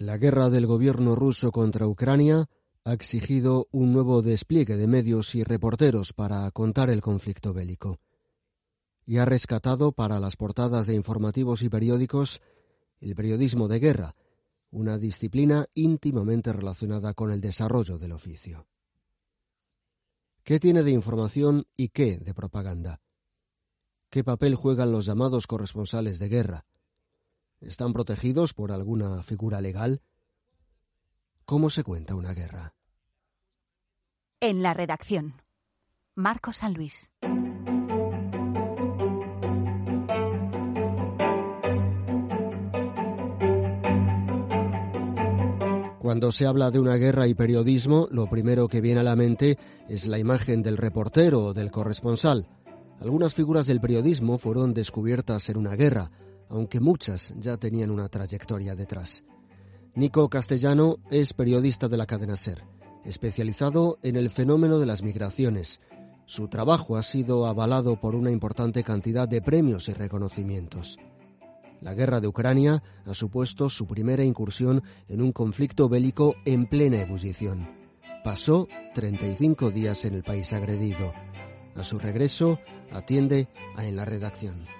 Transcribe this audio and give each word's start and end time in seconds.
La 0.00 0.16
guerra 0.16 0.48
del 0.48 0.66
gobierno 0.66 1.14
ruso 1.14 1.52
contra 1.52 1.86
Ucrania 1.86 2.48
ha 2.84 2.94
exigido 2.94 3.68
un 3.70 3.92
nuevo 3.92 4.22
despliegue 4.22 4.78
de 4.78 4.86
medios 4.86 5.34
y 5.34 5.44
reporteros 5.44 6.14
para 6.14 6.50
contar 6.52 6.88
el 6.88 7.02
conflicto 7.02 7.52
bélico. 7.52 8.00
Y 9.04 9.18
ha 9.18 9.26
rescatado 9.26 9.92
para 9.92 10.18
las 10.18 10.36
portadas 10.36 10.86
de 10.86 10.94
informativos 10.94 11.60
y 11.60 11.68
periódicos 11.68 12.40
el 13.00 13.14
periodismo 13.14 13.68
de 13.68 13.78
guerra, 13.78 14.16
una 14.70 14.96
disciplina 14.96 15.66
íntimamente 15.74 16.50
relacionada 16.50 17.12
con 17.12 17.30
el 17.30 17.42
desarrollo 17.42 17.98
del 17.98 18.12
oficio. 18.12 18.66
¿Qué 20.44 20.58
tiene 20.58 20.82
de 20.82 20.92
información 20.92 21.66
y 21.76 21.90
qué 21.90 22.16
de 22.16 22.32
propaganda? 22.32 23.02
¿Qué 24.08 24.24
papel 24.24 24.54
juegan 24.54 24.92
los 24.92 25.04
llamados 25.04 25.46
corresponsales 25.46 26.18
de 26.18 26.28
guerra? 26.30 26.64
¿Están 27.60 27.92
protegidos 27.92 28.54
por 28.54 28.72
alguna 28.72 29.22
figura 29.22 29.60
legal? 29.60 30.00
¿Cómo 31.44 31.68
se 31.68 31.84
cuenta 31.84 32.14
una 32.14 32.32
guerra? 32.32 32.74
En 34.40 34.62
la 34.62 34.72
redacción. 34.72 35.34
Marco 36.14 36.54
San 36.54 36.72
Luis. 36.72 37.10
Cuando 45.98 46.32
se 46.32 46.46
habla 46.46 46.70
de 46.70 46.80
una 46.80 46.96
guerra 46.96 47.26
y 47.26 47.34
periodismo, 47.34 48.08
lo 48.10 48.26
primero 48.26 48.68
que 48.68 48.80
viene 48.80 49.00
a 49.00 49.04
la 49.04 49.16
mente 49.16 49.58
es 49.86 50.06
la 50.06 50.18
imagen 50.18 50.62
del 50.62 50.78
reportero 50.78 51.44
o 51.44 51.54
del 51.54 51.70
corresponsal. 51.70 52.48
Algunas 53.00 53.34
figuras 53.34 53.66
del 53.66 53.82
periodismo 53.82 54.38
fueron 54.38 54.72
descubiertas 54.72 55.50
en 55.50 55.58
una 55.58 55.76
guerra, 55.76 56.10
aunque 56.50 56.80
muchas 56.80 57.32
ya 57.38 57.56
tenían 57.56 57.90
una 57.90 58.08
trayectoria 58.08 58.74
detrás. 58.74 59.24
Nico 59.94 60.28
Castellano 60.28 60.98
es 61.10 61.32
periodista 61.32 61.88
de 61.88 61.96
la 61.96 62.06
cadena 62.06 62.36
SER, 62.36 62.64
especializado 63.04 63.98
en 64.02 64.16
el 64.16 64.30
fenómeno 64.30 64.78
de 64.78 64.86
las 64.86 65.02
migraciones. 65.02 65.80
Su 66.26 66.48
trabajo 66.48 66.96
ha 66.96 67.02
sido 67.02 67.46
avalado 67.46 68.00
por 68.00 68.14
una 68.14 68.30
importante 68.30 68.84
cantidad 68.84 69.28
de 69.28 69.42
premios 69.42 69.88
y 69.88 69.94
reconocimientos. 69.94 70.98
La 71.80 71.94
guerra 71.94 72.20
de 72.20 72.28
Ucrania 72.28 72.82
ha 73.06 73.14
supuesto 73.14 73.70
su 73.70 73.86
primera 73.86 74.22
incursión 74.22 74.82
en 75.08 75.22
un 75.22 75.32
conflicto 75.32 75.88
bélico 75.88 76.34
en 76.44 76.66
plena 76.66 77.00
ebullición. 77.00 77.68
Pasó 78.22 78.68
35 78.94 79.70
días 79.70 80.04
en 80.04 80.14
el 80.14 80.22
país 80.22 80.52
agredido. 80.52 81.14
A 81.74 81.84
su 81.84 81.98
regreso, 81.98 82.58
atiende 82.92 83.48
a 83.76 83.86
En 83.86 83.96
la 83.96 84.04
Redacción. 84.04 84.79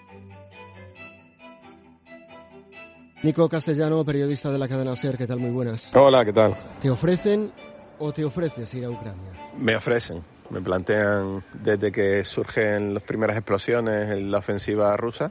Nico 3.23 3.49
Castellano, 3.51 4.03
periodista 4.03 4.51
de 4.51 4.59
la 4.59 4.67
cadena 4.67 4.97
SER, 4.97 5.19
¿qué 5.19 5.27
tal? 5.27 5.41
Muy 5.41 5.51
buenas. 5.51 5.95
Hola, 5.95 6.25
¿qué 6.25 6.33
tal? 6.33 6.55
¿Te 6.81 6.89
ofrecen 6.89 7.53
o 7.99 8.12
te 8.12 8.25
ofreces 8.25 8.73
ir 8.73 8.87
a 8.87 8.91
Ucrania? 8.91 9.31
Me 9.59 9.77
ofrecen, 9.77 10.23
me 10.49 10.62
plantean 10.62 11.43
desde 11.53 11.93
que 11.93 12.25
surgen 12.25 12.95
las 12.95 13.03
primeras 13.03 13.37
explosiones 13.37 14.09
en 14.11 14.31
la 14.31 14.39
ofensiva 14.39 14.97
rusa, 14.97 15.31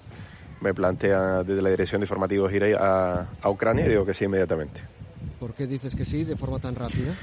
me 0.62 0.72
plantean 0.75 1.47
desde 1.47 1.63
la 1.63 1.72
dirección 1.72 2.02
de 2.02 2.06
informativos 2.06 2.53
ir 2.53 2.75
a, 2.75 3.28
a 3.41 3.50
Ucrania 3.50 3.88
y 3.88 3.90
digo 3.90 4.06
que 4.06 4.13
sí 4.13 4.25
inmediatamente. 4.25 4.81
¿Por 5.40 5.56
qué 5.56 5.66
dices 5.66 5.96
que 5.96 6.06
sí 6.06 6.25
de 6.25 6.36
forma 6.36 6.59
tan 6.59 6.75
rápida? 6.75 7.16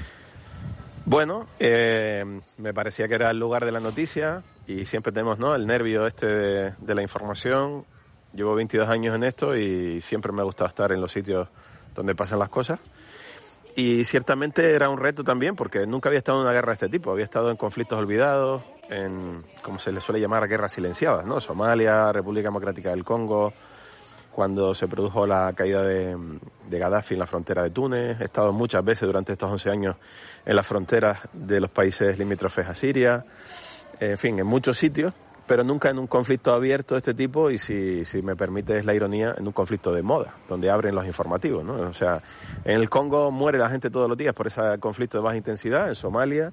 Bueno, 1.05 1.47
eh, 1.59 2.25
me 2.57 2.73
parecía 2.73 3.07
que 3.07 3.15
era 3.15 3.31
el 3.31 3.39
lugar 3.39 3.63
de 3.63 3.71
la 3.71 3.79
noticia 3.79 4.43
y 4.67 4.83
siempre 4.83 5.13
tenemos 5.13 5.39
¿no? 5.39 5.55
el 5.55 5.65
nervio 5.65 6.05
este 6.05 6.25
de, 6.25 6.73
de 6.77 6.95
la 6.95 7.01
información 7.01 7.85
Llevo 8.37 8.53
22 8.53 8.87
años 8.87 9.15
en 9.15 9.23
esto 9.23 9.55
y 9.55 9.99
siempre 9.99 10.31
me 10.31 10.41
ha 10.41 10.43
gustado 10.43 10.67
estar 10.67 10.91
en 10.91 11.01
los 11.01 11.11
sitios 11.11 11.47
donde 11.95 12.13
pasan 12.13 12.37
las 12.37 12.49
cosas. 12.49 12.79
Y 13.75 14.05
ciertamente 14.05 14.75
era 14.75 14.89
un 14.89 14.99
reto 14.99 15.23
también 15.23 15.55
porque 15.55 15.87
nunca 15.87 16.09
había 16.09 16.19
estado 16.19 16.37
en 16.37 16.43
una 16.43 16.53
guerra 16.53 16.67
de 16.67 16.73
este 16.73 16.89
tipo. 16.89 17.09
Había 17.09 17.23
estado 17.23 17.49
en 17.49 17.57
conflictos 17.57 17.97
olvidados, 17.97 18.61
en, 18.91 19.43
como 19.63 19.79
se 19.79 19.91
le 19.91 20.01
suele 20.01 20.21
llamar, 20.21 20.47
guerras 20.47 20.73
silenciadas, 20.73 21.25
¿no? 21.25 21.41
Somalia, 21.41 22.13
República 22.13 22.49
Democrática 22.49 22.91
del 22.91 23.03
Congo, 23.03 23.53
cuando 24.31 24.75
se 24.75 24.87
produjo 24.87 25.25
la 25.25 25.51
caída 25.53 25.81
de, 25.81 26.15
de, 26.69 26.77
Gaddafi 26.77 27.15
en 27.15 27.21
la 27.21 27.25
frontera 27.25 27.63
de 27.63 27.71
Túnez. 27.71 28.21
He 28.21 28.25
estado 28.25 28.53
muchas 28.53 28.85
veces 28.85 29.07
durante 29.07 29.33
estos 29.33 29.49
11 29.49 29.69
años 29.71 29.95
en 30.45 30.55
las 30.55 30.67
fronteras 30.67 31.21
de 31.33 31.59
los 31.59 31.71
países 31.71 32.19
limítrofes 32.19 32.67
a 32.67 32.75
Siria. 32.75 33.25
En 33.99 34.19
fin, 34.19 34.37
en 34.37 34.45
muchos 34.45 34.77
sitios 34.77 35.15
pero 35.47 35.63
nunca 35.63 35.89
en 35.89 35.97
un 35.97 36.07
conflicto 36.07 36.53
abierto 36.53 36.95
de 36.95 36.99
este 36.99 37.13
tipo 37.13 37.49
y 37.49 37.57
si, 37.57 38.03
si 38.05 38.21
me 38.21 38.35
permites 38.35 38.83
la 38.85 38.93
ironía, 38.93 39.33
en 39.37 39.47
un 39.47 39.53
conflicto 39.53 39.93
de 39.93 40.03
moda, 40.03 40.35
donde 40.47 40.69
abren 40.69 40.93
los 40.93 41.05
informativos, 41.05 41.63
¿no? 41.63 41.73
O 41.73 41.93
sea, 41.93 42.21
en 42.65 42.75
el 42.75 42.89
Congo 42.89 43.31
muere 43.31 43.57
la 43.57 43.69
gente 43.69 43.89
todos 43.89 44.09
los 44.09 44.17
días 44.17 44.33
por 44.33 44.47
ese 44.47 44.61
conflicto 44.79 45.17
de 45.17 45.23
baja 45.23 45.37
intensidad, 45.37 45.87
en 45.87 45.95
Somalia, 45.95 46.51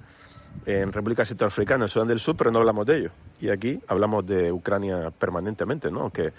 en 0.65 0.93
República 0.93 1.25
Centroafricana, 1.25 1.87
en 1.87 1.89
Sudán 1.89 2.09
del 2.09 2.21
Sur, 2.21 2.37
pero 2.37 2.53
no 2.53 2.61
hablamos 2.61 2.87
de 2.87 2.99
ello. 2.99 3.11
Y 3.41 3.49
aquí 3.51 3.81
hablamos 3.89 4.25
de 4.25 4.53
Ucrania 4.53 5.11
permanentemente, 5.11 5.91
¿no? 5.91 6.11
Que 6.11 6.33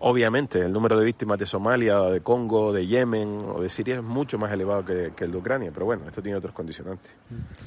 Obviamente, 0.00 0.60
el 0.60 0.72
número 0.72 0.96
de 0.96 1.04
víctimas 1.04 1.38
de 1.40 1.46
Somalia, 1.46 2.00
de 2.02 2.20
Congo, 2.20 2.72
de 2.72 2.86
Yemen 2.86 3.40
o 3.52 3.60
de 3.60 3.68
Siria 3.68 3.96
es 3.96 4.02
mucho 4.02 4.38
más 4.38 4.52
elevado 4.52 4.84
que, 4.84 5.12
el 5.24 5.32
de 5.32 5.36
Ucrania, 5.36 5.70
pero 5.74 5.86
bueno, 5.86 6.06
esto 6.06 6.22
tiene 6.22 6.38
otros 6.38 6.54
condicionantes. 6.54 7.10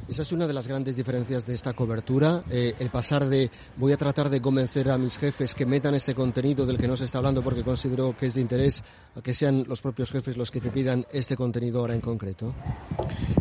Esa 0.08 0.22
es 0.22 0.32
una 0.32 0.48
de 0.48 0.54
las 0.54 0.66
grandes 0.66 0.96
diferencias 0.96 1.46
de 1.46 1.54
esta 1.54 1.74
cobertura, 1.74 2.44
eh, 2.50 2.74
el 2.80 2.90
pasar 2.90 3.26
de 3.26 3.52
voy 3.76 3.92
a 3.92 3.98
tratar 3.98 4.30
de 4.30 4.42
convencer 4.42 4.90
a 4.90 4.98
mis 4.98 5.18
jefes 5.18 5.54
que 5.54 5.66
metan 5.66 5.94
este 5.94 6.16
contenido 6.16 6.66
del 6.66 6.78
que 6.78 6.88
no 6.88 6.96
se 6.96 7.04
está 7.04 7.18
hablando 7.18 7.44
porque 7.44 7.64
considero 7.64 8.16
que 8.18 8.28
es 8.28 8.36
de 8.36 8.42
interés, 8.42 8.82
a 9.16 9.22
que 9.22 9.34
sean 9.34 9.66
los 9.68 9.82
propios 9.82 10.10
jefes 10.12 10.38
los 10.38 10.52
que 10.52 10.62
te 10.62 10.70
pidan 10.70 11.06
este 11.12 11.36
contenido 11.36 11.82
ahora 11.82 11.96
en 11.96 12.02
concreto. 12.02 12.54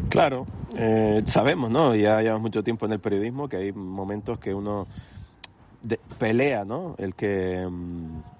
Claro, 0.08 0.46
eh, 0.76 1.22
sabemos, 1.26 1.70
¿no? 1.70 1.94
Ya 1.94 2.20
llevamos 2.22 2.42
mucho 2.42 2.64
tiempo 2.64 2.86
en 2.86 2.92
el 2.92 3.00
periodismo 3.00 3.48
que 3.48 3.56
hay 3.56 3.72
momentos 3.72 4.40
que 4.40 4.52
uno 4.52 4.88
pelea, 6.18 6.64
¿no? 6.64 6.96
El 6.98 7.14
que... 7.14 7.64
Mm, 7.70 8.39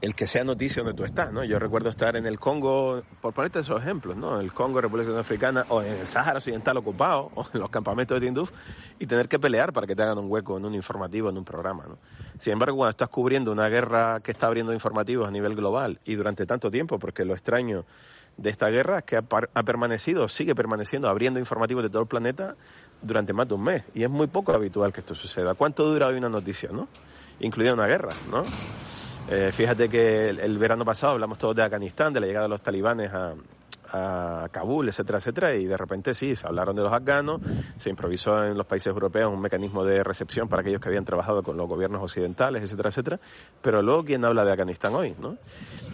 el 0.00 0.14
que 0.14 0.26
sea 0.26 0.44
noticia 0.44 0.82
donde 0.82 0.96
tú 0.96 1.04
estás, 1.04 1.32
¿no? 1.32 1.42
Yo 1.44 1.58
recuerdo 1.58 1.88
estar 1.88 2.16
en 2.16 2.26
el 2.26 2.38
Congo, 2.38 3.02
por 3.20 3.32
ponerte 3.32 3.60
esos 3.60 3.80
ejemplos, 3.80 4.16
¿no? 4.16 4.38
El 4.40 4.52
Congo, 4.52 4.80
República 4.80 5.18
Africana, 5.18 5.64
o 5.68 5.82
en 5.82 6.00
el 6.00 6.08
Sáhara 6.08 6.38
Occidental 6.38 6.76
ocupado, 6.76 7.30
o 7.34 7.46
en 7.52 7.60
los 7.60 7.70
campamentos 7.70 8.20
de 8.20 8.26
Tinduf, 8.26 8.50
y 8.98 9.06
tener 9.06 9.28
que 9.28 9.38
pelear 9.38 9.72
para 9.72 9.86
que 9.86 9.96
te 9.96 10.02
hagan 10.02 10.18
un 10.18 10.30
hueco 10.30 10.58
en 10.58 10.64
un 10.66 10.74
informativo, 10.74 11.30
en 11.30 11.38
un 11.38 11.44
programa, 11.44 11.84
¿no? 11.88 11.98
Sin 12.38 12.52
embargo, 12.52 12.76
cuando 12.76 12.90
estás 12.90 13.08
cubriendo 13.08 13.52
una 13.52 13.68
guerra 13.68 14.20
que 14.20 14.32
está 14.32 14.48
abriendo 14.48 14.72
informativos 14.72 15.26
a 15.26 15.30
nivel 15.30 15.54
global, 15.54 15.98
y 16.04 16.14
durante 16.14 16.44
tanto 16.44 16.70
tiempo, 16.70 16.98
porque 16.98 17.24
lo 17.24 17.34
extraño 17.34 17.84
de 18.36 18.50
esta 18.50 18.68
guerra 18.68 18.98
es 18.98 19.04
que 19.04 19.16
ha, 19.16 19.22
permanecido, 19.62 20.28
sigue 20.28 20.54
permaneciendo, 20.54 21.08
abriendo 21.08 21.40
informativos 21.40 21.82
de 21.82 21.88
todo 21.88 22.02
el 22.02 22.08
planeta 22.08 22.54
durante 23.00 23.32
más 23.32 23.48
de 23.48 23.54
un 23.54 23.64
mes, 23.64 23.82
y 23.94 24.02
es 24.02 24.10
muy 24.10 24.26
poco 24.26 24.52
habitual 24.52 24.92
que 24.92 25.00
esto 25.00 25.14
suceda. 25.14 25.54
¿Cuánto 25.54 25.86
dura 25.86 26.08
hoy 26.08 26.16
una 26.16 26.28
noticia, 26.28 26.70
no? 26.70 26.88
Incluida 27.40 27.72
una 27.72 27.86
guerra, 27.86 28.12
¿no? 28.30 28.42
Eh, 29.28 29.50
fíjate 29.52 29.88
que 29.88 30.28
el, 30.28 30.56
verano 30.58 30.84
pasado 30.84 31.14
hablamos 31.14 31.38
todos 31.38 31.56
de 31.56 31.62
Afganistán, 31.62 32.12
de 32.12 32.20
la 32.20 32.26
llegada 32.26 32.44
de 32.44 32.50
los 32.50 32.62
talibanes 32.62 33.10
a, 33.12 33.34
Kabul, 34.50 34.88
etcétera, 34.88 35.18
etcétera, 35.18 35.54
y 35.54 35.64
de 35.64 35.76
repente 35.76 36.14
sí, 36.14 36.36
se 36.36 36.46
hablaron 36.46 36.76
de 36.76 36.82
los 36.82 36.92
afganos, 36.92 37.40
se 37.76 37.88
improvisó 37.88 38.44
en 38.44 38.58
los 38.58 38.66
países 38.66 38.88
europeos 38.88 39.32
un 39.32 39.40
mecanismo 39.40 39.84
de 39.84 40.02
recepción 40.04 40.48
para 40.48 40.60
aquellos 40.60 40.80
que 40.80 40.88
habían 40.88 41.04
trabajado 41.04 41.42
con 41.42 41.56
los 41.56 41.68
gobiernos 41.68 42.02
occidentales, 42.02 42.62
etcétera, 42.62 42.90
etcétera, 42.90 43.20
pero 43.62 43.82
luego, 43.82 44.04
¿quién 44.04 44.24
habla 44.24 44.44
de 44.44 44.50
Afganistán 44.50 44.94
hoy? 44.94 45.14
¿no? 45.18 45.38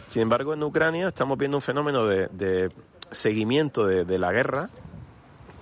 Sin 0.09 0.23
embargo, 0.23 0.55
en 0.55 0.63
Ucrania 0.63 1.09
estamos 1.09 1.39
viendo 1.39 1.59
un 1.59 1.63
fenómeno 1.63 2.07
de, 2.07 2.73
seguimiento 3.11 3.87
de 3.87 4.19
la 4.19 4.33
guerra 4.33 4.71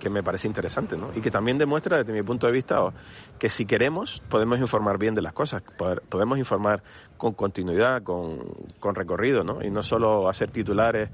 que 0.01 0.09
me 0.09 0.23
parece 0.23 0.47
interesante, 0.47 0.97
¿no? 0.97 1.11
Y 1.15 1.21
que 1.21 1.29
también 1.29 1.59
demuestra, 1.59 1.97
desde 1.97 2.11
mi 2.11 2.23
punto 2.23 2.47
de 2.47 2.53
vista, 2.53 2.91
que 3.37 3.49
si 3.49 3.67
queremos, 3.67 4.23
podemos 4.29 4.59
informar 4.59 4.97
bien 4.97 5.13
de 5.13 5.21
las 5.21 5.31
cosas, 5.31 5.61
podemos 6.09 6.39
informar 6.39 6.81
con 7.17 7.33
continuidad, 7.33 8.01
con, 8.01 8.39
con 8.79 8.95
recorrido, 8.95 9.43
¿no? 9.43 9.63
Y 9.63 9.69
no 9.69 9.83
solo 9.83 10.27
hacer 10.27 10.49
titulares 10.49 11.09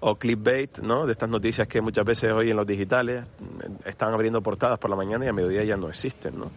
o 0.00 0.16
clickbait, 0.16 0.78
¿no? 0.78 1.04
De 1.04 1.12
estas 1.12 1.28
noticias 1.28 1.68
que 1.68 1.82
muchas 1.82 2.04
veces 2.04 2.32
hoy 2.32 2.50
en 2.50 2.56
los 2.56 2.66
digitales 2.66 3.24
están 3.84 4.14
abriendo 4.14 4.42
portadas 4.42 4.78
por 4.78 4.88
la 4.88 4.96
mañana 4.96 5.26
y 5.26 5.28
a 5.28 5.32
mediodía 5.32 5.62
ya 5.62 5.76
no 5.76 5.88
existen, 5.88 6.38
¿no? 6.38 6.50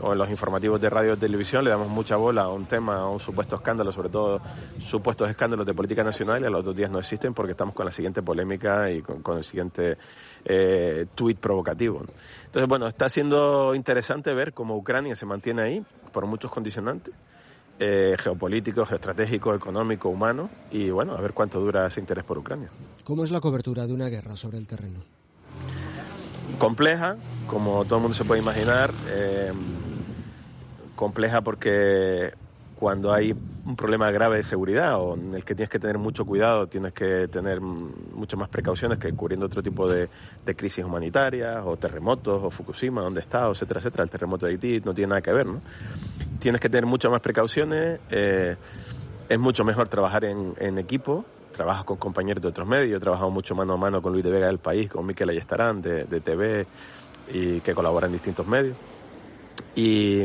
O 0.00 0.12
en 0.12 0.18
los 0.18 0.28
informativos 0.28 0.80
de 0.80 0.90
radio 0.90 1.14
y 1.14 1.16
televisión 1.16 1.64
le 1.64 1.70
damos 1.70 1.88
mucha 1.88 2.16
bola 2.16 2.42
a 2.42 2.48
un 2.48 2.66
tema, 2.66 2.96
a 2.96 3.08
un 3.08 3.18
supuesto 3.18 3.56
escándalo, 3.56 3.90
sobre 3.90 4.10
todo 4.10 4.40
supuestos 4.78 5.30
escándalos 5.30 5.64
de 5.64 5.72
política 5.72 6.04
nacional 6.04 6.42
y 6.42 6.44
a 6.44 6.50
los 6.50 6.62
dos 6.62 6.76
días 6.76 6.90
no 6.90 6.98
existen 6.98 7.32
porque 7.32 7.52
estamos 7.52 7.74
con 7.74 7.86
la 7.86 7.92
siguiente 7.92 8.22
polémica 8.22 8.90
y 8.90 9.00
con, 9.00 9.38
el 9.38 9.44
siguiente 9.44 9.96
eh, 10.44 11.06
tuit 11.14 11.38
provocativo. 11.38 12.02
Entonces, 12.44 12.68
bueno, 12.68 12.86
está 12.86 13.08
siendo 13.08 13.74
interesante 13.74 14.34
ver 14.34 14.52
cómo 14.52 14.76
Ucrania 14.76 15.16
se 15.16 15.24
mantiene 15.24 15.62
ahí 15.62 15.84
por 16.12 16.26
muchos 16.26 16.50
condicionantes 16.50 17.14
eh, 17.80 18.14
geopolítico, 18.18 18.84
geoestratégico, 18.84 19.54
económico, 19.54 20.10
humano 20.10 20.50
y 20.70 20.90
bueno, 20.90 21.16
a 21.16 21.20
ver 21.20 21.32
cuánto 21.32 21.60
dura 21.60 21.86
ese 21.86 21.98
interés 21.98 22.24
por 22.24 22.36
Ucrania. 22.36 22.70
¿Cómo 23.04 23.24
es 23.24 23.30
la 23.30 23.40
cobertura 23.40 23.86
de 23.86 23.94
una 23.94 24.08
guerra 24.08 24.36
sobre 24.36 24.58
el 24.58 24.66
terreno? 24.66 25.00
Compleja, 26.58 27.16
como 27.46 27.84
todo 27.86 27.96
el 27.96 28.02
mundo 28.02 28.14
se 28.14 28.24
puede 28.24 28.42
imaginar, 28.42 28.92
eh, 29.08 29.50
compleja 30.94 31.40
porque 31.40 32.34
cuando 32.80 33.12
hay 33.12 33.32
un 33.32 33.76
problema 33.76 34.10
grave 34.10 34.38
de 34.38 34.42
seguridad 34.42 34.98
o 34.98 35.14
en 35.14 35.34
el 35.34 35.44
que 35.44 35.54
tienes 35.54 35.68
que 35.68 35.78
tener 35.78 35.98
mucho 35.98 36.24
cuidado, 36.24 36.66
tienes 36.66 36.94
que 36.94 37.28
tener 37.28 37.60
muchas 37.60 38.40
más 38.40 38.48
precauciones 38.48 38.96
que 38.96 39.12
cubriendo 39.12 39.44
otro 39.44 39.62
tipo 39.62 39.86
de, 39.86 40.08
crisis 40.56 40.82
humanitarias 40.82 41.62
o 41.62 41.76
terremotos 41.76 42.42
o 42.42 42.50
Fukushima, 42.50 43.02
donde 43.02 43.20
está, 43.20 43.46
etcétera, 43.50 43.80
etcétera. 43.80 44.04
El 44.04 44.10
terremoto 44.10 44.46
de 44.46 44.52
Haití 44.52 44.80
no 44.80 44.94
tiene 44.94 45.10
nada 45.10 45.20
que 45.20 45.30
ver, 45.30 45.46
¿no? 45.46 45.60
Tienes 46.38 46.58
que 46.58 46.70
tener 46.70 46.86
muchas 46.86 47.12
más 47.12 47.20
precauciones, 47.20 48.00
eh, 48.10 48.56
es 49.28 49.38
mucho 49.38 49.62
mejor 49.62 49.90
trabajar 49.90 50.24
en, 50.24 50.78
equipo, 50.78 51.26
trabajas 51.52 51.84
con 51.84 51.98
compañeros 51.98 52.42
de 52.42 52.48
otros 52.48 52.66
medios, 52.66 52.96
he 52.96 53.00
trabajado 53.00 53.30
mucho 53.30 53.54
mano 53.54 53.74
a 53.74 53.76
mano 53.76 54.00
con 54.00 54.12
Luis 54.12 54.24
de 54.24 54.30
Vega 54.30 54.46
del 54.46 54.58
País, 54.58 54.88
con 54.88 55.04
Miquel 55.04 55.28
Ayestarán 55.28 55.82
de, 55.82 56.04
de 56.04 56.20
TV 56.22 56.66
y 57.30 57.60
que 57.60 57.74
colabora 57.74 58.06
en 58.06 58.14
distintos 58.14 58.46
medios. 58.46 58.74
Y 59.76 60.24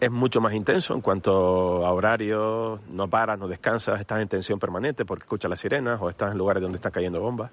es 0.00 0.10
mucho 0.10 0.40
más 0.40 0.52
intenso 0.54 0.94
en 0.94 1.00
cuanto 1.00 1.86
a 1.86 1.92
horarios, 1.92 2.80
no 2.90 3.08
paras, 3.08 3.38
no 3.38 3.48
descansas, 3.48 4.00
estás 4.00 4.20
en 4.20 4.28
tensión 4.28 4.58
permanente 4.58 5.04
porque 5.04 5.24
escuchas 5.24 5.50
las 5.50 5.60
sirenas 5.60 6.00
o 6.00 6.10
estás 6.10 6.32
en 6.32 6.38
lugares 6.38 6.62
donde 6.62 6.76
están 6.76 6.92
cayendo 6.92 7.20
bombas. 7.20 7.50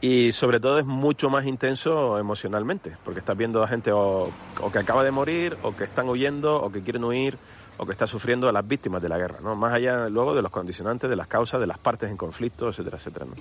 Y 0.00 0.32
sobre 0.32 0.60
todo 0.60 0.78
es 0.78 0.84
mucho 0.84 1.30
más 1.30 1.46
intenso 1.46 2.18
emocionalmente, 2.18 2.94
porque 3.04 3.20
estás 3.20 3.36
viendo 3.36 3.62
a 3.62 3.68
gente 3.68 3.90
o, 3.90 4.30
que 4.70 4.78
acaba 4.78 5.02
de 5.02 5.10
morir, 5.10 5.56
o 5.62 5.74
que 5.74 5.84
están 5.84 6.08
huyendo, 6.10 6.60
o 6.60 6.70
que 6.70 6.82
quieren 6.82 7.04
huir, 7.04 7.38
o 7.78 7.86
que 7.86 7.92
está 7.92 8.06
sufriendo 8.06 8.46
a 8.48 8.52
las 8.52 8.68
víctimas 8.68 9.00
de 9.00 9.08
la 9.08 9.16
guerra, 9.16 9.38
¿no? 9.42 9.56
Más 9.56 9.72
allá 9.72 10.10
luego 10.10 10.34
de 10.34 10.42
los 10.42 10.50
condicionantes, 10.50 11.08
de 11.08 11.16
las 11.16 11.26
causas, 11.26 11.58
de 11.58 11.66
las 11.66 11.78
partes 11.78 12.10
en 12.10 12.18
conflicto, 12.18 12.68
etcétera, 12.68 12.98
etcétera, 12.98 13.24
¿no? 13.24 13.32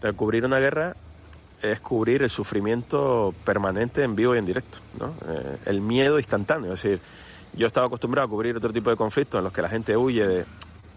Pero 0.00 0.14
cubrir 0.14 0.44
una 0.44 0.60
guerra 0.60 0.94
es 1.60 1.80
cubrir 1.80 2.22
el 2.22 2.30
sufrimiento 2.30 3.34
permanente 3.44 4.04
en 4.04 4.14
vivo 4.14 4.36
y 4.36 4.38
en 4.38 4.46
directo, 4.46 4.78
¿no? 5.00 5.12
Eh, 5.28 5.58
el 5.66 5.80
miedo 5.80 6.18
instantáneo, 6.18 6.74
es 6.74 6.82
decir, 6.82 7.00
yo 7.54 7.66
estaba 7.66 7.86
acostumbrado 7.86 8.26
a 8.26 8.30
cubrir 8.30 8.56
otro 8.56 8.72
tipo 8.72 8.90
de 8.90 8.96
conflictos 8.96 9.38
en 9.38 9.44
los 9.44 9.52
que 9.52 9.62
la 9.62 9.68
gente 9.68 9.96
huye 9.96 10.44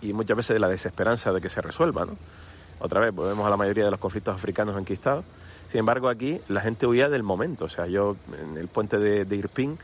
y 0.02 0.14
muchas 0.14 0.38
veces 0.38 0.54
de 0.56 0.60
la 0.60 0.70
desesperanza 0.70 1.32
de 1.32 1.42
que 1.42 1.50
se 1.50 1.62
resuelva, 1.62 2.06
¿no? 2.06 2.16
Otra 2.80 3.02
vez, 3.02 3.14
volvemos 3.14 3.46
a 3.46 3.50
la 3.50 3.58
mayoría 3.58 3.84
de 3.84 3.92
los 3.92 4.00
conflictos 4.00 4.36
africanos 4.36 4.78
enquistados. 4.78 5.26
Sin 5.70 5.80
embargo, 5.80 6.08
aquí 6.08 6.40
la 6.48 6.62
gente 6.62 6.88
huía 6.88 7.10
del 7.10 7.24
momento. 7.24 7.66
O 7.66 7.70
sea, 7.70 7.88
yo 7.88 8.16
en 8.42 8.58
el 8.58 8.70
puente 8.70 8.98
de, 8.98 9.26
de 9.26 9.78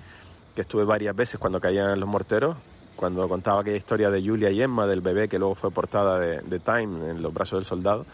que 0.56 0.62
estuve 0.62 0.85
varias 0.85 1.15
veces 1.15 1.38
cuando 1.38 1.59
caían 1.59 2.00
los 2.00 2.07
morteros, 2.07 2.57
cuando 2.95 3.27
contaba 3.27 3.62
aquella 3.62 3.75
historia 3.75 4.09
de 4.09 4.25
Julia 4.25 4.50
y 4.50 4.62
Emma, 4.62 4.88
del 4.88 5.01
bebé 5.01 5.27
que 5.27 5.38
luego 5.38 5.56
fue 5.56 5.71
portada 5.71 6.17
de, 6.17 6.39
de 6.39 6.59
Time 6.59 7.12
en 7.12 7.21
los 7.21 7.33
brazos 7.33 7.59
del 7.59 7.65
soldado, 7.65 8.06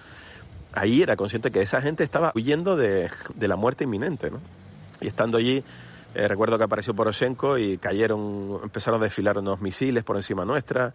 ahí 0.74 1.04
era 1.04 1.16
consciente 1.16 1.52
que 1.52 1.62
esa 1.62 1.82
gente 1.82 2.04
estaba 2.04 2.32
huyendo 2.34 2.76
de, 2.76 3.12
de 3.36 3.48
la 3.48 3.56
muerte 3.56 3.84
inminente, 3.84 4.32
¿no? 4.32 4.40
Y 5.00 5.08
estando 5.08 5.38
allí 5.38 5.64
eh, 6.14 6.28
recuerdo 6.28 6.58
que 6.58 6.64
apareció 6.64 6.94
Poroshenko 6.94 7.58
y 7.58 7.78
cayeron, 7.78 8.60
empezaron 8.64 9.02
a 9.02 9.06
desfilar 9.06 9.38
unos 9.38 9.62
misiles 9.62 10.04
por 10.04 10.16
encima 10.16 10.46
nuestra. 10.46 10.94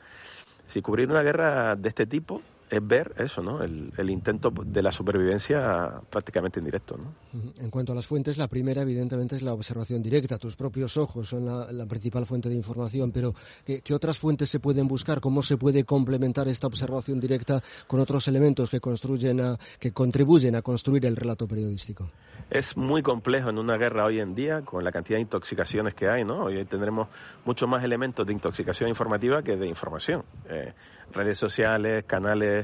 Si 0.66 0.82
cubrir 0.82 1.10
una 1.10 1.22
guerra 1.22 1.76
de 1.76 1.88
este 1.88 2.06
tipo 2.06 2.42
es 2.68 2.86
ver 2.86 3.14
eso, 3.18 3.42
¿no? 3.42 3.62
El, 3.62 4.10
intento 4.10 4.50
de 4.50 4.82
la 4.82 4.90
supervivencia 4.90 6.00
prácticamente 6.10 6.58
en 6.58 6.64
directo, 6.64 6.96
¿no? 6.96 7.14
En 7.58 7.70
cuanto 7.70 7.92
a 7.92 7.94
las 7.94 8.06
fuentes, 8.06 8.38
la 8.38 8.48
primera 8.48 8.82
evidentemente 8.82 9.36
es 9.36 9.42
la 9.42 9.52
observación 9.52 10.02
directa. 10.02 10.38
Tus 10.38 10.56
propios 10.56 10.96
ojos 10.96 11.28
son 11.28 11.46
la, 11.46 11.86
principal 11.86 12.26
fuente 12.26 12.48
de 12.48 12.54
información, 12.54 13.12
pero 13.12 13.34
¿qué, 13.64 13.94
otras 13.94 14.18
fuentes 14.18 14.50
se 14.50 14.60
pueden 14.60 14.88
buscar? 14.88 15.20
¿Cómo 15.20 15.42
se 15.42 15.56
puede 15.56 15.84
complementar 15.84 16.48
esta 16.48 16.66
observación 16.66 17.20
directa 17.20 17.62
con 17.86 18.00
otros 18.00 18.26
elementos 18.28 18.70
que 18.70 18.80
construyen, 18.80 19.40
que 19.78 19.92
contribuyen 19.92 20.56
a 20.56 20.62
construir 20.62 21.06
el 21.06 21.16
relato 21.16 21.46
periodístico? 21.46 22.10
es 22.48 22.76
muy 22.76 23.02
complejo 23.02 23.50
en 23.50 23.58
una 23.58 23.76
guerra 23.76 24.04
hoy 24.04 24.20
en 24.20 24.34
día 24.34 24.62
con 24.62 24.84
la 24.84 24.92
cantidad 24.92 25.16
de 25.16 25.22
intoxicaciones 25.22 25.94
que 25.94 26.08
hay, 26.08 26.24
¿no? 26.24 26.44
Hoy 26.44 26.64
tendremos 26.64 27.08
muchos 27.44 27.68
más 27.68 27.82
elementos 27.82 28.24
de 28.24 28.32
intoxicación 28.32 28.88
informativa 28.88 29.42
que 29.42 29.56
de 29.56 29.66
información. 29.66 30.24
Eh, 30.48 30.72
redes 31.12 31.38
sociales, 31.38 32.04
canales 32.04 32.55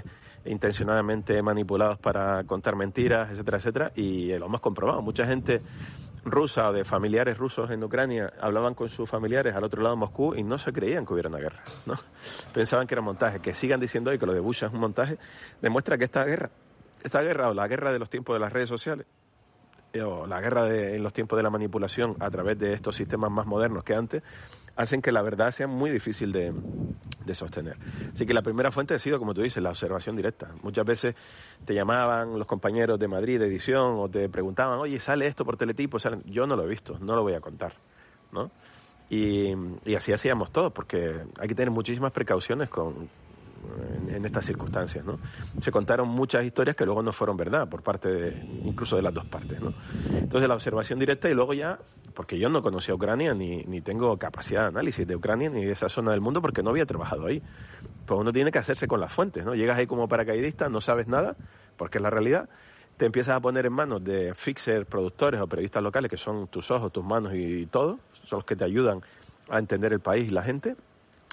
intencionadamente 0.45 1.41
manipulados 1.43 1.99
para 1.99 2.45
contar 2.45 2.77
mentiras, 2.77 3.31
etcétera, 3.31 3.59
etcétera, 3.59 3.93
y 3.95 4.37
lo 4.39 4.47
hemos 4.47 4.61
comprobado. 4.61 5.03
Mucha 5.03 5.27
gente 5.27 5.63
rusa 6.25 6.69
o 6.69 6.73
de 6.73 6.85
familiares 6.85 7.37
rusos 7.37 7.71
en 7.71 7.83
Ucrania 7.83 8.33
hablaban 8.41 8.75
con 8.75 8.89
sus 8.89 9.09
familiares 9.09 9.55
al 9.55 9.65
otro 9.65 9.83
lado 9.83 9.97
de 9.97 10.01
Moscú 10.01 10.35
y 10.35 10.45
no 10.45 10.59
se 10.59 10.73
creían 10.73 11.05
que 11.05 11.13
hubiera 11.13 11.29
una 11.29 11.39
guerra, 11.39 11.63
¿no? 11.87 11.95
Pensaban 12.55 12.87
que 12.87 12.95
era 12.95 13.03
montaje. 13.03 13.41
Que 13.41 13.55
sigan 13.55 13.81
diciendo 13.81 14.11
hoy 14.11 14.19
que 14.19 14.27
lo 14.27 14.33
de 14.33 14.41
Bush 14.41 14.65
es 14.65 14.73
un 14.73 14.81
montaje, 14.81 15.19
demuestra 15.61 15.99
que 15.99 16.05
esta 16.05 16.25
guerra, 16.25 16.51
esta 17.03 17.23
guerra 17.23 17.49
o 17.51 17.55
la 17.55 17.67
guerra 17.67 17.93
de 17.93 17.99
los 17.99 18.09
tiempos 18.09 18.35
de 18.35 18.41
las 18.41 18.53
redes 18.53 18.69
sociales 18.69 19.07
la 19.93 20.41
guerra 20.41 20.65
de, 20.65 20.97
en 20.97 21.03
los 21.03 21.13
tiempos 21.13 21.37
de 21.37 21.43
la 21.43 21.51
manipulación 21.51 22.17
a 22.21 22.31
través 22.31 22.59
de 22.59 22.73
estos 22.73 22.97
sistemas 22.97 23.31
más 23.31 23.47
modernos 23.47 23.85
que 23.85 23.95
antes, 23.95 24.23
hacen 24.77 25.03
que 25.03 25.13
la 25.13 25.23
verdad 25.23 25.51
sea 25.51 25.67
muy 25.67 25.91
difícil 25.91 26.33
de, 26.33 26.53
sostener. 27.35 27.77
Así 28.13 28.27
que 28.27 28.35
la 28.35 28.43
primera 28.43 28.71
fuente 28.71 28.95
ha 28.95 28.99
sido, 28.99 29.19
como 29.19 29.35
tú 29.35 29.43
dices, 29.43 29.63
la 29.63 29.71
observación 29.71 30.17
directa. 30.17 30.51
Muchas 30.63 30.85
veces 30.85 31.15
te 31.65 31.75
llamaban 31.75 32.39
los 32.39 32.47
compañeros 32.47 32.99
de 32.99 33.09
Madrid 33.09 33.39
de 33.39 33.47
edición 33.47 33.97
o 33.99 34.09
te 34.09 34.29
preguntaban, 34.29 34.79
oye, 34.79 34.99
¿sale 35.01 35.27
esto 35.27 35.45
por 35.45 35.57
teletipo? 35.57 35.99
Yo 36.27 36.47
no 36.47 36.57
lo 36.57 36.65
he 36.65 36.69
visto, 36.69 36.99
no 37.01 37.15
lo 37.15 37.23
voy 37.23 37.35
a 37.35 37.41
contar. 37.41 37.75
¿no? 38.33 38.51
Y, 39.09 39.53
así 39.95 40.13
hacíamos 40.13 40.51
todo, 40.51 40.71
porque 40.71 41.23
hay 41.39 41.49
que 41.49 41.55
tener 41.55 41.71
muchísimas 41.71 42.13
precauciones 42.13 42.69
con, 42.69 43.09
en, 44.09 44.25
estas 44.25 44.47
circunstancias. 44.47 45.05
¿no? 45.05 45.19
Se 45.61 45.71
contaron 45.71 46.09
muchas 46.09 46.45
historias 46.45 46.77
que 46.77 46.85
luego 46.85 47.03
no 47.03 47.13
fueron 47.13 47.37
verdad 47.37 47.69
por 47.69 47.83
parte 47.83 48.09
de, 48.09 48.45
incluso 48.65 48.97
de 48.97 49.03
las 49.03 49.15
dos 49.15 49.27
partes. 49.27 49.61
¿no? 49.61 49.75
Entonces 50.13 50.49
la 50.49 50.55
observación 50.55 50.99
directa 50.99 51.29
y 51.31 51.35
luego 51.35 51.55
ya, 51.55 51.79
porque 52.15 52.39
yo 52.39 52.49
no 52.49 52.63
conocía 52.63 52.95
Ucrania 52.95 53.35
ni, 53.35 53.65
ni 53.65 53.81
tengo 53.81 54.17
capacidad 54.19 54.63
de 54.63 54.69
análisis 54.69 55.07
de 55.07 55.17
Ucrania 55.17 55.51
ni 55.51 55.65
de 55.65 55.73
esa 55.73 55.89
zona 55.89 56.13
del 56.13 56.21
mundo 56.21 56.41
porque 56.41 56.63
no 56.63 56.71
había 56.71 56.87
trabajado 56.87 57.27
ahí. 57.27 57.43
Pues 58.07 58.21
uno 58.21 58.33
tiene 58.33 58.51
que 58.51 58.59
hacerse 58.59 58.87
con 58.87 59.01
las 59.01 59.13
fuentes, 59.13 59.45
¿no? 59.45 59.55
Llegas 59.55 59.79
ahí 59.79 59.87
como 59.87 60.09
paracaidista, 60.09 60.69
no 60.69 60.81
sabes 60.81 61.07
nada, 61.07 61.37
porque 61.77 61.99
es 61.99 62.03
la 62.03 62.11
realidad 62.11 62.49
te 62.97 63.07
empiezas 63.07 63.35
a 63.35 63.41
poner 63.41 63.67
en 63.67 63.73
manos 63.73 64.05
de 64.05 64.35
fixers, 64.35 64.87
productores 64.87 65.41
o 65.41 65.49
periodistas 65.49 65.83
locales, 65.83 66.11
que 66.11 66.17
son 66.17 66.47
tus 66.49 66.71
ojos, 66.71 66.93
tus 66.93 67.03
manos 67.03 67.33
y 67.35 67.67
todo, 67.67 67.99
son 68.27 68.41
los 68.41 68.45
que 68.45 68.55
te 68.55 68.65
ayudan 68.65 69.01
a 69.49 69.59
entender 69.59 69.93
el 69.93 70.01
país 70.01 70.29
y 70.29 70.31
la 70.31 70.43
gente, 70.43 70.77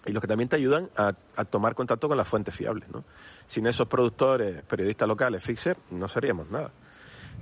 y 0.05 0.11
los 0.11 0.21
que 0.21 0.27
también 0.27 0.49
te 0.49 0.55
ayudan 0.55 0.89
a, 0.95 1.13
tomar 1.45 1.75
contacto 1.75 2.07
con 2.07 2.17
las 2.17 2.27
fuentes 2.27 2.55
fiables. 2.55 2.89
¿no? 2.89 3.03
Sin 3.45 3.67
esos 3.67 3.87
productores, 3.87 4.61
periodistas 4.63 5.07
locales, 5.07 5.43
fixer, 5.43 5.77
no 5.91 6.07
seríamos 6.07 6.49
nada. 6.49 6.71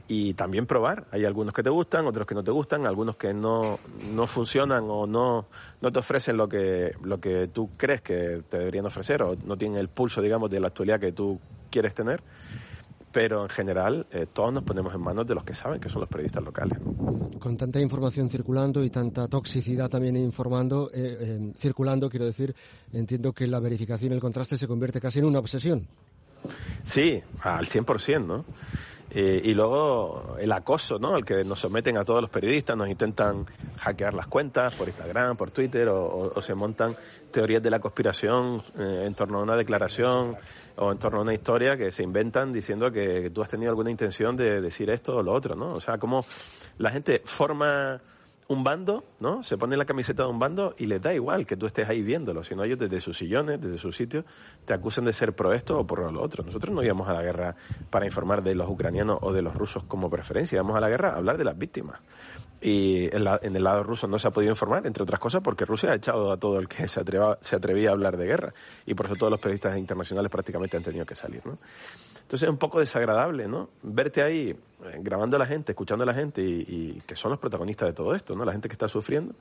Y 0.09 0.33
también 0.35 0.65
probar. 0.65 1.05
Hay 1.11 1.25
algunos 1.25 1.53
que 1.53 1.63
te 1.63 1.69
gustan, 1.69 2.07
otros 2.07 2.25
que 2.25 2.33
no 2.33 2.43
te 2.43 2.51
gustan, 2.51 2.87
algunos 2.87 3.17
que 3.17 3.33
no, 3.33 3.79
no 4.11 4.27
funcionan 4.27 4.85
o 4.89 5.05
no, 5.05 5.47
no 5.81 5.91
te 5.91 5.99
ofrecen 5.99 6.37
lo 6.37 6.47
que, 6.47 6.95
lo 7.03 7.19
que 7.19 7.47
tú 7.47 7.71
crees 7.75 8.01
que 8.01 8.43
te 8.49 8.57
deberían 8.57 8.85
ofrecer 8.85 9.21
o 9.21 9.35
no 9.43 9.57
tienen 9.57 9.79
el 9.79 9.89
pulso, 9.89 10.21
digamos, 10.21 10.49
de 10.49 10.59
la 10.59 10.67
actualidad 10.67 10.99
que 10.99 11.11
tú 11.11 11.39
quieres 11.69 11.93
tener 11.93 12.23
pero 13.11 13.43
en 13.43 13.49
general 13.49 14.05
eh, 14.11 14.27
todos 14.31 14.53
nos 14.53 14.63
ponemos 14.63 14.93
en 14.93 15.01
manos 15.01 15.25
de 15.25 15.35
los 15.35 15.43
que 15.43 15.55
saben, 15.55 15.79
que 15.79 15.89
son 15.89 16.01
los 16.01 16.09
periodistas 16.09 16.43
locales. 16.43 16.77
Con 17.39 17.57
tanta 17.57 17.79
información 17.79 18.29
circulando 18.29 18.83
y 18.83 18.89
tanta 18.89 19.27
toxicidad 19.27 19.89
también 19.89 20.15
informando, 20.17 20.91
eh, 20.93 21.51
circulando, 21.57 22.09
quiero 22.09 22.25
decir, 22.25 22.55
entiendo 22.93 23.33
que 23.33 23.47
la 23.47 23.59
verificación 23.59 24.11
y 24.11 24.15
el 24.15 24.21
contraste 24.21 24.57
se 24.57 24.67
convierte 24.67 24.99
casi 24.99 25.19
en 25.19 25.25
una 25.25 25.39
obsesión. 25.39 25.87
Sí, 26.83 27.21
al 27.41 27.65
100%, 27.65 28.25
¿no? 28.25 28.45
Eh, 29.09 29.41
y 29.41 29.53
luego 29.53 30.35
el 30.39 30.51
acoso, 30.51 30.99
¿no? 30.99 31.15
El 31.15 31.23
que 31.23 31.45
nos 31.45 31.61
someten 31.61 31.97
a 31.97 32.03
todos 32.03 32.19
los 32.19 32.29
periodistas, 32.29 32.75
nos 32.75 32.89
intentan 32.89 33.45
hackear 33.77 34.13
las 34.13 34.27
cuentas 34.27 34.75
por 34.75 34.87
Instagram, 34.87 35.37
por 35.37 35.51
Twitter, 35.51 35.87
o, 35.87 36.41
se 36.41 36.53
montan 36.53 36.95
teorías 37.31 37.63
de 37.63 37.69
la 37.69 37.79
conspiración 37.79 38.61
eh, 38.77 39.03
en 39.05 39.15
torno 39.15 39.39
a 39.39 39.43
una 39.43 39.55
declaración 39.55 40.35
o 40.77 40.91
en 40.91 40.97
torno 40.97 41.19
a 41.19 41.21
una 41.21 41.33
historia 41.33 41.75
que 41.77 41.91
se 41.91 42.03
inventan 42.03 42.53
diciendo 42.53 42.91
que 42.91 43.29
tú 43.29 43.41
has 43.41 43.49
tenido 43.49 43.69
alguna 43.69 43.91
intención 43.91 44.35
de 44.35 44.61
decir 44.61 44.89
esto 44.89 45.17
o 45.17 45.23
lo 45.23 45.33
otro, 45.33 45.55
¿no? 45.55 45.73
O 45.73 45.79
sea, 45.79 45.97
como 45.97 46.25
la 46.77 46.91
gente 46.91 47.21
forma 47.25 47.99
un 48.49 48.63
bando, 48.63 49.03
¿no? 49.19 49.43
Se 49.43 49.57
pone 49.57 49.75
la 49.75 49.85
camiseta 49.85 50.23
de 50.23 50.29
un 50.29 50.39
bando 50.39 50.73
y 50.77 50.85
les 50.85 51.01
da 51.01 51.13
igual 51.13 51.45
que 51.45 51.57
tú 51.57 51.65
estés 51.65 51.89
ahí 51.89 52.01
viéndolo, 52.01 52.43
sino 52.43 52.63
ellos 52.63 52.79
desde 52.79 53.01
sus 53.01 53.17
sillones, 53.17 53.59
desde 53.59 53.77
sus 53.77 53.95
sitios, 53.95 54.23
te 54.65 54.73
acusan 54.73 55.05
de 55.05 55.13
ser 55.13 55.35
pro 55.35 55.53
esto 55.53 55.77
o 55.77 55.85
pro 55.85 56.11
lo 56.11 56.21
otro. 56.21 56.43
Nosotros 56.43 56.73
no 56.73 56.81
íbamos 56.83 57.09
a 57.09 57.13
la 57.13 57.21
guerra 57.21 57.55
para 57.89 58.05
informar 58.05 58.43
de 58.43 58.55
los 58.55 58.69
ucranianos 58.69 59.19
o 59.21 59.33
de 59.33 59.41
los 59.41 59.53
rusos 59.53 59.83
como 59.83 60.09
preferencia, 60.09 60.55
íbamos 60.55 60.77
a 60.77 60.79
la 60.79 60.89
guerra 60.89 61.09
a 61.09 61.17
hablar 61.17 61.37
de 61.37 61.43
las 61.43 61.57
víctimas. 61.57 61.99
Y 62.61 63.05
en, 63.15 63.55
el 63.55 63.63
lado 63.63 63.83
ruso 63.83 64.07
no 64.07 64.17
se 64.17 64.27
ha 64.27 64.31
podido 64.31 64.51
informar, 64.51 64.85
entre 64.87 65.03
otras 65.03 65.19
cosas, 65.19 65.41
porque 65.41 65.65
Rusia 65.65 65.91
ha 65.91 65.95
echado 65.95 66.31
a 66.31 66.37
todo 66.37 66.59
el 66.59 66.67
que 66.67 66.87
se, 66.87 67.01
se 67.41 67.55
atrevía 67.55 67.89
a 67.89 67.91
hablar 67.93 68.17
de 68.17 68.25
guerra. 68.25 68.53
Y 68.85 68.95
por 68.95 69.05
eso 69.05 69.15
todos 69.15 69.31
los 69.31 69.39
periodistas 69.39 69.77
internacionales 69.77 70.31
prácticamente 70.31 70.77
han 70.77 70.83
tenido 70.83 71.05
que 71.05 71.15
salir, 71.15 71.45
¿no? 71.45 71.57
Entonces 72.27 72.45
es 72.45 72.51
un 72.51 72.57
poco 72.57 72.81
desagradable, 72.81 73.47
¿no? 73.47 73.69
Verte 73.83 74.21
ahí 74.21 74.49
eh, 74.49 74.99
grabando 74.99 75.37
a 75.37 75.39
la 75.39 75.45
gente, 75.45 75.71
escuchando 75.71 76.03
a 76.03 76.07
la 76.07 76.13
gente 76.13 76.41
y, 76.41 77.01
que 77.05 77.15
son 77.15 77.31
los 77.31 77.39
protagonistas 77.39 77.87
de 77.87 77.93
todo 77.93 78.13
esto, 78.13 78.35
¿no? 78.35 78.43
La 78.43 78.51
gente 78.51 78.67
que 78.67 78.73
está 78.73 78.89
sufriendo 78.89 79.33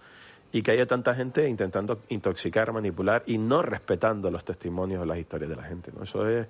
y 0.53 0.63
que 0.63 0.71
haya 0.71 0.87
tanta 0.87 1.13
gente 1.13 1.49
intentando 1.49 2.03
intoxicar, 2.11 2.73
manipular 2.73 3.25
y 3.27 3.39
no 3.39 3.61
respetando 3.61 4.31
los 4.31 4.45
testimonios 4.45 5.03
o 5.03 5.05
las 5.05 5.19
historias 5.19 5.51
de 5.51 5.57
la 5.57 5.65
gente, 5.65 5.91
¿no? 5.93 6.05
Eso 6.05 6.29
es, 6.29 6.47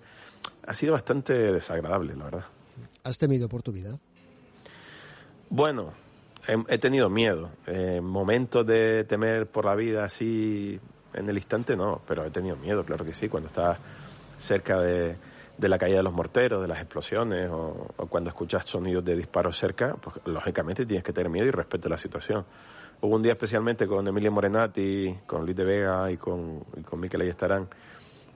ha 0.67 0.75
sido 0.75 0.93
bastante 0.93 1.33
desagradable, 1.33 2.15
la 2.15 2.25
verdad. 2.25 2.45
¿Has 3.03 3.17
temido 3.17 3.49
por 3.49 3.63
tu 3.63 3.73
vida? 3.73 3.99
Bueno, 5.49 5.95
he, 6.47 6.79
tenido 6.79 7.09
miedo. 7.09 7.51
Eh, 7.67 8.01
momentos 8.01 8.67
de 8.67 9.05
temer 9.05 9.47
por 9.47 9.65
la 9.65 9.75
vida 9.75 10.05
así 10.05 10.79
en 11.15 11.29
el 11.29 11.37
instante 11.37 11.77
no, 11.77 12.01
pero 12.07 12.25
he 12.25 12.31
tenido 12.31 12.57
miedo, 12.57 12.85
claro 12.85 13.05
que 13.05 13.13
sí, 13.13 13.29
cuando 13.29 13.49
estás 13.49 13.79
cerca 14.39 14.81
de 14.81 15.17
de 15.59 15.69
la 15.69 15.79
caída 15.79 15.99
de 15.99 16.03
los 16.03 16.13
morteros, 16.13 16.61
de 16.61 16.69
las 16.69 16.79
explosiones 16.79 17.49
o, 17.51 17.89
cuando 18.09 18.31
escuchas 18.31 18.67
sonidos 18.67 19.05
de 19.05 19.17
disparos 19.17 19.57
cerca, 19.57 19.95
pues 19.95 20.17
lógicamente 20.27 20.85
tienes 20.85 21.05
que 21.05 21.13
tener 21.13 21.31
miedo 21.31 21.47
y 21.47 21.51
respeto 21.51 21.89
la 21.89 21.99
situación. 21.99 22.45
Hubo 23.01 23.15
un 23.15 23.23
día 23.23 23.33
especialmente 23.33 23.87
con 23.87 24.07
Emilio 24.07 24.33
Morenati, 24.33 25.19
con 25.27 25.45
Luis 25.45 25.57
de 25.57 25.65
Vega 25.65 26.11
y 26.11 26.17
con, 26.17 26.65
y 26.77 26.83
con 26.83 27.01
Miquel 27.01 27.23
Ayestarán, 27.23 27.69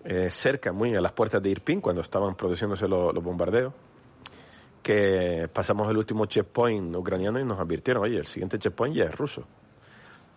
eh, 0.05 0.31
cerca, 0.31 0.73
muy 0.73 0.95
a 0.95 1.01
las 1.01 1.13
puertas 1.13 1.43
de 1.43 1.51
Irpin, 1.51 1.81
cuando 1.81 2.03
estaban 2.03 2.35
produciéndose 2.35 2.89
los 2.89 3.23
bombardeos, 3.23 3.73
que 4.83 5.49
pasamos 5.53 5.91
el 5.91 5.97
último 5.97 6.27
checkpoint 6.27 6.95
ucraniano 6.97 7.39
y 7.39 7.45
nos 7.45 7.59
advirtieron, 7.59 8.03
oye, 8.03 8.19
el 8.19 8.27
siguiente 8.27 8.59
checkpoint 8.59 8.95
ya 8.95 9.05
es 9.05 9.15
ruso 9.15 9.45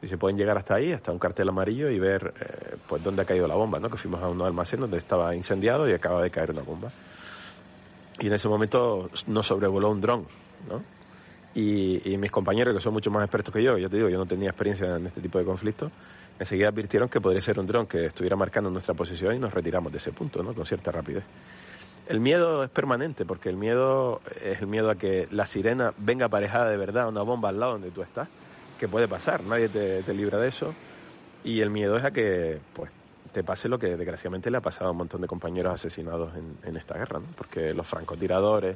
y 0.03 0.07
se 0.07 0.17
pueden 0.17 0.37
llegar 0.37 0.57
hasta 0.57 0.75
ahí, 0.75 0.91
hasta 0.91 1.13
un 1.13 1.17
cartel 1.17 1.47
amarillo 1.47 1.89
y 1.89 1.97
ver 1.97 2.33
eh, 2.37 2.75
pues 2.87 3.01
dónde 3.01 3.21
ha 3.21 3.25
caído 3.25 3.47
la 3.47 3.55
bomba, 3.55 3.79
¿no? 3.79 3.89
Que 3.89 3.95
fuimos 3.95 4.21
a 4.21 4.27
un 4.27 4.41
almacén 4.41 4.81
donde 4.81 4.97
estaba 4.97 5.33
incendiado 5.33 5.87
y 5.89 5.93
acaba 5.93 6.21
de 6.21 6.29
caer 6.29 6.51
una 6.51 6.61
bomba. 6.61 6.91
Y 8.19 8.27
en 8.27 8.33
ese 8.33 8.49
momento 8.49 9.09
nos 9.27 9.47
sobrevoló 9.47 9.89
un 9.89 10.01
dron, 10.01 10.27
¿no? 10.67 10.83
Y, 11.55 12.17
mis 12.17 12.31
compañeros, 12.31 12.75
que 12.75 12.81
son 12.81 12.93
mucho 12.93 13.11
más 13.11 13.23
expertos 13.23 13.53
que 13.53 13.63
yo, 13.63 13.77
ya 13.77 13.87
te 13.87 13.95
digo, 13.95 14.09
yo 14.09 14.17
no 14.17 14.25
tenía 14.25 14.49
experiencia 14.49 14.95
en 14.95 15.07
este 15.07 15.21
tipo 15.21 15.37
de 15.37 15.45
conflictos, 15.45 15.91
enseguida 16.37 16.69
advirtieron 16.69 17.07
que 17.07 17.21
podría 17.21 17.41
ser 17.41 17.59
un 17.59 17.67
dron 17.67 17.85
que 17.85 18.07
estuviera 18.07 18.35
marcando 18.35 18.71
nuestra 18.71 18.95
posición 18.95 19.35
y 19.35 19.39
nos 19.39 19.53
retiramos 19.53 19.91
de 19.91 19.99
ese 19.99 20.11
punto, 20.11 20.43
¿no? 20.43 20.53
Con 20.53 20.65
cierta 20.65 20.91
rapidez. 20.91 21.23
El 22.07 22.19
miedo 22.19 22.63
es 22.63 22.69
permanente, 22.69 23.25
porque 23.25 23.49
el 23.49 23.55
miedo 23.55 24.21
es 24.43 24.61
el 24.61 24.67
miedo 24.67 24.89
a 24.89 24.95
que 24.95 25.27
la 25.31 25.45
sirena 25.45 25.93
venga 25.97 26.25
aparejada 26.25 26.69
de 26.69 26.77
verdad 26.77 27.03
a 27.03 27.07
una 27.07 27.21
bomba 27.21 27.49
al 27.49 27.59
lado 27.59 27.73
donde 27.73 27.91
tú 27.91 28.01
estás 28.01 28.27
que 28.83 28.89
puede 28.89 29.07
pasar, 29.07 29.43
nadie 29.43 29.69
te, 29.69 30.13
libra 30.13 30.39
de 30.39 30.49
eso. 30.49 30.73
Y 31.45 31.61
el 31.61 31.69
miedo 31.69 31.95
es 31.95 32.03
a 32.03 32.11
que 32.11 32.59
pues, 32.73 32.91
te 33.31 33.41
pase 33.41 33.69
lo 33.69 33.79
que 33.79 33.95
desgraciadamente 33.95 34.51
le 34.51 34.57
ha 34.57 34.61
pasado 34.61 34.87
a 34.87 34.91
un 34.91 34.97
montón 34.97 35.21
de 35.21 35.27
compañeros 35.27 35.73
asesinados 35.73 36.31
en, 36.63 36.75
esta 36.75 36.95
guerra, 36.95 37.19
¿no? 37.19 37.27
porque 37.37 37.73
los 37.73 37.87
francotiradores, 37.87 38.75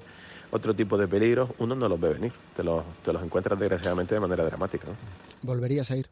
otro 0.52 0.74
tipo 0.74 0.98
de 0.98 1.10
peligros, 1.10 1.50
uno 1.58 1.76
no 1.76 1.90
los 1.90 2.00
ve 2.00 2.14
venir, 2.14 2.32
te 2.56 2.64
los, 2.64 2.86
te 3.04 3.12
los 3.12 3.22
encuentras 3.22 3.60
desgraciadamente 3.60 4.16
de 4.16 4.22
manera 4.22 4.46
dramática. 4.46 4.88
¿Volverías 5.42 5.92
a 5.92 5.98
ir? 5.98 6.08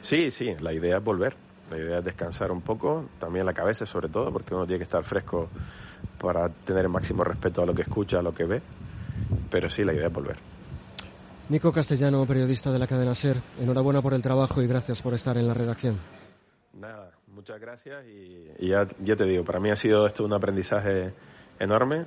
Sí, 0.00 0.30
sí, 0.30 0.54
la 0.60 0.72
idea 0.72 0.96
es 0.96 1.04
volver. 1.04 1.36
La 1.70 1.76
idea 1.76 1.98
es 1.98 2.04
descansar 2.04 2.52
un 2.52 2.62
poco, 2.62 3.06
también 3.18 3.44
la 3.44 3.52
cabeza 3.52 3.84
sobre 3.84 4.08
todo, 4.08 4.32
porque 4.32 4.54
uno 4.54 4.66
tiene 4.66 4.78
que 4.78 4.84
estar 4.84 5.02
fresco 5.02 5.48
para 6.20 6.48
tener 6.48 6.84
el 6.84 6.90
máximo 6.90 7.24
respeto 7.24 7.62
a 7.62 7.66
lo 7.66 7.74
que 7.74 7.82
escucha, 7.82 8.18
a 8.18 8.22
lo 8.22 8.34
que 8.34 8.44
ve. 8.44 8.62
Pero 9.50 9.70
sí, 9.70 9.84
la 9.84 9.92
idea 9.92 10.08
es 10.08 10.12
volver. 10.12 10.36
Nico 11.48 11.72
Castellano, 11.72 12.26
periodista 12.26 12.72
de 12.72 12.78
la 12.78 12.88
cadena 12.88 13.14
SER, 13.14 13.36
enhorabuena 13.60 14.02
por 14.02 14.14
el 14.14 14.22
trabajo 14.22 14.62
y 14.62 14.66
gracias 14.66 15.00
por 15.00 15.14
estar 15.14 15.36
en 15.36 15.46
la 15.46 15.54
redacción. 15.54 15.96
Nada, 16.72 17.12
muchas 17.28 17.60
gracias 17.60 18.04
y, 18.04 18.66
ya, 18.66 18.86
te 18.86 19.24
digo, 19.24 19.44
para 19.44 19.60
mí 19.60 19.70
ha 19.70 19.76
sido 19.76 20.06
esto 20.06 20.24
un 20.24 20.32
aprendizaje 20.32 21.14
enorme 21.60 22.06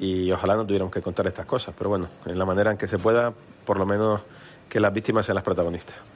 y 0.00 0.32
ojalá 0.32 0.56
no 0.56 0.66
tuviéramos 0.66 0.92
que 0.92 1.00
contar 1.00 1.26
estas 1.28 1.46
cosas, 1.46 1.72
pero 1.78 1.90
bueno, 1.90 2.08
en 2.26 2.36
la 2.36 2.44
manera 2.44 2.72
en 2.72 2.76
que 2.76 2.88
se 2.88 2.98
pueda, 2.98 3.32
por 3.64 3.78
lo 3.78 3.86
menos 3.86 4.22
que 4.68 4.80
las 4.80 4.92
víctimas 4.92 5.24
sean 5.24 5.36
las 5.36 5.44
protagonistas. 5.44 6.13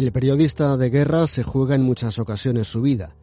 El 0.00 0.12
periodista 0.12 0.78
de 0.78 0.88
guerra 0.88 1.26
se 1.26 1.42
juega 1.42 1.74
en 1.74 1.82
muchas 1.82 2.18
ocasiones 2.18 2.68
su 2.68 2.80
vida 2.80 3.16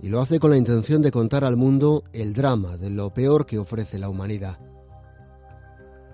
y 0.00 0.08
lo 0.08 0.20
hace 0.20 0.38
con 0.38 0.50
la 0.50 0.56
intención 0.56 1.02
de 1.02 1.10
contar 1.10 1.44
al 1.44 1.56
mundo 1.56 2.04
el 2.12 2.34
drama 2.34 2.76
de 2.76 2.88
lo 2.88 3.12
peor 3.12 3.46
que 3.46 3.58
ofrece 3.58 3.98
la 3.98 4.08
humanidad. 4.08 4.60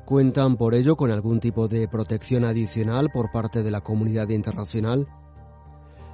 ¿Cuentan 0.07 0.57
por 0.57 0.75
ello 0.75 0.97
con 0.97 1.11
algún 1.11 1.39
tipo 1.39 1.69
de 1.69 1.87
protección 1.87 2.47
adicional 2.47 3.11
por 3.13 3.31
parte 3.31 3.63
de 3.63 3.71
la 3.71 3.83
comunidad 3.83 4.31
internacional? 4.31 5.07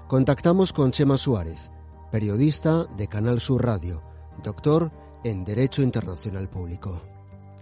Contactamos 0.09 0.73
con 0.73 0.91
Chema 0.91 1.17
Suárez, 1.17 1.71
periodista 2.11 2.87
de 2.97 3.07
Canal 3.07 3.39
Sur 3.39 3.65
Radio, 3.65 4.03
doctor 4.43 4.91
en 5.23 5.45
Derecho 5.45 5.83
Internacional 5.83 6.51
Público. 6.51 7.03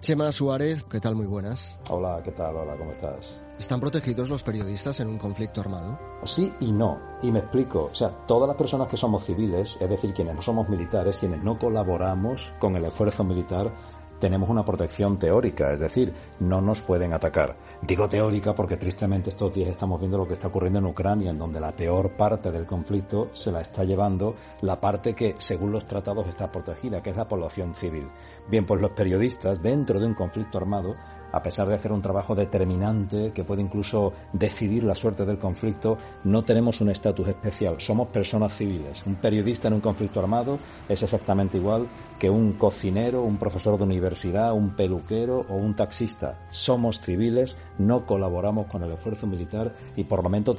Chema 0.00 0.32
Suárez, 0.32 0.84
¿qué 0.84 1.00
tal? 1.00 1.16
Muy 1.16 1.26
buenas. 1.26 1.78
Hola, 1.90 2.22
¿qué 2.24 2.30
tal? 2.30 2.56
Hola, 2.56 2.78
¿cómo 2.78 2.92
estás? 2.92 3.42
¿Están 3.58 3.80
protegidos 3.80 4.28
los 4.28 4.44
periodistas 4.44 5.00
en 5.00 5.08
un 5.08 5.18
conflicto 5.18 5.60
armado? 5.60 5.98
Sí 6.22 6.54
y 6.60 6.70
no. 6.70 7.00
Y 7.22 7.32
me 7.32 7.40
explico. 7.40 7.90
O 7.90 7.94
sea, 7.94 8.10
todas 8.10 8.46
las 8.46 8.56
personas 8.56 8.86
que 8.86 8.96
somos 8.96 9.24
civiles, 9.24 9.76
es 9.80 9.90
decir, 9.90 10.14
quienes 10.14 10.36
no 10.36 10.42
somos 10.42 10.68
militares, 10.68 11.16
quienes 11.16 11.42
no 11.42 11.58
colaboramos 11.58 12.52
con 12.60 12.76
el 12.76 12.84
esfuerzo 12.84 13.24
militar, 13.24 13.72
tenemos 14.20 14.48
una 14.48 14.64
protección 14.64 15.18
teórica, 15.18 15.72
es 15.72 15.80
decir, 15.80 16.12
no 16.40 16.60
nos 16.60 16.82
pueden 16.82 17.12
atacar. 17.12 17.56
Digo 17.82 18.08
teórica 18.08 18.54
porque 18.54 18.76
tristemente 18.76 19.30
estos 19.30 19.52
días 19.52 19.70
estamos 19.70 19.98
viendo 20.00 20.18
lo 20.18 20.26
que 20.26 20.34
está 20.34 20.48
ocurriendo 20.48 20.78
en 20.78 20.86
Ucrania, 20.86 21.30
en 21.30 21.38
donde 21.38 21.60
la 21.60 21.72
peor 21.72 22.12
parte 22.12 22.52
del 22.52 22.66
conflicto 22.66 23.30
se 23.32 23.50
la 23.50 23.60
está 23.60 23.82
llevando 23.82 24.36
la 24.62 24.80
parte 24.80 25.14
que, 25.14 25.34
según 25.38 25.72
los 25.72 25.86
tratados, 25.86 26.28
está 26.28 26.50
protegida, 26.50 27.02
que 27.02 27.10
es 27.10 27.16
la 27.16 27.28
población 27.28 27.74
civil. 27.74 28.08
Bien, 28.48 28.66
pues 28.66 28.80
los 28.80 28.92
periodistas, 28.92 29.62
dentro 29.62 29.98
de 29.98 30.06
un 30.06 30.14
conflicto 30.14 30.58
armado, 30.58 30.94
a 31.32 31.42
pesar 31.42 31.68
de 31.68 31.75
hacer 31.75 31.92
un 31.92 32.02
trabajo 32.02 32.35
determinante 32.35 33.32
que 33.32 33.44
puede 33.44 33.62
incluso 33.62 34.12
decidir 34.32 34.85
la 34.85 34.94
suerte 34.94 35.25
del 35.25 35.38
conflicto, 35.38 35.97
no 36.25 36.44
tenemos 36.44 36.80
un 36.80 36.90
estatus 36.90 37.28
especial. 37.28 37.80
Somos 37.80 38.08
personas 38.08 38.56
civiles. 38.56 39.04
Un 39.06 39.16
periodista 39.16 39.68
en 39.68 39.75
un 39.75 39.80
conflicto 39.80 40.20
armado 40.20 40.58
es 40.88 41.02
exactamente 41.02 41.58
igual 41.58 41.87
que 42.18 42.30
un 42.30 42.54
cocinero, 42.54 43.23
un 43.23 43.37
profesor 43.37 43.78
de 43.78 43.85
universidad, 43.85 44.52
un 44.52 44.75
peluquero 44.75 45.44
o 45.49 45.54
un 45.54 45.75
taxista. 45.75 46.38
Somos 46.50 47.00
civiles, 47.00 47.56
no 47.78 48.06
colaboramos 48.06 48.66
con 48.66 48.82
el 48.82 48.92
esfuerzo 48.92 49.26
militar 49.26 49.75
y 49.97 50.04
por 50.04 50.23
lo 50.23 50.30
menos 50.30 50.56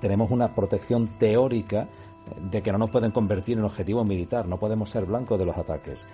tenemos 0.00 0.30
una 0.30 0.54
protección 0.54 1.18
teórica 1.18 1.88
de 2.50 2.62
que 2.62 2.72
no 2.72 2.78
nos 2.78 2.90
pueden 2.90 3.12
convertir 3.12 3.56
en 3.58 3.64
objetivo 3.64 4.04
militar, 4.04 4.48
no 4.48 4.58
podemos 4.58 4.90
ser 4.90 5.06
blancos 5.06 5.38
de 5.38 5.44
los 5.44 5.56
ataques 5.56 6.04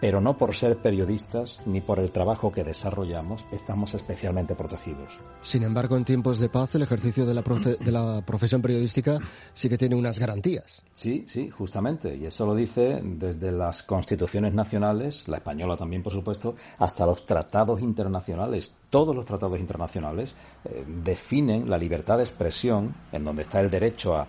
pero 0.00 0.20
no 0.20 0.36
por 0.36 0.54
ser 0.54 0.76
periodistas 0.78 1.60
ni 1.66 1.80
por 1.80 1.98
el 1.98 2.10
trabajo 2.10 2.52
que 2.52 2.64
desarrollamos 2.64 3.44
estamos 3.52 3.94
especialmente 3.94 4.54
protegidos. 4.54 5.18
Sin 5.42 5.62
embargo, 5.62 5.96
en 5.96 6.04
tiempos 6.04 6.38
de 6.38 6.48
paz, 6.48 6.74
el 6.74 6.82
ejercicio 6.82 7.26
de 7.26 7.34
la, 7.34 7.42
de 7.42 7.92
la 7.92 8.22
profesión 8.24 8.62
periodística 8.62 9.18
sí 9.52 9.68
que 9.68 9.78
tiene 9.78 9.96
unas 9.96 10.18
garantías. 10.18 10.82
Sí, 10.94 11.24
sí, 11.28 11.48
justamente. 11.48 12.16
Y 12.16 12.26
eso 12.26 12.44
lo 12.44 12.54
dice 12.54 13.00
desde 13.02 13.52
las 13.52 13.82
constituciones 13.82 14.52
nacionales, 14.52 15.26
la 15.28 15.36
española 15.36 15.76
también, 15.76 16.02
por 16.02 16.12
supuesto, 16.12 16.56
hasta 16.78 17.06
los 17.06 17.24
tratados 17.24 17.80
internacionales. 17.80 18.74
Todos 18.90 19.14
los 19.14 19.24
tratados 19.24 19.60
internacionales 19.60 20.34
eh, 20.64 20.84
definen 21.04 21.70
la 21.70 21.78
libertad 21.78 22.18
de 22.18 22.24
expresión, 22.24 22.94
en 23.12 23.24
donde 23.24 23.42
está 23.42 23.60
el 23.60 23.70
derecho 23.70 24.16
a 24.16 24.26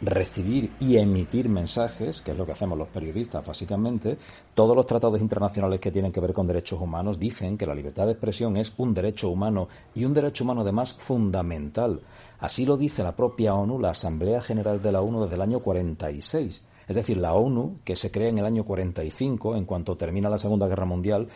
recibir 0.00 0.72
y 0.80 0.96
emitir 0.96 1.48
mensajes, 1.48 2.20
que 2.22 2.30
es 2.30 2.36
lo 2.36 2.46
que 2.46 2.52
hacemos 2.52 2.78
los 2.78 2.88
periodistas 2.88 3.44
básicamente, 3.46 4.16
todos 4.54 4.74
los 4.74 4.86
tratados 4.86 5.20
internacionales 5.20 5.80
que 5.80 5.90
tienen 5.90 6.12
que 6.12 6.20
ver 6.20 6.32
con 6.32 6.46
derechos 6.46 6.80
humanos 6.80 7.18
dicen 7.18 7.58
que 7.58 7.66
la 7.66 7.74
libertad 7.74 8.06
de 8.06 8.12
expresión 8.12 8.56
es 8.56 8.72
un 8.78 8.94
derecho 8.94 9.28
humano 9.28 9.68
y 9.94 10.04
un 10.04 10.14
derecho 10.14 10.44
humano 10.44 10.62
además 10.62 10.94
fundamental. 10.94 12.00
Así 12.38 12.64
lo 12.64 12.76
dice 12.76 13.02
la 13.02 13.14
propia 13.14 13.54
ONU, 13.54 13.78
la 13.78 13.90
Asamblea 13.90 14.40
General 14.40 14.80
de 14.80 14.92
la 14.92 15.02
ONU 15.02 15.22
desde 15.22 15.36
el 15.36 15.42
año 15.42 15.60
46. 15.60 16.62
Es 16.88 16.96
decir, 16.96 17.18
la 17.18 17.34
ONU, 17.34 17.76
que 17.84 17.94
se 17.94 18.10
crea 18.10 18.30
en 18.30 18.38
el 18.38 18.46
año 18.46 18.64
45, 18.64 19.56
en 19.56 19.64
cuanto 19.64 19.96
termina 19.96 20.30
la 20.30 20.38
Segunda 20.38 20.66
Guerra 20.66 20.86
Mundial, 20.86 21.28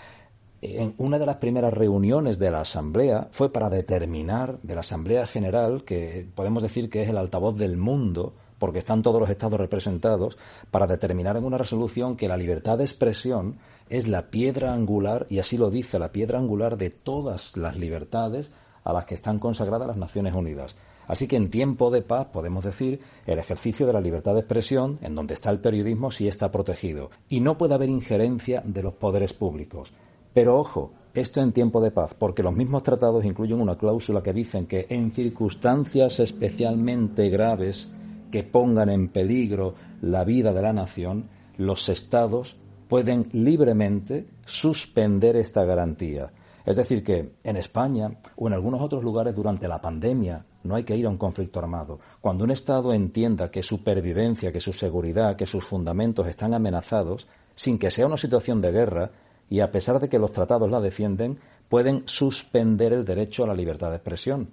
en 0.63 0.95
una 0.97 1.19
de 1.19 1.27
las 1.27 1.37
primeras 1.37 1.75
reuniones 1.75 2.39
de 2.39 2.51
la 2.51 2.63
Asamblea 2.63 3.29
fue 3.31 3.53
para 3.53 3.69
determinar, 3.69 4.59
de 4.63 4.75
la 4.75 4.81
Asamblea 4.81 5.27
General, 5.27 5.85
que 5.85 6.27
podemos 6.35 6.63
decir 6.63 6.89
que 6.89 7.03
es 7.03 7.09
el 7.11 7.19
altavoz 7.19 7.57
del 7.59 7.77
mundo, 7.77 8.33
porque 8.65 8.79
están 8.79 9.03
todos 9.03 9.21
los 9.21 9.29
estados 9.29 9.61
representados, 9.61 10.39
para 10.71 10.87
determinar 10.87 11.37
en 11.37 11.45
una 11.45 11.59
resolución 11.59 12.17
que 12.17 12.29
la 12.29 12.39
libertad 12.39 12.79
de 12.79 12.85
expresión 12.85 13.59
es 13.91 14.09
la 14.09 14.31
piedra 14.31 14.73
angular, 14.73 15.27
y 15.29 15.39
así 15.39 15.59
lo 15.59 15.69
dice, 15.69 15.99
la 15.99 16.13
piedra 16.13 16.39
angular 16.39 16.79
de 16.79 16.89
todas 16.89 17.59
las 17.59 17.77
libertades 17.77 18.51
a 18.83 18.95
las 18.95 19.05
que 19.05 19.17
están 19.17 19.39
consagradas 19.39 19.87
las 19.87 19.99
Naciones 19.99 20.35
Unidas. 20.35 20.77
Así 21.07 21.29
que 21.29 21.37
en 21.37 21.51
tiempo 21.51 21.91
de 21.91 22.01
paz 22.01 22.29
podemos 22.33 22.65
decir 22.65 23.01
el 23.27 23.39
ejercicio 23.39 23.87
de 23.87 23.93
la 23.93 24.01
libertad 24.01 24.33
de 24.33 24.41
expresión, 24.41 24.99
en 25.03 25.15
donde 25.15 25.35
está 25.35 25.51
el 25.51 25.61
periodismo, 25.61 26.11
sí 26.11 26.27
está 26.27 26.51
protegido. 26.51 27.11
Y 27.29 27.41
no 27.41 27.59
puede 27.59 27.75
haber 27.75 27.91
injerencia 27.91 28.63
de 28.65 28.83
los 28.83 28.95
poderes 28.95 29.35
públicos. 29.35 29.93
Pero 30.33 30.59
ojo, 30.59 30.93
esto 31.13 31.43
en 31.43 31.53
tiempo 31.53 31.83
de 31.83 31.91
paz, 31.91 32.15
porque 32.15 32.43
los 32.43 32.55
mismos 32.55 32.83
tratados 32.83 33.27
incluyen 33.27 33.61
una 33.61 33.77
cláusula 33.77 34.23
que 34.23 34.33
dicen 34.33 34.67
que 34.67 34.87
en 34.89 35.11
circunstancias 35.11 36.19
especialmente 36.19 37.29
graves 37.29 37.93
que 38.35 38.43
pongan 38.43 38.89
en 38.89 39.11
peligro 39.11 39.77
la 40.03 40.25
vida 40.25 40.53
de 40.53 40.61
la 40.61 40.73
nación, 40.73 41.29
los 41.57 41.89
estados 41.89 42.57
pueden 42.89 43.29
libremente 43.31 44.27
suspender 44.45 45.37
esta 45.37 45.65
garantía. 45.65 46.33
Es 46.67 46.77
decir, 46.77 47.05
que 47.05 47.31
en 47.45 47.57
España 47.57 48.11
o 48.35 48.49
en 48.49 48.55
algunos 48.55 48.81
otros 48.81 49.05
lugares 49.05 49.37
durante 49.37 49.69
la 49.69 49.81
pandemia 49.81 50.45
no 50.65 50.75
hay 50.75 50.83
que 50.83 50.97
ir 50.97 51.07
a 51.07 51.11
un 51.11 51.17
conflicto 51.17 51.61
armado. 51.61 52.01
Cuando 52.21 52.43
un 52.43 52.51
Estado 52.51 52.93
entienda 52.93 53.53
que 53.53 53.63
su 53.63 53.85
pervivencia, 53.85 54.51
que 54.51 54.61
su 54.61 54.73
seguridad, 54.73 55.37
que 55.37 55.47
sus 55.47 55.65
fundamentos 55.65 56.27
están 56.27 56.55
amenazados, 56.55 57.29
sin 57.55 57.79
que 57.79 57.93
sea 57.93 58.07
una 58.07 58.19
situación 58.19 58.61
de 58.61 58.73
guerra, 58.73 59.11
y 59.49 59.61
a 59.61 59.71
pesar 59.71 60.01
de 60.01 60.09
que 60.09 60.19
los 60.19 60.33
tratados 60.33 60.69
la 60.69 60.81
defienden, 60.81 61.39
pueden 61.69 62.03
suspender 62.07 62.95
el 62.95 63.05
derecho 63.05 63.45
a 63.45 63.47
la 63.47 63.55
libertad 63.55 63.91
de 63.91 63.97
expresión. 63.99 64.49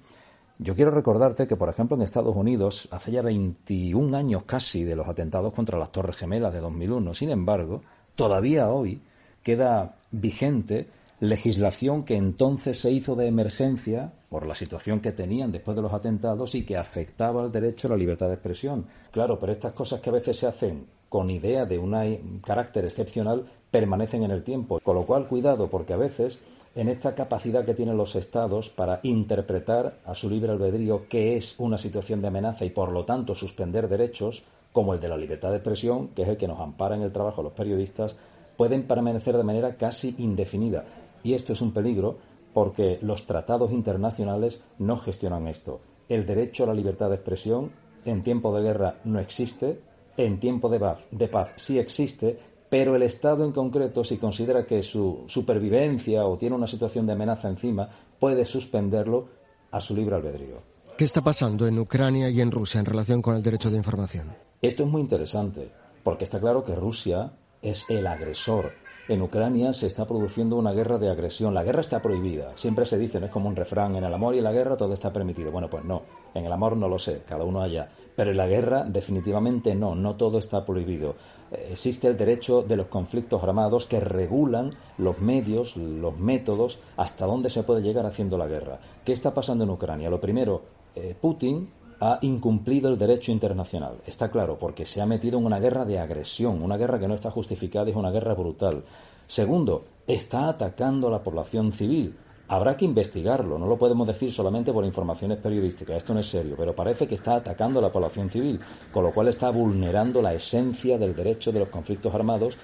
Yo 0.63 0.75
quiero 0.75 0.91
recordarte 0.91 1.47
que, 1.47 1.55
por 1.55 1.69
ejemplo, 1.69 1.97
en 1.97 2.03
Estados 2.03 2.35
Unidos, 2.35 2.87
hace 2.91 3.11
ya 3.11 3.23
21 3.23 4.15
años 4.15 4.43
casi 4.43 4.83
de 4.83 4.95
los 4.95 5.07
atentados 5.07 5.53
contra 5.53 5.79
las 5.79 5.91
Torres 5.91 6.17
Gemelas 6.17 6.53
de 6.53 6.59
2001, 6.59 7.15
sin 7.15 7.31
embargo, 7.31 7.81
todavía 8.13 8.69
hoy 8.69 9.01
queda 9.41 9.95
vigente 10.11 10.87
legislación 11.19 12.03
que 12.03 12.15
entonces 12.15 12.79
se 12.79 12.91
hizo 12.91 13.15
de 13.15 13.25
emergencia 13.25 14.13
por 14.29 14.45
la 14.45 14.53
situación 14.53 14.99
que 14.99 15.11
tenían 15.11 15.51
después 15.51 15.75
de 15.75 15.81
los 15.81 15.93
atentados 15.93 16.53
y 16.53 16.63
que 16.63 16.77
afectaba 16.77 17.41
al 17.41 17.51
derecho 17.51 17.87
a 17.87 17.91
la 17.91 17.97
libertad 17.97 18.27
de 18.27 18.35
expresión. 18.35 18.85
Claro, 19.09 19.39
pero 19.39 19.53
estas 19.53 19.73
cosas 19.73 19.99
que 19.99 20.11
a 20.11 20.13
veces 20.13 20.37
se 20.37 20.45
hacen 20.45 20.85
con 21.09 21.31
idea 21.31 21.65
de 21.65 21.79
un 21.79 22.39
carácter 22.45 22.85
excepcional 22.85 23.49
permanecen 23.71 24.23
en 24.25 24.31
el 24.31 24.43
tiempo. 24.43 24.79
Con 24.79 24.95
lo 24.95 25.07
cual, 25.07 25.27
cuidado, 25.27 25.71
porque 25.71 25.93
a 25.93 25.97
veces 25.97 26.39
en 26.73 26.87
esta 26.87 27.13
capacidad 27.15 27.65
que 27.65 27.73
tienen 27.73 27.97
los 27.97 28.15
estados 28.15 28.69
para 28.69 28.99
interpretar 29.03 29.99
a 30.05 30.15
su 30.15 30.29
libre 30.29 30.51
albedrío 30.51 31.07
qué 31.09 31.35
es 31.35 31.59
una 31.59 31.77
situación 31.77 32.21
de 32.21 32.29
amenaza 32.29 32.63
y 32.63 32.69
por 32.69 32.91
lo 32.91 33.03
tanto 33.03 33.35
suspender 33.35 33.89
derechos 33.89 34.43
como 34.71 34.93
el 34.93 34.99
de 34.99 35.09
la 35.09 35.17
libertad 35.17 35.49
de 35.49 35.57
expresión, 35.57 36.09
que 36.09 36.21
es 36.21 36.29
el 36.29 36.37
que 36.37 36.47
nos 36.47 36.59
ampara 36.59 36.95
en 36.95 37.01
el 37.01 37.11
trabajo 37.11 37.43
los 37.43 37.53
periodistas, 37.53 38.15
pueden 38.55 38.83
permanecer 38.83 39.35
de 39.35 39.43
manera 39.43 39.75
casi 39.75 40.15
indefinida. 40.17 40.85
Y 41.23 41.33
esto 41.33 41.53
es 41.53 41.61
un 41.61 41.73
peligro 41.73 42.17
porque 42.53 42.99
los 43.01 43.25
tratados 43.25 43.71
internacionales 43.71 44.63
no 44.79 44.97
gestionan 44.97 45.47
esto. 45.47 45.81
El 46.07 46.25
derecho 46.25 46.63
a 46.63 46.67
la 46.67 46.73
libertad 46.73 47.09
de 47.09 47.15
expresión 47.15 47.71
en 48.05 48.23
tiempo 48.23 48.55
de 48.55 48.63
guerra 48.63 48.95
no 49.03 49.19
existe, 49.19 49.79
en 50.17 50.39
tiempo 50.39 50.69
de 50.69 50.79
paz, 50.79 50.99
de 51.11 51.27
paz 51.27 51.49
sí 51.55 51.79
existe, 51.79 52.37
pero 52.71 52.95
el 52.95 53.03
Estado 53.03 53.43
en 53.43 53.51
concreto, 53.51 54.01
si 54.05 54.15
considera 54.15 54.65
que 54.65 54.81
su 54.81 55.25
supervivencia 55.27 56.25
o 56.25 56.37
tiene 56.37 56.55
una 56.55 56.67
situación 56.67 57.05
de 57.05 57.11
amenaza 57.11 57.49
encima, 57.49 57.89
puede 58.17 58.45
suspenderlo 58.45 59.27
a 59.71 59.81
su 59.81 59.93
libre 59.93 60.15
albedrío. 60.15 60.61
¿Qué 60.97 61.03
está 61.03 61.21
pasando 61.21 61.67
en 61.67 61.77
Ucrania 61.77 62.29
y 62.29 62.39
en 62.39 62.49
Rusia 62.49 62.79
en 62.79 62.85
relación 62.85 63.21
con 63.21 63.35
el 63.35 63.43
derecho 63.43 63.69
de 63.69 63.75
información? 63.75 64.29
Esto 64.61 64.83
es 64.83 64.89
muy 64.89 65.01
interesante, 65.01 65.69
porque 66.01 66.23
está 66.23 66.39
claro 66.39 66.63
que 66.63 66.73
Rusia 66.73 67.33
es 67.61 67.83
el 67.89 68.07
agresor. 68.07 68.71
En 69.09 69.21
Ucrania 69.21 69.73
se 69.73 69.87
está 69.87 70.05
produciendo 70.05 70.55
una 70.55 70.71
guerra 70.71 70.97
de 70.97 71.09
agresión. 71.09 71.53
La 71.53 71.63
guerra 71.63 71.81
está 71.81 72.01
prohibida. 72.01 72.53
Siempre 72.55 72.85
se 72.85 72.97
dice, 72.97 73.19
no 73.19 73.25
es 73.25 73.31
como 73.33 73.49
un 73.49 73.55
refrán, 73.57 73.97
en 73.97 74.05
el 74.05 74.13
amor 74.13 74.33
y 74.33 74.37
en 74.37 74.45
la 74.45 74.53
guerra 74.53 74.77
todo 74.77 74.93
está 74.93 75.11
permitido. 75.11 75.51
Bueno, 75.51 75.69
pues 75.69 75.83
no. 75.83 76.03
En 76.33 76.45
el 76.45 76.51
amor 76.53 76.77
no 76.77 76.87
lo 76.87 76.97
sé, 76.97 77.23
cada 77.27 77.43
uno 77.43 77.61
allá. 77.61 77.89
Pero 78.15 78.31
en 78.31 78.37
la 78.37 78.47
guerra 78.47 78.85
definitivamente 78.87 79.75
no, 79.75 79.93
no 79.93 80.15
todo 80.15 80.37
está 80.37 80.65
prohibido. 80.65 81.15
Existe 81.51 82.07
el 82.07 82.15
derecho 82.15 82.61
de 82.61 82.77
los 82.77 82.87
conflictos 82.87 83.43
armados 83.43 83.85
que 83.85 83.99
regulan 83.99 84.71
los 84.97 85.19
medios, 85.19 85.75
los 85.75 86.17
métodos, 86.17 86.79
hasta 86.95 87.25
dónde 87.25 87.49
se 87.49 87.63
puede 87.63 87.81
llegar 87.81 88.05
haciendo 88.05 88.37
la 88.37 88.47
guerra. 88.47 88.79
¿Qué 89.03 89.11
está 89.11 89.33
pasando 89.33 89.65
en 89.65 89.69
Ucrania? 89.69 90.09
Lo 90.09 90.21
primero, 90.21 90.61
eh, 90.95 91.13
Putin 91.19 91.69
ha 91.99 92.19
incumplido 92.21 92.89
el 92.89 92.97
derecho 92.97 93.31
internacional. 93.31 93.97
Está 94.07 94.31
claro, 94.31 94.57
porque 94.57 94.85
se 94.85 95.01
ha 95.01 95.05
metido 95.05 95.37
en 95.39 95.45
una 95.45 95.59
guerra 95.59 95.85
de 95.85 95.99
agresión, 95.99 96.61
una 96.63 96.77
guerra 96.77 96.99
que 96.99 97.07
no 97.07 97.15
está 97.15 97.29
justificada, 97.29 97.89
es 97.89 97.95
una 97.95 98.11
guerra 98.11 98.33
brutal. 98.33 98.83
Segundo, 99.27 99.85
está 100.07 100.49
atacando 100.49 101.09
a 101.09 101.11
la 101.11 101.23
población 101.23 101.73
civil. 101.73 102.15
Habrá 102.51 102.75
que 102.75 102.83
investigarlo, 102.83 103.57
no 103.57 103.65
lo 103.65 103.77
podemos 103.77 104.05
decir 104.05 104.29
solamente 104.29 104.73
por 104.73 104.83
informaciones 104.83 105.37
periodísticas, 105.37 105.95
esto 105.95 106.13
no 106.13 106.19
es 106.19 106.27
serio, 106.27 106.55
pero 106.57 106.75
parece 106.75 107.07
que 107.07 107.15
está 107.15 107.35
atacando 107.35 107.79
a 107.79 107.81
la 107.81 107.93
población 107.93 108.29
civil, 108.29 108.59
con 108.91 109.05
lo 109.05 109.13
cual 109.13 109.29
está 109.29 109.49
vulnerando 109.51 110.21
la 110.21 110.33
esencia 110.33 110.97
del 110.97 111.15
derecho 111.15 111.53
de 111.53 111.59
los 111.59 111.69
conflictos 111.69 112.13
armados 112.13 112.57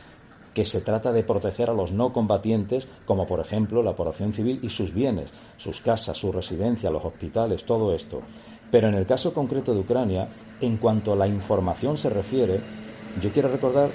que 0.54 0.65
se 0.65 0.82
trata 0.82 1.13
de 1.13 1.23
proteger 1.23 1.69
a 1.69 1.73
los 1.73 1.93
no 1.93 2.12
combatientes, 2.12 2.86
como 3.06 3.26
por 3.26 3.39
ejemplo 3.39 3.82
la 3.82 3.95
población 3.95 4.34
civil 4.34 4.60
y 4.62 4.67
sus 4.67 4.93
bienes, 4.93 5.30
sus 5.56 5.80
casas, 5.80 6.17
su 6.17 6.34
residencia, 6.34 6.89
los 6.89 7.06
hospitales, 7.06 7.63
todo 7.63 7.95
esto. 7.95 8.19
Pero 8.69 8.89
en 8.89 8.95
el 8.95 9.06
caso 9.06 9.34
concreto 9.34 9.73
de 9.73 9.80
Ucrania, 9.80 10.28
en 10.60 10.76
cuanto 10.76 11.13
a 11.13 11.15
la 11.15 11.30
información 11.30 11.97
se 11.97 12.10
refiere, 12.10 12.60
yo 13.21 13.30
quiero 13.30 13.47
recordar 13.47 13.89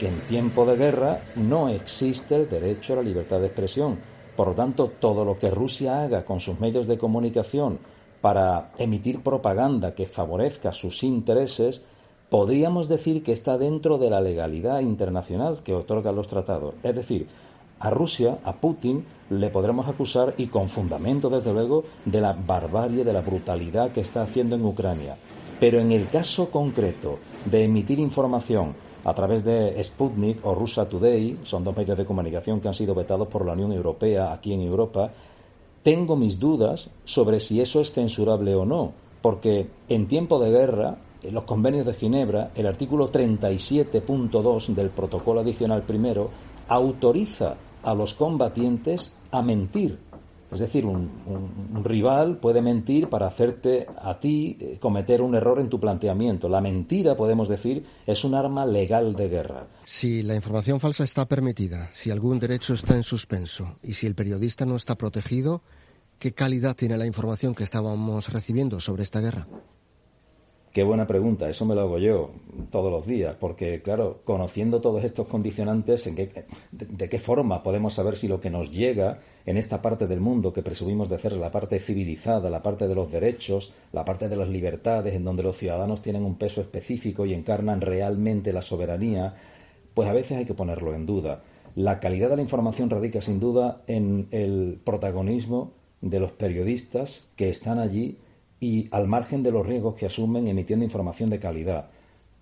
que 0.00 0.08
en 0.08 0.18
tiempo 0.22 0.66
de 0.66 0.76
guerra 0.76 1.20
no 1.36 1.68
existe 1.68 2.34
el 2.34 2.50
derecho 2.50 2.94
a 2.94 2.96
la 2.96 3.02
libertad 3.02 3.38
de 3.38 3.46
expresión 3.46 4.15
por 4.36 4.48
lo 4.48 4.54
tanto, 4.54 4.92
todo 5.00 5.24
lo 5.24 5.38
que 5.38 5.50
Rusia 5.50 6.02
haga 6.02 6.24
con 6.24 6.40
sus 6.40 6.60
medios 6.60 6.86
de 6.86 6.98
comunicación 6.98 7.78
para 8.20 8.72
emitir 8.78 9.22
propaganda 9.22 9.94
que 9.94 10.06
favorezca 10.06 10.72
sus 10.72 11.02
intereses, 11.02 11.82
podríamos 12.28 12.88
decir 12.88 13.22
que 13.22 13.32
está 13.32 13.56
dentro 13.56 13.98
de 13.98 14.10
la 14.10 14.20
legalidad 14.20 14.80
internacional 14.80 15.60
que 15.64 15.74
otorgan 15.74 16.16
los 16.16 16.28
tratados. 16.28 16.74
Es 16.82 16.94
decir, 16.94 17.26
a 17.78 17.90
Rusia, 17.90 18.38
a 18.44 18.54
Putin, 18.54 19.04
le 19.30 19.50
podremos 19.50 19.86
acusar, 19.86 20.34
y 20.38 20.46
con 20.46 20.68
fundamento 20.68 21.28
desde 21.28 21.52
luego, 21.52 21.84
de 22.04 22.20
la 22.20 22.32
barbarie, 22.32 23.04
de 23.04 23.12
la 23.12 23.20
brutalidad 23.20 23.90
que 23.90 24.00
está 24.00 24.22
haciendo 24.22 24.56
en 24.56 24.64
Ucrania. 24.64 25.16
Pero 25.60 25.78
en 25.78 25.92
el 25.92 26.08
caso 26.08 26.50
concreto 26.50 27.18
de 27.44 27.64
emitir 27.64 27.98
información 27.98 28.74
a 29.06 29.14
través 29.14 29.44
de 29.44 29.82
Sputnik 29.84 30.44
o 30.44 30.52
Russia 30.52 30.88
Today, 30.88 31.38
son 31.44 31.62
dos 31.62 31.76
medios 31.76 31.96
de 31.96 32.04
comunicación 32.04 32.60
que 32.60 32.66
han 32.66 32.74
sido 32.74 32.92
vetados 32.92 33.28
por 33.28 33.46
la 33.46 33.52
Unión 33.52 33.70
Europea 33.70 34.32
aquí 34.32 34.52
en 34.52 34.62
Europa, 34.62 35.12
tengo 35.84 36.16
mis 36.16 36.40
dudas 36.40 36.90
sobre 37.04 37.38
si 37.38 37.60
eso 37.60 37.80
es 37.80 37.92
censurable 37.92 38.56
o 38.56 38.64
no, 38.64 38.92
porque 39.22 39.68
en 39.88 40.08
tiempo 40.08 40.40
de 40.40 40.50
guerra, 40.50 40.96
en 41.22 41.34
los 41.34 41.44
convenios 41.44 41.86
de 41.86 41.94
Ginebra, 41.94 42.50
el 42.56 42.66
artículo 42.66 43.12
37.2 43.12 44.74
del 44.74 44.90
protocolo 44.90 45.38
adicional 45.38 45.82
primero 45.82 46.30
autoriza 46.66 47.54
a 47.84 47.94
los 47.94 48.12
combatientes 48.14 49.14
a 49.30 49.40
mentir 49.40 50.00
es 50.52 50.60
decir, 50.60 50.86
un, 50.86 51.10
rival 51.82 52.38
puede 52.38 52.62
mentir 52.62 53.08
para 53.08 53.26
hacerte 53.26 53.86
a 54.00 54.18
ti 54.20 54.56
eh, 54.60 54.78
cometer 54.80 55.20
un 55.20 55.34
error 55.34 55.58
en 55.60 55.68
tu 55.68 55.80
planteamiento. 55.80 56.48
La 56.48 56.60
mentira, 56.60 57.16
podemos 57.16 57.48
decir, 57.48 57.84
es 58.06 58.24
un 58.24 58.34
arma 58.34 58.64
legal 58.64 59.14
de 59.16 59.28
guerra. 59.28 59.66
Si 59.84 60.22
la 60.22 60.34
información 60.34 60.78
falsa 60.80 61.04
está 61.04 61.26
permitida, 61.26 61.88
si 61.92 62.10
algún 62.10 62.38
derecho 62.38 62.74
está 62.74 62.94
en 62.94 63.02
suspenso 63.02 63.78
y 63.82 63.94
si 63.94 64.06
el 64.06 64.14
periodista 64.14 64.64
no 64.66 64.76
está 64.76 64.96
protegido, 64.96 65.62
¿qué 66.18 66.32
calidad 66.32 66.76
tiene 66.76 66.96
la 66.96 67.06
información 67.06 67.54
que 67.54 67.64
estábamos 67.64 68.32
recibiendo 68.32 68.80
sobre 68.80 69.02
esta 69.02 69.20
guerra? 69.20 69.46
Qué 70.76 70.82
buena 70.82 71.06
pregunta, 71.06 71.48
eso 71.48 71.64
me 71.64 71.74
lo 71.74 71.80
hago 71.80 71.98
yo 71.98 72.32
todos 72.70 72.92
los 72.92 73.06
días, 73.06 73.34
porque 73.40 73.80
claro, 73.80 74.20
conociendo 74.24 74.78
todos 74.78 75.02
estos 75.04 75.26
condicionantes, 75.26 76.06
¿en 76.06 76.14
qué, 76.14 76.44
de, 76.70 77.08
qué 77.08 77.18
forma 77.18 77.62
podemos 77.62 77.94
saber 77.94 78.18
si 78.18 78.28
lo 78.28 78.42
que 78.42 78.50
nos 78.50 78.70
llega 78.70 79.20
en 79.46 79.56
esta 79.56 79.80
parte 79.80 80.08
del 80.08 80.20
mundo 80.20 80.52
que 80.52 80.62
presumimos 80.62 81.08
de 81.08 81.20
ser 81.20 81.32
la 81.32 81.52
parte 81.52 81.78
civilizada, 81.78 82.50
la 82.50 82.62
parte 82.62 82.88
de 82.88 82.96
los 82.96 83.10
derechos, 83.10 83.72
la 83.92 84.04
parte 84.04 84.28
de 84.28 84.36
las 84.36 84.48
libertades, 84.48 85.14
en 85.14 85.24
donde 85.24 85.44
los 85.44 85.56
ciudadanos 85.56 86.02
tienen 86.02 86.24
un 86.24 86.36
peso 86.36 86.60
específico 86.60 87.24
y 87.24 87.32
encarnan 87.32 87.80
realmente 87.80 88.52
la 88.52 88.60
soberanía, 88.60 89.34
pues 89.94 90.08
a 90.08 90.12
veces 90.12 90.38
hay 90.38 90.44
que 90.44 90.54
ponerlo 90.54 90.94
en 90.94 91.06
duda. 91.06 91.42
La 91.76 92.00
calidad 92.00 92.28
de 92.30 92.36
la 92.36 92.42
información 92.42 92.90
radica 92.90 93.20
sin 93.20 93.38
duda 93.38 93.82
en 93.86 94.26
el 94.32 94.80
protagonismo 94.82 95.72
de 96.00 96.18
los 96.18 96.32
periodistas 96.32 97.28
que 97.36 97.48
están 97.48 97.78
allí 97.78 98.18
y 98.58 98.88
al 98.90 99.06
margen 99.06 99.44
de 99.44 99.52
los 99.52 99.64
riesgos 99.64 99.94
que 99.94 100.06
asumen 100.06 100.48
emitiendo 100.48 100.84
información 100.84 101.30
de 101.30 101.38
calidad. 101.38 101.90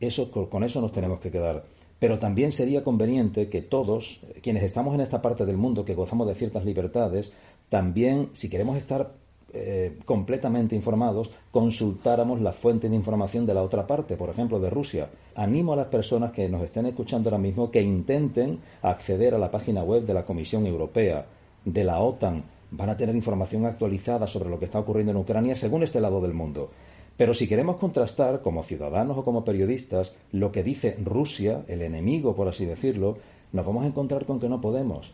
Eso, 0.00 0.30
con 0.30 0.64
eso 0.64 0.80
nos 0.80 0.92
tenemos 0.92 1.20
que 1.20 1.30
quedar. 1.30 1.64
Pero 1.98 2.18
también 2.18 2.52
sería 2.52 2.84
conveniente 2.84 3.48
que 3.48 3.62
todos, 3.62 4.20
eh, 4.22 4.40
quienes 4.42 4.62
estamos 4.62 4.94
en 4.94 5.00
esta 5.00 5.22
parte 5.22 5.46
del 5.46 5.56
mundo, 5.56 5.84
que 5.84 5.94
gozamos 5.94 6.26
de 6.26 6.34
ciertas 6.34 6.64
libertades, 6.64 7.32
también, 7.68 8.30
si 8.32 8.48
queremos 8.48 8.76
estar 8.76 9.12
eh, 9.56 9.98
completamente 10.04 10.74
informados, 10.74 11.30
consultáramos 11.52 12.40
la 12.40 12.52
fuente 12.52 12.88
de 12.88 12.96
información 12.96 13.46
de 13.46 13.54
la 13.54 13.62
otra 13.62 13.86
parte, 13.86 14.16
por 14.16 14.28
ejemplo, 14.28 14.58
de 14.58 14.68
Rusia. 14.68 15.08
Animo 15.36 15.72
a 15.72 15.76
las 15.76 15.86
personas 15.86 16.32
que 16.32 16.48
nos 16.48 16.62
estén 16.62 16.86
escuchando 16.86 17.30
ahora 17.30 17.40
mismo 17.40 17.70
que 17.70 17.80
intenten 17.80 18.58
acceder 18.82 19.32
a 19.32 19.38
la 19.38 19.52
página 19.52 19.84
web 19.84 20.04
de 20.04 20.14
la 20.14 20.24
Comisión 20.24 20.66
Europea, 20.66 21.24
de 21.64 21.84
la 21.84 22.00
OTAN. 22.00 22.42
Van 22.72 22.90
a 22.90 22.96
tener 22.96 23.14
información 23.14 23.64
actualizada 23.64 24.26
sobre 24.26 24.50
lo 24.50 24.58
que 24.58 24.64
está 24.64 24.80
ocurriendo 24.80 25.12
en 25.12 25.18
Ucrania 25.18 25.54
según 25.54 25.84
este 25.84 26.00
lado 26.00 26.20
del 26.20 26.34
mundo. 26.34 26.70
Pero 27.16 27.32
si 27.34 27.46
queremos 27.46 27.76
contrastar, 27.76 28.42
como 28.42 28.64
ciudadanos 28.64 29.18
o 29.18 29.24
como 29.24 29.44
periodistas, 29.44 30.16
lo 30.32 30.50
que 30.50 30.64
dice 30.64 30.96
Rusia, 31.02 31.64
el 31.68 31.82
enemigo, 31.82 32.34
por 32.34 32.48
así 32.48 32.66
decirlo, 32.66 33.18
nos 33.52 33.64
vamos 33.64 33.84
a 33.84 33.86
encontrar 33.86 34.26
con 34.26 34.40
que 34.40 34.48
no 34.48 34.60
podemos. 34.60 35.12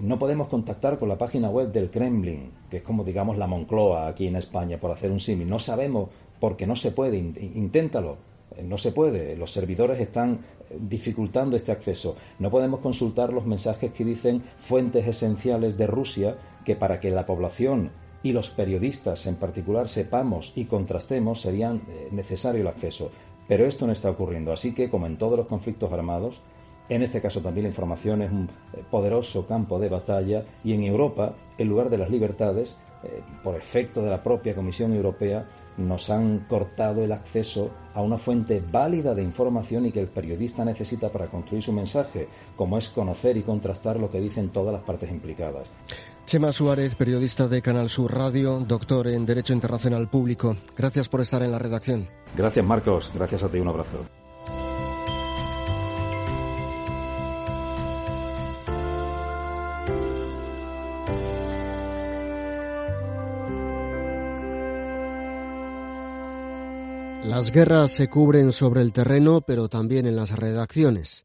No 0.00 0.18
podemos 0.18 0.48
contactar 0.48 0.98
con 0.98 1.08
la 1.08 1.16
página 1.16 1.48
web 1.48 1.72
del 1.72 1.90
Kremlin, 1.90 2.50
que 2.70 2.78
es 2.78 2.82
como 2.82 3.04
digamos 3.04 3.38
la 3.38 3.46
Moncloa 3.46 4.08
aquí 4.08 4.26
en 4.26 4.36
España, 4.36 4.78
por 4.78 4.90
hacer 4.90 5.10
un 5.10 5.20
símil. 5.20 5.48
No 5.48 5.58
sabemos 5.58 6.10
porque 6.38 6.66
no 6.66 6.76
se 6.76 6.90
puede. 6.90 7.16
Inténtalo. 7.16 8.16
No 8.62 8.76
se 8.76 8.92
puede. 8.92 9.34
Los 9.36 9.52
servidores 9.52 10.00
están 10.00 10.40
dificultando 10.78 11.56
este 11.56 11.72
acceso. 11.72 12.16
No 12.38 12.50
podemos 12.50 12.80
consultar 12.80 13.32
los 13.32 13.46
mensajes 13.46 13.92
que 13.92 14.04
dicen 14.04 14.42
fuentes 14.58 15.06
esenciales 15.06 15.78
de 15.78 15.86
Rusia 15.86 16.36
que 16.64 16.76
para 16.76 17.00
que 17.00 17.10
la 17.10 17.26
población 17.26 17.90
y 18.22 18.32
los 18.32 18.50
periodistas 18.50 19.26
en 19.26 19.36
particular 19.36 19.88
sepamos 19.88 20.52
y 20.54 20.66
contrastemos, 20.66 21.40
serían 21.40 21.82
eh, 21.88 22.08
necesario 22.10 22.60
el 22.60 22.68
acceso. 22.68 23.10
Pero 23.48 23.66
esto 23.66 23.86
no 23.86 23.92
está 23.92 24.10
ocurriendo. 24.10 24.52
Así 24.52 24.72
que, 24.72 24.88
como 24.88 25.06
en 25.06 25.18
todos 25.18 25.36
los 25.36 25.46
conflictos 25.46 25.92
armados, 25.92 26.40
en 26.88 27.02
este 27.02 27.20
caso 27.20 27.40
también 27.40 27.64
la 27.64 27.70
información 27.70 28.22
es 28.22 28.30
un 28.30 28.48
eh, 28.74 28.82
poderoso 28.90 29.46
campo 29.46 29.78
de 29.78 29.88
batalla 29.88 30.44
y 30.62 30.72
en 30.72 30.84
Europa, 30.84 31.34
en 31.58 31.68
lugar 31.68 31.90
de 31.90 31.98
las 31.98 32.10
libertades, 32.10 32.76
eh, 33.02 33.22
por 33.42 33.56
efecto 33.56 34.02
de 34.02 34.10
la 34.10 34.22
propia 34.22 34.54
Comisión 34.54 34.92
Europea, 34.92 35.46
nos 35.76 36.10
han 36.10 36.40
cortado 36.48 37.02
el 37.02 37.12
acceso 37.12 37.70
a 37.94 38.02
una 38.02 38.18
fuente 38.18 38.62
válida 38.70 39.14
de 39.14 39.22
información 39.22 39.86
y 39.86 39.92
que 39.92 40.00
el 40.00 40.08
periodista 40.08 40.64
necesita 40.64 41.08
para 41.08 41.28
construir 41.28 41.62
su 41.62 41.72
mensaje, 41.72 42.28
como 42.56 42.78
es 42.78 42.88
conocer 42.90 43.36
y 43.36 43.42
contrastar 43.42 43.98
lo 43.98 44.10
que 44.10 44.20
dicen 44.20 44.50
todas 44.50 44.72
las 44.72 44.82
partes 44.82 45.10
implicadas. 45.10 45.68
Chema 46.26 46.52
Suárez, 46.52 46.94
periodista 46.94 47.48
de 47.48 47.60
Canal 47.60 47.90
Sur 47.90 48.14
Radio, 48.14 48.58
doctor 48.60 49.08
en 49.08 49.26
Derecho 49.26 49.52
Internacional 49.52 50.08
Público. 50.08 50.56
Gracias 50.76 51.08
por 51.08 51.20
estar 51.20 51.42
en 51.42 51.50
la 51.50 51.58
redacción. 51.58 52.08
Gracias, 52.36 52.64
Marcos. 52.64 53.10
Gracias 53.14 53.42
a 53.42 53.48
ti. 53.48 53.58
Un 53.58 53.68
abrazo. 53.68 54.04
Las 67.24 67.50
guerras 67.50 67.92
se 67.92 68.08
cubren 68.08 68.52
sobre 68.52 68.82
el 68.82 68.92
terreno, 68.92 69.40
pero 69.40 69.68
también 69.68 70.06
en 70.06 70.16
las 70.16 70.36
redacciones. 70.36 71.24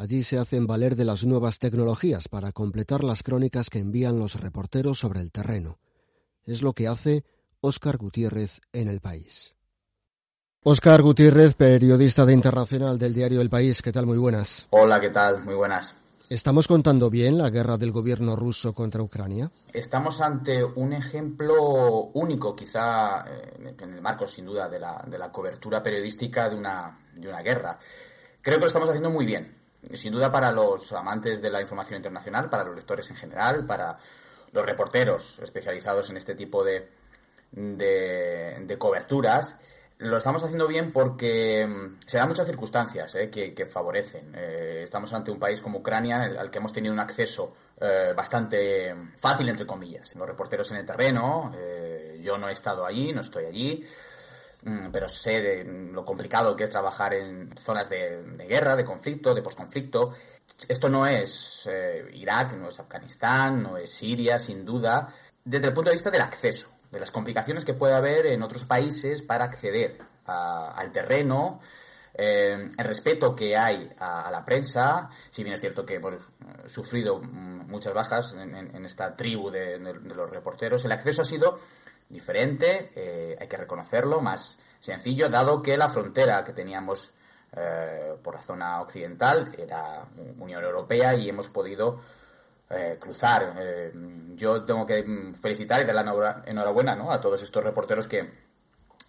Allí 0.00 0.22
se 0.22 0.38
hacen 0.38 0.66
valer 0.66 0.96
de 0.96 1.04
las 1.04 1.26
nuevas 1.26 1.58
tecnologías 1.58 2.26
para 2.26 2.52
completar 2.52 3.04
las 3.04 3.22
crónicas 3.22 3.68
que 3.68 3.80
envían 3.80 4.18
los 4.18 4.40
reporteros 4.40 4.98
sobre 4.98 5.20
el 5.20 5.30
terreno. 5.30 5.78
Es 6.42 6.62
lo 6.62 6.72
que 6.72 6.88
hace 6.88 7.22
Óscar 7.60 7.98
Gutiérrez 7.98 8.62
en 8.72 8.88
El 8.88 9.00
País. 9.00 9.54
Óscar 10.62 11.02
Gutiérrez, 11.02 11.54
periodista 11.54 12.24
de 12.24 12.32
Internacional 12.32 12.98
del 12.98 13.12
diario 13.12 13.42
El 13.42 13.50
País. 13.50 13.82
¿Qué 13.82 13.92
tal? 13.92 14.06
Muy 14.06 14.16
buenas. 14.16 14.68
Hola, 14.70 14.98
¿qué 15.02 15.10
tal? 15.10 15.44
Muy 15.44 15.54
buenas. 15.54 15.94
¿Estamos 16.30 16.66
contando 16.66 17.10
bien 17.10 17.36
la 17.36 17.50
guerra 17.50 17.76
del 17.76 17.92
gobierno 17.92 18.36
ruso 18.36 18.72
contra 18.72 19.02
Ucrania? 19.02 19.52
Estamos 19.70 20.22
ante 20.22 20.64
un 20.64 20.94
ejemplo 20.94 22.10
único, 22.14 22.56
quizá 22.56 23.26
eh, 23.28 23.74
en 23.78 23.92
el 23.92 24.00
marco, 24.00 24.26
sin 24.26 24.46
duda, 24.46 24.66
de 24.66 24.80
la, 24.80 25.04
de 25.06 25.18
la 25.18 25.30
cobertura 25.30 25.82
periodística 25.82 26.48
de 26.48 26.56
una, 26.56 26.98
de 27.14 27.28
una 27.28 27.42
guerra. 27.42 27.78
Creo 28.40 28.56
que 28.56 28.62
lo 28.62 28.66
estamos 28.68 28.88
haciendo 28.88 29.10
muy 29.10 29.26
bien 29.26 29.59
sin 29.94 30.12
duda 30.12 30.30
para 30.30 30.52
los 30.52 30.92
amantes 30.92 31.40
de 31.40 31.50
la 31.50 31.60
información 31.60 31.96
internacional, 31.96 32.48
para 32.48 32.64
los 32.64 32.76
lectores 32.76 33.08
en 33.10 33.16
general, 33.16 33.66
para 33.66 33.98
los 34.52 34.66
reporteros 34.66 35.38
especializados 35.40 36.10
en 36.10 36.16
este 36.16 36.34
tipo 36.34 36.64
de, 36.64 36.88
de, 37.52 38.76
coberturas, 38.78 39.58
lo 39.98 40.16
estamos 40.16 40.42
haciendo 40.42 40.66
bien 40.66 40.92
porque 40.92 41.66
mm, 41.66 41.98
se 42.06 42.18
dan 42.18 42.28
muchas 42.28 42.46
circunstancias 42.46 43.14
eh, 43.14 43.30
que, 43.30 43.66
favorecen. 43.66 44.32
Eh, 44.34 44.80
estamos 44.82 45.12
ante 45.12 45.30
un 45.30 45.38
país 45.38 45.60
como 45.60 45.78
Ucrania 45.78 46.22
al 46.22 46.50
que 46.50 46.58
hemos 46.58 46.72
tenido 46.72 46.94
un 46.94 47.00
acceso 47.00 47.54
eh, 47.80 48.12
bastante 48.16 48.94
fácil, 49.16 49.48
entre 49.48 49.66
comillas. 49.66 50.14
Los 50.16 50.26
reporteros 50.26 50.70
en 50.70 50.78
el 50.78 50.86
terreno, 50.86 51.52
yo 52.20 52.38
no 52.38 52.48
he 52.48 52.52
estado 52.52 52.84
allí, 52.84 53.12
no 53.12 53.20
estoy 53.20 53.44
allí, 53.44 53.86
Mm, 53.86 54.09
pero 54.92 55.08
sé 55.08 55.40
de 55.40 55.64
lo 55.64 56.04
complicado 56.04 56.54
que 56.54 56.64
es 56.64 56.70
trabajar 56.70 57.14
en 57.14 57.50
zonas 57.56 57.88
de, 57.88 58.22
guerra, 58.48 58.76
de 58.76 58.84
conflicto, 58.84 59.34
de 59.34 59.42
posconflicto. 59.42 60.14
Esto 60.68 60.88
no 60.88 61.06
es 61.06 61.68
eh, 61.70 62.08
Irak, 62.12 62.54
no 62.54 62.68
es 62.68 62.78
Afganistán, 62.80 63.62
no 63.62 63.76
es 63.76 63.90
Siria, 63.90 64.38
sin 64.38 64.64
duda, 64.64 65.14
desde 65.44 65.68
el 65.68 65.72
punto 65.72 65.90
de 65.90 65.96
vista 65.96 66.10
del 66.10 66.20
acceso, 66.20 66.68
de 66.90 67.00
las 67.00 67.10
complicaciones 67.10 67.64
que 67.64 67.74
puede 67.74 67.94
haber 67.94 68.26
en 68.26 68.42
otros 68.42 68.64
países 68.64 69.22
para 69.22 69.44
acceder 69.44 69.98
al 70.26 70.92
terreno, 70.92 71.60
eh, 72.14 72.68
el 72.76 72.84
respeto 72.84 73.34
que 73.34 73.56
hay 73.56 73.90
a, 73.98 74.30
la 74.30 74.44
prensa, 74.44 75.08
si 75.30 75.42
bien 75.42 75.54
es 75.54 75.60
cierto 75.60 75.86
que 75.86 75.94
hemos 75.94 76.14
sufrido 76.66 77.20
muchas 77.20 77.94
bajas 77.94 78.34
en, 78.34 78.84
esta 78.84 79.16
tribu 79.16 79.50
de, 79.50 79.78
los 79.78 80.28
reporteros, 80.28 80.84
el 80.84 80.92
acceso 80.92 81.22
ha 81.22 81.24
sido 81.24 81.58
diferente, 82.10 82.90
eh, 82.94 83.36
hay 83.40 83.46
que 83.46 83.56
reconocerlo, 83.56 84.20
más 84.20 84.58
sencillo, 84.78 85.28
dado 85.28 85.62
que 85.62 85.76
la 85.76 85.88
frontera 85.88 86.44
que 86.44 86.52
teníamos 86.52 87.12
eh, 87.52 88.16
por 88.22 88.34
la 88.34 88.42
zona 88.42 88.80
occidental 88.82 89.52
era 89.56 90.04
Unión 90.38 90.62
Europea 90.64 91.14
y 91.14 91.28
hemos 91.28 91.48
podido 91.48 92.00
eh, 92.68 92.98
cruzar. 93.00 93.54
yo 94.34 94.64
tengo 94.64 94.84
que 94.84 95.04
felicitar 95.40 95.80
y 95.80 95.84
dar 95.84 96.04
la 96.04 96.42
enhorabuena 96.46 96.96
a 97.12 97.20
todos 97.20 97.42
estos 97.42 97.64
reporteros 97.64 98.06
que 98.06 98.50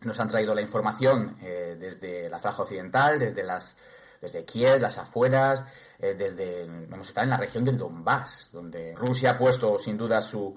nos 0.01 0.19
han 0.19 0.29
traído 0.29 0.55
la 0.55 0.61
información 0.61 1.37
desde 1.39 2.27
la 2.27 2.39
franja 2.39 2.63
occidental, 2.63 3.19
desde 3.19 3.43
las 3.43 3.75
desde 4.19 4.45
Kiev, 4.45 4.79
las 4.79 4.99
afueras, 4.99 5.63
desde 5.99 6.63
hemos 6.63 7.07
estado 7.07 7.25
en 7.25 7.31
la 7.31 7.37
región 7.37 7.63
del 7.65 7.77
Donbass, 7.77 8.51
donde 8.51 8.93
Rusia 8.95 9.31
ha 9.31 9.37
puesto 9.37 9.79
sin 9.79 9.97
duda 9.97 10.21
su, 10.21 10.55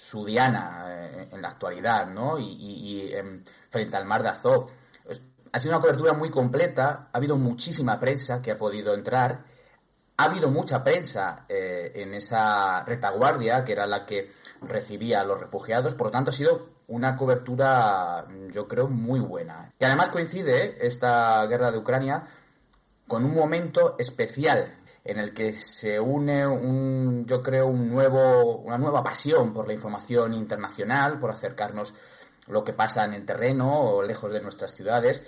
su 0.00 0.24
diana 0.24 0.86
eh, 0.88 1.28
en 1.30 1.42
la 1.42 1.48
actualidad, 1.48 2.06
¿no? 2.06 2.38
Y, 2.38 3.12
em, 3.12 3.44
frente 3.68 3.96
al 3.98 4.06
mar 4.06 4.22
de 4.22 4.30
Azov. 4.30 4.70
Ha 5.52 5.58
sido 5.58 5.74
una 5.74 5.80
cobertura 5.80 6.14
muy 6.14 6.30
completa, 6.30 7.10
ha 7.12 7.16
habido 7.18 7.36
muchísima 7.36 7.98
prensa 7.98 8.40
que 8.40 8.52
ha 8.52 8.56
podido 8.56 8.94
entrar, 8.94 9.44
ha 10.16 10.24
habido 10.24 10.50
mucha 10.50 10.82
prensa 10.82 11.44
eh, 11.48 11.92
en 11.96 12.14
esa 12.14 12.82
retaguardia, 12.84 13.62
que 13.62 13.72
era 13.72 13.86
la 13.86 14.06
que 14.06 14.32
recibía 14.62 15.20
a 15.20 15.24
los 15.24 15.38
refugiados, 15.38 15.94
por 15.94 16.06
lo 16.06 16.10
tanto 16.12 16.30
ha 16.30 16.34
sido 16.34 16.68
una 16.86 17.14
cobertura, 17.14 18.26
yo 18.50 18.66
creo, 18.66 18.88
muy 18.88 19.20
buena. 19.20 19.72
Y 19.78 19.84
además 19.84 20.08
coincide 20.08 20.86
esta 20.86 21.44
guerra 21.46 21.70
de 21.70 21.78
Ucrania 21.78 22.26
con 23.06 23.24
un 23.24 23.34
momento 23.34 23.96
especial 23.98 24.79
en 25.04 25.18
el 25.18 25.32
que 25.32 25.52
se 25.52 25.98
une 25.98 26.46
un, 26.46 27.24
yo 27.26 27.42
creo, 27.42 27.66
un 27.66 27.88
nuevo, 27.88 28.56
una 28.58 28.78
nueva 28.78 29.02
pasión 29.02 29.52
por 29.52 29.66
la 29.66 29.72
información 29.72 30.34
internacional, 30.34 31.18
por 31.18 31.30
acercarnos 31.30 31.94
lo 32.48 32.64
que 32.64 32.72
pasa 32.72 33.04
en 33.04 33.14
el 33.14 33.24
terreno 33.24 33.80
o 33.80 34.02
lejos 34.02 34.32
de 34.32 34.40
nuestras 34.40 34.74
ciudades, 34.74 35.22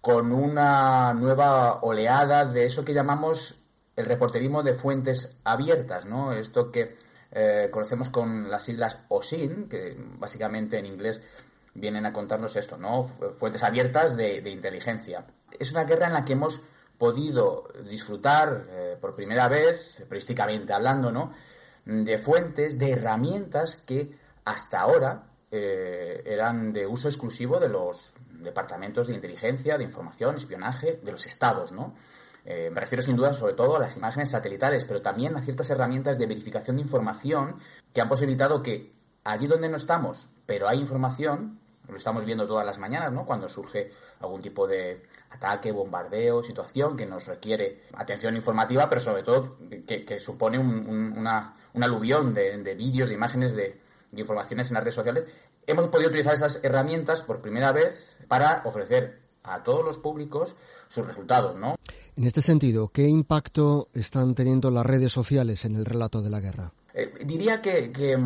con 0.00 0.32
una 0.32 1.14
nueva 1.14 1.80
oleada 1.82 2.44
de 2.44 2.66
eso 2.66 2.84
que 2.84 2.92
llamamos 2.92 3.62
el 3.96 4.06
reporterismo 4.06 4.62
de 4.62 4.74
fuentes 4.74 5.36
abiertas, 5.44 6.04
¿no? 6.04 6.32
Esto 6.32 6.70
que 6.70 6.96
eh, 7.30 7.68
conocemos 7.70 8.10
con 8.10 8.50
las 8.50 8.68
islas 8.68 8.98
OSIN, 9.08 9.68
que 9.68 9.96
básicamente 10.18 10.78
en 10.78 10.86
inglés 10.86 11.22
vienen 11.74 12.06
a 12.06 12.12
contarnos 12.12 12.56
esto, 12.56 12.76
¿no? 12.76 13.02
Fuentes 13.02 13.62
abiertas 13.62 14.16
de, 14.16 14.42
de 14.42 14.50
inteligencia. 14.50 15.26
Es 15.58 15.72
una 15.72 15.84
guerra 15.84 16.08
en 16.08 16.12
la 16.12 16.24
que 16.24 16.34
hemos 16.34 16.60
podido 17.04 17.68
disfrutar 17.84 18.66
eh, 18.70 18.96
por 18.98 19.14
primera 19.14 19.46
vez, 19.46 19.96
periodísticamente 20.08 20.72
hablando, 20.72 21.12
¿no? 21.12 21.34
de 21.84 22.16
fuentes, 22.16 22.78
de 22.78 22.92
herramientas 22.92 23.76
que 23.84 24.16
hasta 24.46 24.80
ahora 24.80 25.26
eh, 25.50 26.22
eran 26.24 26.72
de 26.72 26.86
uso 26.86 27.08
exclusivo 27.08 27.60
de 27.60 27.68
los 27.68 28.14
departamentos 28.40 29.08
de 29.08 29.14
inteligencia, 29.16 29.76
de 29.76 29.84
información, 29.84 30.36
espionaje, 30.36 30.98
de 31.02 31.12
los 31.12 31.26
estados, 31.26 31.72
¿no? 31.72 31.94
Eh, 32.46 32.70
me 32.72 32.80
refiero 32.80 33.02
sin 33.02 33.16
duda 33.16 33.34
sobre 33.34 33.52
todo 33.52 33.76
a 33.76 33.80
las 33.80 33.98
imágenes 33.98 34.30
satelitales, 34.30 34.86
pero 34.86 35.02
también 35.02 35.36
a 35.36 35.42
ciertas 35.42 35.68
herramientas 35.68 36.18
de 36.18 36.26
verificación 36.26 36.76
de 36.76 36.82
información 36.82 37.56
que 37.92 38.00
han 38.00 38.08
posibilitado 38.08 38.62
que 38.62 38.94
allí 39.24 39.46
donde 39.46 39.68
no 39.68 39.76
estamos, 39.76 40.30
pero 40.46 40.70
hay 40.70 40.78
información, 40.78 41.60
Lo 41.88 41.96
estamos 41.96 42.24
viendo 42.24 42.46
todas 42.46 42.64
las 42.64 42.78
mañanas, 42.78 43.12
¿no? 43.12 43.24
Cuando 43.26 43.48
surge 43.48 43.90
algún 44.20 44.40
tipo 44.40 44.66
de 44.66 45.02
ataque, 45.30 45.70
bombardeo, 45.70 46.42
situación 46.42 46.96
que 46.96 47.06
nos 47.06 47.26
requiere 47.26 47.82
atención 47.94 48.36
informativa, 48.36 48.88
pero 48.88 49.00
sobre 49.00 49.22
todo 49.22 49.58
que, 49.86 50.18
supone 50.18 50.58
una, 50.58 51.54
aluvión 51.74 52.32
de, 52.32 52.74
vídeos, 52.74 53.08
de 53.08 53.14
imágenes, 53.14 53.54
de, 53.54 53.80
de 54.10 54.20
informaciones 54.20 54.70
en 54.70 54.74
las 54.74 54.84
redes 54.84 54.94
sociales. 54.94 55.24
Hemos 55.66 55.86
podido 55.88 56.08
utilizar 56.08 56.34
esas 56.34 56.60
herramientas 56.62 57.22
por 57.22 57.40
primera 57.40 57.72
vez 57.72 58.18
para 58.28 58.62
ofrecer 58.64 59.20
a 59.42 59.62
todos 59.62 59.84
los 59.84 59.98
públicos 59.98 60.56
sus 60.88 61.06
resultados, 61.06 61.56
¿no? 61.56 61.76
En 62.16 62.24
este 62.24 62.42
sentido, 62.42 62.88
¿qué 62.88 63.08
impacto 63.08 63.88
están 63.92 64.34
teniendo 64.34 64.70
las 64.70 64.86
redes 64.86 65.12
sociales 65.12 65.64
en 65.64 65.76
el 65.76 65.84
relato 65.84 66.22
de 66.22 66.30
la 66.30 66.40
guerra? 66.40 66.72
Eh, 66.94 67.12
diría 67.24 67.60
que, 67.60 67.90
que, 67.90 68.16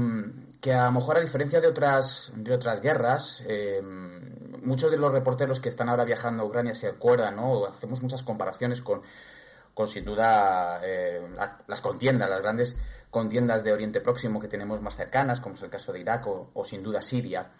a 0.66 0.87
lo 0.87 0.92
mejor 0.92 1.16
a 1.16 1.21
diferencia 1.21 1.61
de 1.61 1.68
otras, 1.68 2.33
de 2.35 2.55
otras 2.55 2.81
guerras, 2.81 3.42
eh, 3.47 3.81
muchos 3.83 4.90
de 4.90 4.97
los 4.97 5.12
reporteros 5.12 5.61
que 5.61 5.68
están 5.68 5.88
ahora 5.88 6.05
viajando 6.05 6.42
a 6.42 6.47
Ucrania 6.47 6.75
se 6.75 6.88
acuerdan, 6.88 7.37
¿no? 7.37 7.66
Hacemos 7.66 8.03
muchas 8.03 8.23
comparaciones 8.23 8.83
con, 8.83 9.03
con 9.75 9.87
sin 9.87 10.05
duda 10.05 10.81
eh, 10.83 11.21
las 11.66 11.81
contiendas, 11.81 12.29
las 12.29 12.42
grandes 12.42 12.77
contiendas 13.11 13.64
de 13.64 13.73
Oriente 13.73 14.01
Próximo 14.01 14.40
que 14.40 14.49
tenemos 14.49 14.81
más 14.83 14.97
cercanas, 14.97 15.40
como 15.40 15.55
es 15.55 15.62
el 15.62 15.71
caso 15.71 15.92
de 15.92 16.01
Irak 16.01 16.27
o 16.27 16.64
sin 16.64 16.83
duda 16.83 17.01
Siria 17.01 17.51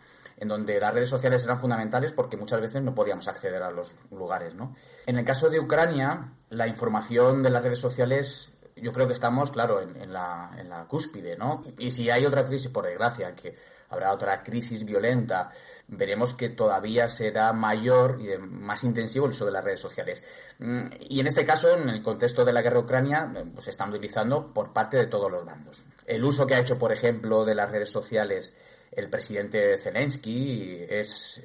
en 0.40 0.48
donde 0.48 0.78
las 0.78 0.94
redes 0.94 1.08
sociales 1.08 1.44
eran 1.44 1.61
fundamentales 1.61 2.12
porque 2.12 2.37
muchas 2.37 2.61
veces 2.61 2.82
no 2.82 2.94
podíamos 2.94 3.28
acceder 3.28 3.62
a 3.62 3.70
los 3.70 3.94
lugares. 4.11 4.54
¿no? 4.54 4.74
En 5.06 5.18
el 5.18 5.24
caso 5.24 5.50
de 5.50 5.61
Ucrania, 5.61 6.32
la 6.50 6.66
información 6.66 7.42
de 7.42 7.50
las 7.50 7.62
redes 7.62 7.80
sociales 7.80 8.50
yo 8.80 8.92
creo 8.92 9.06
que 9.06 9.12
estamos, 9.12 9.50
claro, 9.50 9.80
en, 9.80 10.12
la, 10.12 10.50
en 10.58 10.68
la 10.68 10.84
cúspide, 10.86 11.36
¿no? 11.36 11.64
Y 11.78 11.90
si 11.90 12.10
hay 12.10 12.24
otra 12.26 12.46
crisis, 12.46 12.70
por 12.70 12.86
desgracia, 12.86 13.34
que 13.34 13.54
habrá 13.90 14.12
otra 14.12 14.42
crisis 14.42 14.84
violenta, 14.84 15.50
veremos 15.86 16.34
que 16.34 16.50
todavía 16.50 17.08
será 17.08 17.52
mayor 17.52 18.20
y 18.20 18.36
más 18.38 18.84
intensivo 18.84 19.26
el 19.26 19.30
uso 19.30 19.46
de 19.46 19.52
las 19.52 19.64
redes 19.64 19.80
sociales. 19.80 20.22
Mm, 20.58 20.86
y 21.08 21.20
en 21.20 21.26
este 21.26 21.44
caso, 21.44 21.70
en 21.76 21.88
el 21.88 22.02
contexto 22.02 22.44
de 22.44 22.52
la 22.52 22.62
guerra 22.62 22.80
Ucrania, 22.80 23.32
eh, 23.34 23.44
pues 23.52 23.64
se 23.64 23.70
están 23.70 23.90
utilizando 23.90 24.52
por 24.52 24.72
parte 24.72 24.96
de 24.96 25.06
todos 25.06 25.30
los 25.30 25.44
bandos. 25.44 25.84
El 26.06 26.24
uso 26.24 26.46
que 26.46 26.54
ha 26.54 26.60
hecho, 26.60 26.78
por 26.78 26.92
ejemplo, 26.92 27.44
de 27.44 27.54
las 27.54 27.70
redes 27.70 27.90
sociales 27.90 28.54
el 28.92 29.08
presidente 29.10 29.76
Zelensky 29.78 30.84
es, 30.88 31.42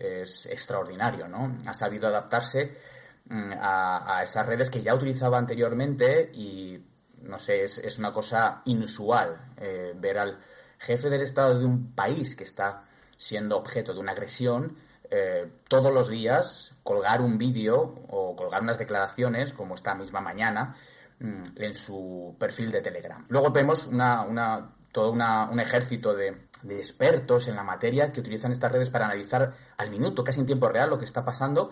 extraordinario, 0.49 1.27
¿no? 1.27 1.57
Ha 1.65 1.73
sabido 1.73 2.07
adaptarse 2.07 2.77
mm, 3.25 3.51
a, 3.59 4.21
esas 4.23 4.45
redes 4.45 4.69
que 4.69 4.81
ya 4.81 4.95
utilizaba 4.95 5.37
anteriormente 5.37 6.31
y, 6.33 6.79
no 7.23 7.39
sé, 7.39 7.63
es, 7.63 7.99
una 7.99 8.13
cosa 8.13 8.61
inusual 8.65 9.47
eh, 9.57 9.93
ver 9.95 10.19
al 10.19 10.39
jefe 10.77 11.09
del 11.09 11.21
Estado 11.21 11.59
de 11.59 11.65
un 11.65 11.93
país 11.93 12.35
que 12.35 12.43
está 12.43 12.83
siendo 13.17 13.57
objeto 13.57 13.93
de 13.93 13.99
una 13.99 14.11
agresión 14.11 14.75
eh, 15.09 15.49
todos 15.67 15.93
los 15.93 16.09
días 16.09 16.73
colgar 16.83 17.21
un 17.21 17.37
vídeo 17.37 17.81
o 18.09 18.35
colgar 18.35 18.61
unas 18.61 18.77
declaraciones, 18.77 19.53
como 19.53 19.75
esta 19.75 19.95
misma 19.95 20.21
mañana, 20.21 20.75
mm, 21.19 21.43
en 21.55 21.73
su 21.73 22.35
perfil 22.37 22.71
de 22.71 22.81
Telegram. 22.81 23.25
Luego 23.29 23.51
vemos 23.51 23.87
una, 23.87 24.21
una 24.21 24.73
todo 24.91 25.11
un 25.11 25.59
ejército 25.59 26.13
de, 26.13 26.47
de 26.61 26.77
expertos 26.77 27.47
en 27.47 27.55
la 27.55 27.63
materia 27.63 28.11
que 28.11 28.19
utilizan 28.19 28.51
estas 28.51 28.71
redes 28.71 28.89
para 28.89 29.05
analizar 29.05 29.53
al 29.77 29.89
minuto, 29.89 30.23
casi 30.23 30.39
en 30.39 30.45
tiempo 30.45 30.69
real, 30.69 30.89
lo 30.89 30.99
que 30.99 31.05
está 31.05 31.25
pasando 31.25 31.71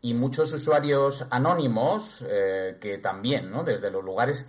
y 0.00 0.14
muchos 0.14 0.52
usuarios 0.52 1.26
anónimos 1.30 2.24
eh, 2.28 2.76
que 2.80 2.98
también, 2.98 3.50
¿no? 3.50 3.64
Desde 3.64 3.90
los 3.90 4.04
lugares 4.04 4.46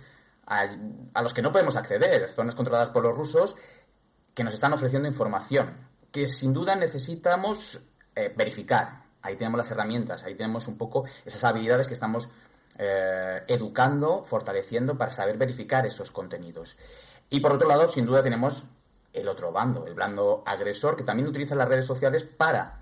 a, 0.48 1.22
los 1.22 1.34
que 1.34 1.42
no 1.42 1.52
podemos 1.52 1.76
acceder, 1.76 2.26
zonas 2.28 2.54
controladas 2.54 2.90
por 2.90 3.02
los 3.02 3.14
rusos, 3.16 3.56
que 4.34 4.44
nos 4.44 4.54
están 4.54 4.72
ofreciendo 4.72 5.08
información 5.08 5.88
que 6.10 6.26
sin 6.26 6.54
duda 6.54 6.74
necesitamos 6.74 7.80
eh, 8.16 8.32
verificar. 8.34 9.02
Ahí 9.20 9.36
tenemos 9.36 9.58
las 9.58 9.70
herramientas, 9.70 10.24
ahí 10.24 10.34
tenemos 10.34 10.66
un 10.68 10.78
poco 10.78 11.04
esas 11.24 11.44
habilidades 11.44 11.86
que 11.86 11.94
estamos 11.94 12.30
eh, 12.78 13.42
educando, 13.46 14.24
fortaleciendo 14.24 14.96
para 14.96 15.10
saber 15.10 15.36
verificar 15.36 15.84
esos 15.84 16.10
contenidos. 16.10 16.78
Y 17.28 17.40
por 17.40 17.52
otro 17.52 17.68
lado, 17.68 17.88
sin 17.88 18.06
duda 18.06 18.22
tenemos 18.22 18.64
el 19.12 19.28
otro 19.28 19.52
bando, 19.52 19.86
el 19.86 19.94
bando 19.94 20.42
agresor, 20.46 20.96
que 20.96 21.04
también 21.04 21.28
utiliza 21.28 21.54
las 21.54 21.68
redes 21.68 21.84
sociales 21.84 22.24
para 22.24 22.80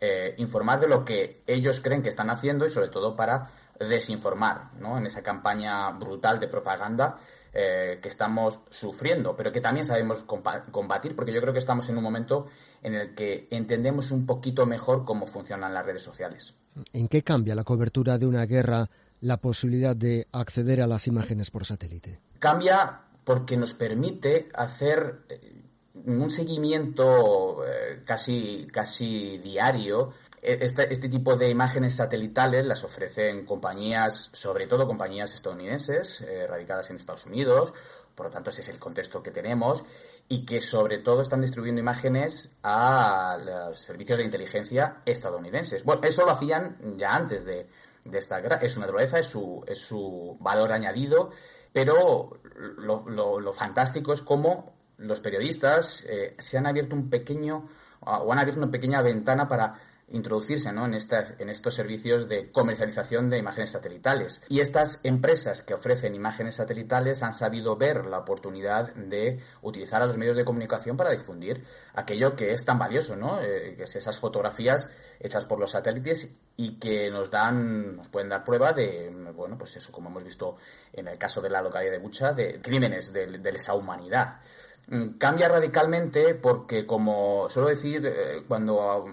eh, 0.00 0.34
informar 0.38 0.80
de 0.80 0.88
lo 0.88 1.04
que 1.04 1.42
ellos 1.46 1.80
creen 1.80 2.02
que 2.02 2.08
están 2.08 2.30
haciendo 2.30 2.66
y 2.66 2.70
sobre 2.70 2.88
todo 2.88 3.14
para 3.14 3.50
desinformar, 3.78 4.72
¿no? 4.78 4.98
En 4.98 5.06
esa 5.06 5.22
campaña 5.22 5.90
brutal 5.90 6.40
de 6.40 6.48
propaganda 6.48 7.18
eh, 7.52 7.98
que 8.02 8.08
estamos 8.08 8.60
sufriendo, 8.70 9.36
pero 9.36 9.52
que 9.52 9.60
también 9.60 9.86
sabemos 9.86 10.24
combatir, 10.24 11.14
porque 11.14 11.32
yo 11.32 11.40
creo 11.40 11.52
que 11.52 11.58
estamos 11.58 11.88
en 11.88 11.96
un 11.96 12.02
momento 12.02 12.46
en 12.82 12.94
el 12.94 13.14
que 13.14 13.48
entendemos 13.50 14.10
un 14.10 14.26
poquito 14.26 14.66
mejor 14.66 15.04
cómo 15.04 15.26
funcionan 15.26 15.72
las 15.72 15.86
redes 15.86 16.02
sociales. 16.02 16.54
¿En 16.92 17.08
qué 17.08 17.22
cambia 17.22 17.54
la 17.54 17.64
cobertura 17.64 18.18
de 18.18 18.26
una 18.26 18.44
guerra 18.46 18.90
la 19.20 19.38
posibilidad 19.38 19.96
de 19.96 20.26
acceder 20.32 20.82
a 20.82 20.86
las 20.86 21.06
imágenes 21.06 21.50
por 21.50 21.64
satélite? 21.64 22.20
Cambia 22.38 23.00
porque 23.24 23.56
nos 23.56 23.72
permite 23.72 24.48
hacer 24.54 25.22
eh, 25.28 25.62
un 26.06 26.28
seguimiento 26.30 27.64
eh, 27.64 28.02
casi, 28.04 28.66
casi 28.70 29.38
diario. 29.38 30.12
Este, 30.44 31.08
tipo 31.08 31.36
de 31.36 31.48
imágenes 31.48 31.94
satelitales 31.94 32.66
las 32.66 32.84
ofrecen 32.84 33.46
compañías, 33.46 34.28
sobre 34.34 34.66
todo 34.66 34.86
compañías 34.86 35.34
estadounidenses, 35.34 36.20
eh, 36.20 36.46
radicadas 36.46 36.90
en 36.90 36.96
Estados 36.96 37.24
Unidos, 37.24 37.72
por 38.14 38.26
lo 38.26 38.32
tanto 38.32 38.50
ese 38.50 38.60
es 38.60 38.68
el 38.68 38.78
contexto 38.78 39.22
que 39.22 39.30
tenemos, 39.30 39.84
y 40.28 40.44
que 40.44 40.60
sobre 40.60 40.98
todo 40.98 41.22
están 41.22 41.40
distribuyendo 41.40 41.80
imágenes 41.80 42.50
a 42.62 43.38
los 43.42 43.80
servicios 43.80 44.18
de 44.18 44.26
inteligencia 44.26 44.98
estadounidenses. 45.06 45.82
Bueno, 45.82 46.02
eso 46.04 46.26
lo 46.26 46.32
hacían 46.32 46.76
ya 46.98 47.14
antes 47.14 47.46
de, 47.46 47.66
esta 48.12 48.38
guerra, 48.40 48.56
es 48.60 48.72
su 48.72 48.80
naturaleza, 48.80 49.18
es 49.18 49.26
su, 49.26 49.64
es 49.66 49.78
su 49.78 50.36
valor 50.40 50.72
añadido, 50.72 51.30
pero 51.72 52.38
lo, 52.76 53.08
lo, 53.08 53.40
lo 53.40 53.52
fantástico 53.54 54.12
es 54.12 54.20
cómo 54.20 54.74
los 54.98 55.20
periodistas 55.20 56.04
eh, 56.06 56.36
se 56.38 56.58
han 56.58 56.66
abierto 56.66 56.94
un 56.94 57.08
pequeño 57.08 57.66
o 58.00 58.30
han 58.30 58.38
abierto 58.38 58.60
una 58.60 58.70
pequeña 58.70 59.00
ventana 59.00 59.48
para 59.48 59.74
introducirse 60.08 60.72
¿no? 60.72 60.84
en, 60.84 60.94
estas, 60.94 61.34
en 61.38 61.48
estos 61.48 61.74
servicios 61.74 62.28
de 62.28 62.50
comercialización 62.50 63.30
de 63.30 63.38
imágenes 63.38 63.70
satelitales. 63.70 64.40
Y 64.48 64.60
estas 64.60 65.00
empresas 65.02 65.62
que 65.62 65.74
ofrecen 65.74 66.14
imágenes 66.14 66.56
satelitales 66.56 67.22
han 67.22 67.32
sabido 67.32 67.76
ver 67.76 68.06
la 68.06 68.18
oportunidad 68.18 68.94
de 68.94 69.40
utilizar 69.62 70.02
a 70.02 70.06
los 70.06 70.18
medios 70.18 70.36
de 70.36 70.44
comunicación 70.44 70.96
para 70.96 71.10
difundir 71.10 71.64
aquello 71.94 72.36
que 72.36 72.52
es 72.52 72.64
tan 72.64 72.78
valioso, 72.78 73.16
¿no? 73.16 73.40
Eh, 73.40 73.74
que 73.76 73.84
es 73.84 73.96
esas 73.96 74.18
fotografías 74.18 74.90
hechas 75.18 75.46
por 75.46 75.58
los 75.58 75.70
satélites 75.70 76.36
y 76.56 76.78
que 76.78 77.10
nos 77.10 77.30
dan, 77.30 77.96
nos 77.96 78.08
pueden 78.08 78.28
dar 78.28 78.44
prueba 78.44 78.72
de, 78.72 79.10
bueno, 79.34 79.56
pues 79.56 79.76
eso, 79.76 79.90
como 79.90 80.10
hemos 80.10 80.24
visto 80.24 80.56
en 80.92 81.08
el 81.08 81.18
caso 81.18 81.40
de 81.40 81.50
la 81.50 81.62
localidad 81.62 81.92
de 81.92 81.98
Bucha, 81.98 82.32
de 82.32 82.60
crímenes 82.60 83.12
de, 83.12 83.26
de 83.38 83.52
lesa 83.52 83.74
humanidad. 83.74 84.40
Mm, 84.86 85.16
cambia 85.16 85.48
radicalmente 85.48 86.34
porque, 86.34 86.86
como 86.86 87.48
suelo 87.48 87.68
decir, 87.68 88.06
eh, 88.06 88.44
cuando 88.46 89.06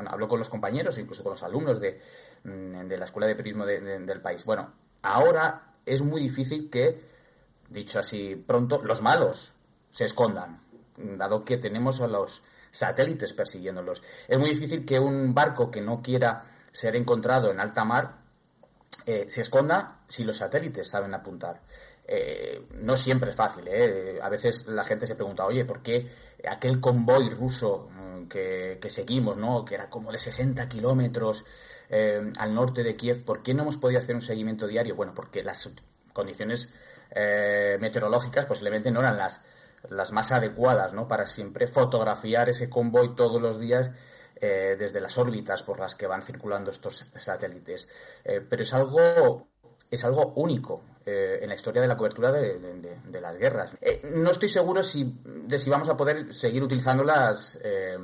bueno, 0.00 0.12
hablo 0.12 0.28
con 0.28 0.38
los 0.38 0.48
compañeros, 0.48 0.96
incluso 0.96 1.22
con 1.22 1.32
los 1.32 1.42
alumnos 1.42 1.78
de, 1.78 2.00
mm, 2.44 2.88
la 2.88 3.04
Escuela 3.04 3.26
de 3.26 3.34
Periodismo 3.36 3.66
del 3.66 4.20
país, 4.22 4.44
bueno, 4.46 4.72
ahora 5.02 5.74
es 5.84 6.00
muy 6.02 6.22
difícil 6.22 6.70
que, 6.70 7.04
dicho 7.68 7.98
así 7.98 8.34
pronto, 8.34 8.80
los 8.82 9.02
malos 9.02 9.52
se 9.90 10.06
escondan, 10.06 10.62
dado 10.96 11.44
que 11.44 11.58
tenemos 11.58 12.00
a 12.00 12.08
los 12.08 12.42
satélites 12.70 13.34
persiguiéndolos. 13.34 14.02
Es 14.26 14.38
muy 14.38 14.50
difícil 14.50 14.86
que 14.86 14.98
un 14.98 15.34
barco 15.34 15.70
que 15.70 15.82
no 15.82 16.00
quiera 16.00 16.46
ser 16.70 16.96
encontrado 16.96 17.50
en 17.50 17.60
alta 17.60 17.84
mar 17.84 18.20
eh, 19.04 19.26
se 19.28 19.42
esconda 19.42 20.00
si 20.08 20.24
los 20.24 20.38
satélites 20.38 20.88
saben 20.88 21.12
apuntar. 21.12 21.60
Eh, 22.06 22.66
no 22.76 22.96
siempre 22.96 23.30
es 23.30 23.36
fácil. 23.36 23.64
¿eh? 23.68 24.18
A 24.22 24.28
veces 24.30 24.66
la 24.66 24.84
gente 24.84 25.06
se 25.06 25.14
pregunta, 25.14 25.44
oye, 25.44 25.64
¿por 25.64 25.82
qué 25.82 26.06
aquel 26.48 26.80
convoy 26.80 27.28
ruso 27.30 27.88
que, 28.28 28.78
seguimos, 28.88 29.36
¿no? 29.36 29.64
que 29.64 29.74
era 29.74 29.88
como 29.88 30.12
de 30.12 30.18
60 30.18 30.68
kilómetros 30.68 31.44
eh, 31.88 32.32
al 32.38 32.54
norte 32.54 32.82
de 32.82 32.96
Kiev, 32.96 33.24
¿por 33.24 33.42
qué 33.42 33.54
no 33.54 33.62
hemos 33.62 33.76
podido 33.76 34.00
hacer 34.00 34.14
un 34.14 34.20
seguimiento 34.20 34.66
diario? 34.66 34.94
Bueno, 34.94 35.12
porque 35.14 35.42
las 35.42 35.68
condiciones 36.12 36.68
meteorológicas 37.80 38.46
posiblemente 38.46 38.92
no 38.92 39.00
eran 39.00 39.16
las, 39.16 39.42
las 39.88 40.12
más 40.12 40.30
adecuadas 40.30 40.92
¿no? 40.92 41.08
para 41.08 41.26
siempre 41.26 41.66
fotografiar 41.66 42.48
ese 42.48 42.70
convoy 42.70 43.16
todos 43.16 43.42
los 43.42 43.58
días 43.58 43.90
desde 44.40 45.00
las 45.00 45.18
órbitas 45.18 45.64
por 45.64 45.80
las 45.80 45.96
que 45.96 46.06
van 46.06 46.22
circulando 46.22 46.70
estos 46.70 47.04
satélites. 47.16 47.88
pero 48.22 48.62
es 48.62 48.72
algo, 48.72 49.48
es 49.90 50.04
algo 50.04 50.32
único. 50.36 50.82
Eh, 51.06 51.38
en 51.40 51.48
la 51.48 51.54
historia 51.54 51.80
de 51.80 51.88
la 51.88 51.96
cobertura 51.96 52.30
de, 52.30 53.20
las 53.22 53.36
guerras. 53.38 53.72
Eh, 53.80 54.02
no 54.14 54.30
estoy 54.30 54.50
seguro 54.50 54.82
si, 54.82 55.18
de 55.24 55.58
si 55.58 55.70
vamos 55.70 55.88
a 55.88 55.96
poder 55.96 56.32
seguir 56.32 56.62
utilizándolas 56.62 57.58
eh, 57.64 57.96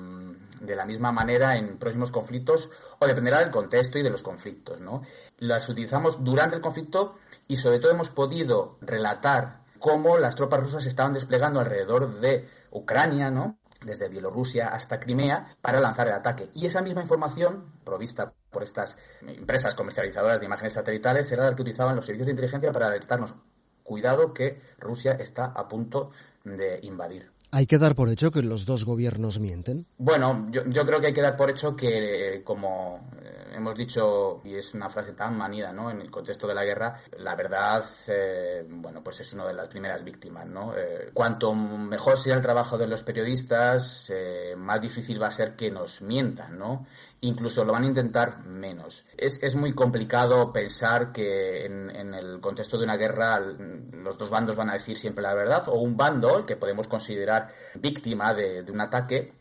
de 0.61 0.77
la 0.77 0.87
misma 0.87 1.13
manera 1.13 1.57
en 1.57 1.77
próximos 1.77 2.11
conflictos 2.11 2.71
o 2.99 3.07
dependerá 3.07 3.41
del 3.41 3.51
contexto 3.51 3.99
y 3.99 4.03
de 4.03 4.09
los 4.09 4.23
conflictos. 4.23 4.81
¿no? 4.81 5.03
Las 5.39 5.69
utilizamos 5.69 6.25
durante 6.25 6.57
el 6.57 6.63
conflicto 6.63 7.17
y 7.47 7.57
sobre 7.57 7.81
todo 7.81 7.93
hemos 7.93 8.09
podido 8.09 8.79
relatar 8.81 9.61
cómo 9.79 10.17
las 10.17 10.35
tropas 10.35 10.61
rusas 10.61 10.87
estaban 10.87 11.13
desplegando 11.13 11.61
alrededor 11.61 12.19
de 12.19 12.49
Ucrania, 12.71 13.31
¿no? 13.31 13.59
desde 13.83 14.09
Bielorrusia 14.09 14.69
hasta 14.69 14.99
Crimea 14.99 15.57
para 15.61 15.81
lanzar 15.81 16.09
el 16.09 16.15
ataque. 16.15 16.51
Y 16.55 16.67
esa 16.67 16.83
misma 16.83 17.03
información, 17.03 17.73
provista 17.85 18.33
por 18.57 18.63
estas 18.63 18.97
empresas 19.21 19.75
comercializadoras 19.75 20.41
de 20.41 20.47
imágenes 20.47 20.73
satelitales, 20.73 21.31
era 21.31 21.45
la 21.45 21.55
que 21.55 21.61
utilizaban 21.61 21.95
los 21.95 22.07
servicios 22.07 22.25
de 22.25 22.33
inteligencia 22.33 22.73
para 22.73 22.87
alertarnos. 22.87 23.35
Cuidado 23.83 24.33
que 24.33 24.63
Rusia 24.79 25.13
está 25.13 25.45
a 25.45 25.69
punto 25.69 26.11
de 26.43 26.81
invadir. 26.81 27.37
¿Hay 27.51 27.67
que 27.67 27.79
dar 27.79 27.95
por 27.95 28.09
hecho 28.09 28.31
que 28.31 28.43
los 28.43 28.67
dos 28.67 28.85
gobiernos 28.85 29.39
mienten? 29.39 29.87
Bueno, 29.99 30.47
yo, 30.51 30.63
yo 30.67 30.85
creo 30.85 31.01
que 31.01 31.07
hay 31.07 31.13
que 31.13 31.23
dar 31.23 31.37
por 31.37 31.51
hecho 31.51 31.77
que, 31.77 32.43
como 32.45 33.09
eh, 33.23 33.53
hemos 33.55 33.75
dicho, 33.77 34.41
y 34.45 34.57
es 34.57 34.75
una 34.75 34.89
frase 34.89 35.13
tan 35.13 35.37
manida, 35.37 35.73
¿no? 35.73 35.91
En 35.91 36.01
el 36.01 36.11
contexto 36.11 36.47
de 36.47 36.55
la 36.55 36.65
guerra, 36.65 37.01
la 37.19 37.37
verdad, 37.37 37.85
eh, 38.09 38.67
bueno, 38.69 39.03
pues 39.03 39.21
es 39.21 39.33
una 39.33 39.47
de 39.47 39.55
las 39.55 39.69
primeras 39.69 40.03
víctimas, 40.03 40.47
¿no? 40.47 40.77
Eh, 40.77 41.11
cuanto 41.15 41.55
mejor 41.55 42.19
sea 42.19 42.35
el 42.35 42.43
trabajo 42.43 42.77
de 42.77 42.89
los 42.89 43.03
periodistas, 43.03 44.13
más 44.57 44.81
difícil 44.81 45.23
va 45.23 45.29
a 45.29 45.31
ser 45.31 45.55
que 45.55 45.71
nos 45.71 46.03
mientan, 46.03 46.59
¿no? 46.59 46.87
Incluso 47.21 47.65
lo 47.65 47.73
van 47.73 47.85
a 47.85 47.87
intentar 47.87 48.45
menos. 48.45 49.05
Es, 49.17 49.43
es 49.43 49.57
muy 49.57 49.73
complicado 49.73 50.53
pensar 50.53 51.13
que 51.13 51.65
en, 51.65 52.15
el 52.15 52.41
contexto 52.41 52.79
de 52.79 52.85
una 52.85 52.97
guerra 52.97 53.41
los 53.41 54.19
dos 54.19 54.31
bandos 54.31 54.57
van 54.57 54.71
a 54.71 54.75
decir 54.75 54.97
siempre 54.97 55.23
la 55.23 55.35
verdad, 55.35 55.69
o 55.69 55.81
un 55.81 55.97
bando, 55.97 56.45
que 56.47 56.57
podemos 56.57 56.89
considerar 56.89 57.49
víctima 57.75 58.33
de, 58.33 58.63
de 58.63 58.73
un 58.73 58.81
ataque, 58.81 59.33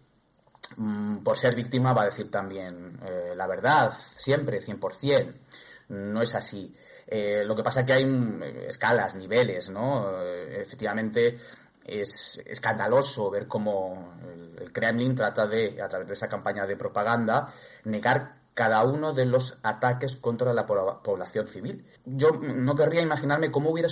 mm, 0.77 1.17
por 1.17 1.37
ser 1.37 1.55
víctima 1.55 1.93
va 1.93 2.03
a 2.03 2.05
decir 2.05 2.31
también 2.31 2.99
eh, 3.05 3.33
la 3.35 3.47
verdad, 3.47 3.91
siempre, 3.91 4.59
100%. 4.59 5.35
No 5.87 6.21
es 6.21 6.33
así. 6.33 6.73
Eh, 7.07 7.43
lo 7.45 7.55
que 7.55 7.61
pasa 7.61 7.81
es 7.81 7.85
que 7.85 7.93
hay 7.93 8.05
mm, 8.05 8.41
escalas, 8.67 9.15
niveles, 9.15 9.69
¿no? 9.69 10.21
Eh, 10.21 10.61
efectivamente, 10.61 11.37
es 11.85 12.41
escandaloso 12.45 13.29
ver 13.29 13.47
cómo 13.47 14.15
el, 14.23 14.71
Kremlin 14.71 15.15
trata 15.15 15.45
de, 15.45 15.81
a 15.81 15.87
través 15.87 16.07
de 16.07 16.13
esa 16.13 16.27
campaña 16.27 16.65
de 16.65 16.75
propaganda, 16.75 17.53
negar 17.85 18.44
cada 18.55 18.83
uno 18.85 19.13
de 19.13 19.25
los 19.25 19.57
ataques 19.63 20.15
contra 20.15 20.53
la 20.53 20.65
población 20.65 21.45
civil. 21.45 21.85
Yo 22.05 22.31
no 22.31 22.73
querría 22.73 23.01
imaginarme 23.01 23.51
cómo 23.51 23.69
hubiera 23.69 23.89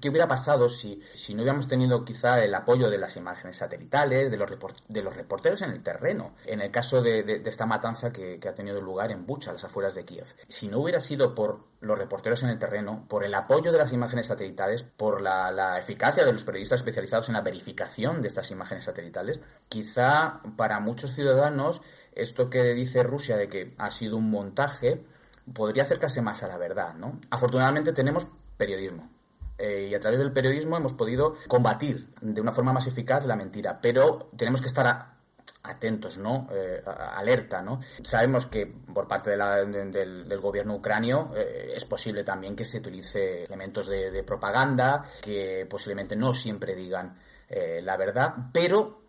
qué 0.00 0.08
hubiera 0.08 0.26
pasado 0.26 0.70
si, 0.70 1.02
si 1.12 1.34
no 1.34 1.42
hubiéramos 1.42 1.68
tenido 1.68 2.02
quizá 2.02 2.42
el 2.42 2.54
apoyo 2.54 2.88
de 2.88 2.96
las 2.96 3.14
imágenes 3.16 3.58
satelitales, 3.58 4.30
de 4.30 4.38
los, 4.38 4.50
de 4.88 5.02
los 5.02 5.14
reporteros 5.14 5.60
en 5.60 5.70
el 5.70 5.82
terreno, 5.82 6.34
en 6.46 6.62
el 6.62 6.70
caso 6.70 7.02
de, 7.02 7.42
esta 7.44 7.66
matanza 7.66 8.10
que, 8.10 8.40
ha 8.48 8.54
tenido 8.54 8.80
lugar 8.80 9.10
en 9.10 9.26
Bucha, 9.26 9.50
a 9.50 9.52
las 9.52 9.64
afueras 9.64 9.94
de 9.94 10.06
Kiev. 10.06 10.26
Si 10.48 10.66
no 10.66 10.78
hubiera 10.78 10.98
sido 10.98 11.34
por 11.34 11.66
los 11.80 11.98
reporteros 11.98 12.42
en 12.42 12.48
el 12.48 12.58
terreno, 12.58 13.04
por 13.06 13.22
el 13.22 13.34
apoyo 13.34 13.70
de 13.70 13.78
las 13.78 13.92
imágenes 13.92 14.28
satelitales, 14.28 14.82
por 14.82 15.20
la, 15.20 15.50
la 15.50 15.78
eficacia 15.78 16.24
de 16.24 16.32
los 16.32 16.42
periodistas 16.42 16.80
especializados 16.80 17.28
en 17.28 17.34
la 17.34 17.42
verificación 17.42 18.22
de 18.22 18.28
estas 18.28 18.50
imágenes 18.50 18.84
satelitales, 18.84 19.40
quizá 19.68 20.40
para 20.56 20.80
muchos 20.80 21.12
ciudadanos 21.12 21.82
esto 22.16 22.50
que 22.50 22.74
dice 22.74 23.02
Rusia 23.02 23.36
de 23.36 23.48
que 23.48 23.74
ha 23.78 23.90
sido 23.90 24.16
un 24.16 24.30
montaje 24.30 25.04
podría 25.52 25.84
acercarse 25.84 26.22
más 26.22 26.42
a 26.42 26.48
la 26.48 26.58
verdad, 26.58 26.94
¿no? 26.94 27.20
Afortunadamente 27.30 27.92
tenemos 27.92 28.26
periodismo. 28.56 29.10
Eh, 29.58 29.88
y 29.90 29.94
a 29.94 30.00
través 30.00 30.18
del 30.18 30.32
periodismo 30.32 30.76
hemos 30.76 30.92
podido 30.92 31.36
combatir 31.48 32.08
de 32.20 32.40
una 32.40 32.52
forma 32.52 32.72
más 32.72 32.86
eficaz 32.86 33.24
la 33.24 33.36
mentira, 33.36 33.78
pero 33.80 34.28
tenemos 34.36 34.60
que 34.60 34.66
estar 34.66 35.14
atentos, 35.62 36.18
¿no? 36.18 36.48
Eh, 36.52 36.82
alerta, 36.84 37.62
¿no? 37.62 37.80
Sabemos 38.02 38.46
que 38.46 38.66
por 38.66 39.08
parte 39.08 39.30
del, 39.30 40.40
gobierno 40.40 40.76
ucranio 40.76 41.32
eh, 41.34 41.72
es 41.74 41.84
posible 41.84 42.22
también 42.22 42.54
que 42.54 42.64
se 42.64 42.78
utilice 42.78 43.44
elementos 43.44 43.86
de, 43.86 44.22
propaganda 44.24 45.04
que 45.22 45.66
posiblemente 45.68 46.16
no 46.16 46.34
siempre 46.34 46.74
digan 46.74 47.16
la 47.48 47.96
verdad, 47.96 48.34
pero 48.52 49.05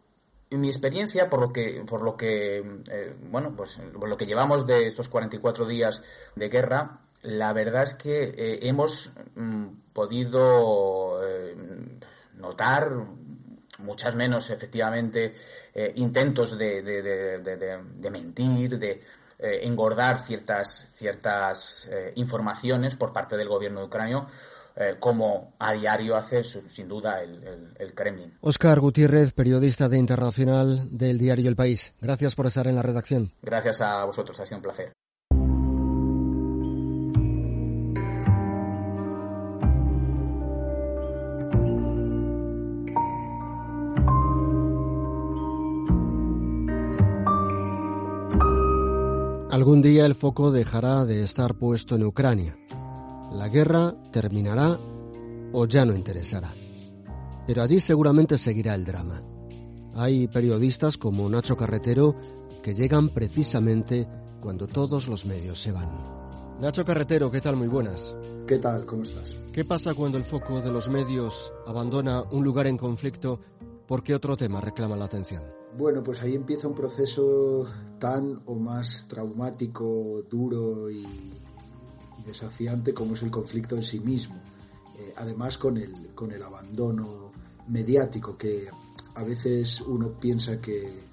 en 0.49 0.61
mi 0.61 0.67
experiencia, 0.69 1.29
por 1.29 1.41
lo 1.41 1.51
que, 1.51 1.83
por 1.87 2.01
lo 2.01 2.15
que, 2.15 2.57
eh, 2.89 3.15
bueno, 3.29 3.53
pues 3.55 3.79
por 3.93 4.07
lo 4.07 4.17
que 4.17 4.25
llevamos 4.25 4.65
de 4.65 4.87
estos 4.87 5.09
44 5.09 5.65
días 5.65 6.01
de 6.35 6.49
guerra, 6.49 7.01
la 7.23 7.51
verdad 7.53 7.83
es 7.83 7.95
que 7.95 8.23
eh, 8.23 8.59
hemos 8.63 9.13
mm, 9.35 9.65
podido 9.93 11.21
eh, 11.25 11.55
notar 12.35 12.91
muchas 13.79 14.15
menos, 14.15 14.49
efectivamente, 14.49 15.35
intentos 15.95 16.57
de, 16.57 16.81
de, 16.81 17.01
de, 17.03 18.09
mentir, 18.09 18.79
de 18.79 19.03
engordar 19.37 20.17
ciertas, 20.17 20.89
ciertas 20.95 21.87
informaciones 22.15 22.95
por 22.95 23.13
parte 23.13 23.37
del 23.37 23.47
gobierno 23.47 23.81
de 23.81 23.85
Ucrania 23.85 24.25
eh, 24.79 24.95
como 24.99 25.53
a 25.57 25.73
diario 25.73 26.15
hace 26.15 26.43
sin 26.43 26.87
duda 26.87 27.21
el, 27.23 27.73
el, 27.79 27.93
Kremlin. 27.95 28.37
Oscar 28.41 28.79
Gutiérrez, 28.79 29.33
periodista 29.33 29.89
de 29.89 29.97
Internacional 29.97 30.87
del 30.95 31.17
diario 31.17 31.49
El 31.49 31.55
País. 31.55 31.95
Gracias 31.99 32.35
por 32.35 32.45
estar 32.45 32.67
en 32.67 32.75
la 32.75 32.83
redacción. 32.83 33.33
Gracias 33.41 33.81
a 33.81 34.05
vosotros, 34.05 34.39
ha 34.39 34.45
sido 34.45 34.57
un 34.57 34.63
placer. 34.63 34.93
Algún 49.49 49.81
día 49.81 50.05
el 50.05 50.13
foco 50.13 50.51
dejará 50.51 51.03
de 51.05 51.23
estar 51.23 51.55
puesto 51.55 51.95
en 51.95 52.03
Ucrania. 52.03 52.55
La 53.31 53.49
guerra 53.49 53.93
terminará 54.11 54.79
o 55.53 55.65
ya 55.65 55.85
no 55.85 55.93
interesará. 55.95 56.53
Pero 57.45 57.61
allí 57.61 57.79
seguramente 57.79 58.37
seguirá 58.37 58.73
el 58.75 58.85
drama. 58.85 59.21
Hay 59.95 60.27
periodistas 60.27 60.97
como 60.97 61.29
Nacho 61.29 61.57
Carretero 61.57 62.15
que 62.63 62.73
llegan 62.73 63.09
precisamente 63.09 64.07
cuando 64.39 64.67
todos 64.67 65.07
los 65.07 65.25
medios 65.25 65.59
se 65.59 65.71
van. 65.71 65.89
Nacho 66.59 66.85
Carretero, 66.85 67.29
¿qué 67.29 67.41
tal? 67.41 67.55
Muy 67.55 67.67
buenas. 67.67 68.15
¿Qué 68.47 68.57
tal? 68.57 68.85
¿Cómo 68.85 69.03
estás? 69.03 69.37
¿Qué 69.51 69.65
pasa 69.65 69.93
cuando 69.93 70.17
el 70.17 70.23
foco 70.23 70.61
de 70.61 70.71
los 70.71 70.89
medios 70.89 71.51
abandona 71.65 72.23
un 72.31 72.43
lugar 72.43 72.67
en 72.67 72.77
conflicto 72.77 73.41
porque 73.87 74.15
otro 74.15 74.37
tema 74.37 74.61
reclama 74.61 74.95
la 74.95 75.05
atención? 75.05 75.43
Bueno, 75.77 76.01
pues 76.01 76.21
ahí 76.21 76.33
empieza 76.33 76.67
un 76.67 76.73
proceso 76.73 77.65
tan 77.99 78.41
o 78.45 78.55
más 78.55 79.05
traumático, 79.07 80.23
duro 80.29 80.89
y 80.89 81.05
desafiante 82.27 82.93
como 82.93 83.15
es 83.15 83.23
el 83.23 83.31
conflicto 83.31 83.75
en 83.75 83.83
sí 83.83 83.99
mismo. 83.99 84.35
Eh, 84.99 85.13
además 85.15 85.57
con 85.57 85.77
el, 85.77 86.13
con 86.13 86.31
el 86.31 86.43
abandono 86.43 87.31
mediático 87.67 88.37
que 88.37 88.67
a 89.15 89.23
veces 89.23 89.81
uno 89.81 90.19
piensa 90.19 90.61
que, 90.61 91.07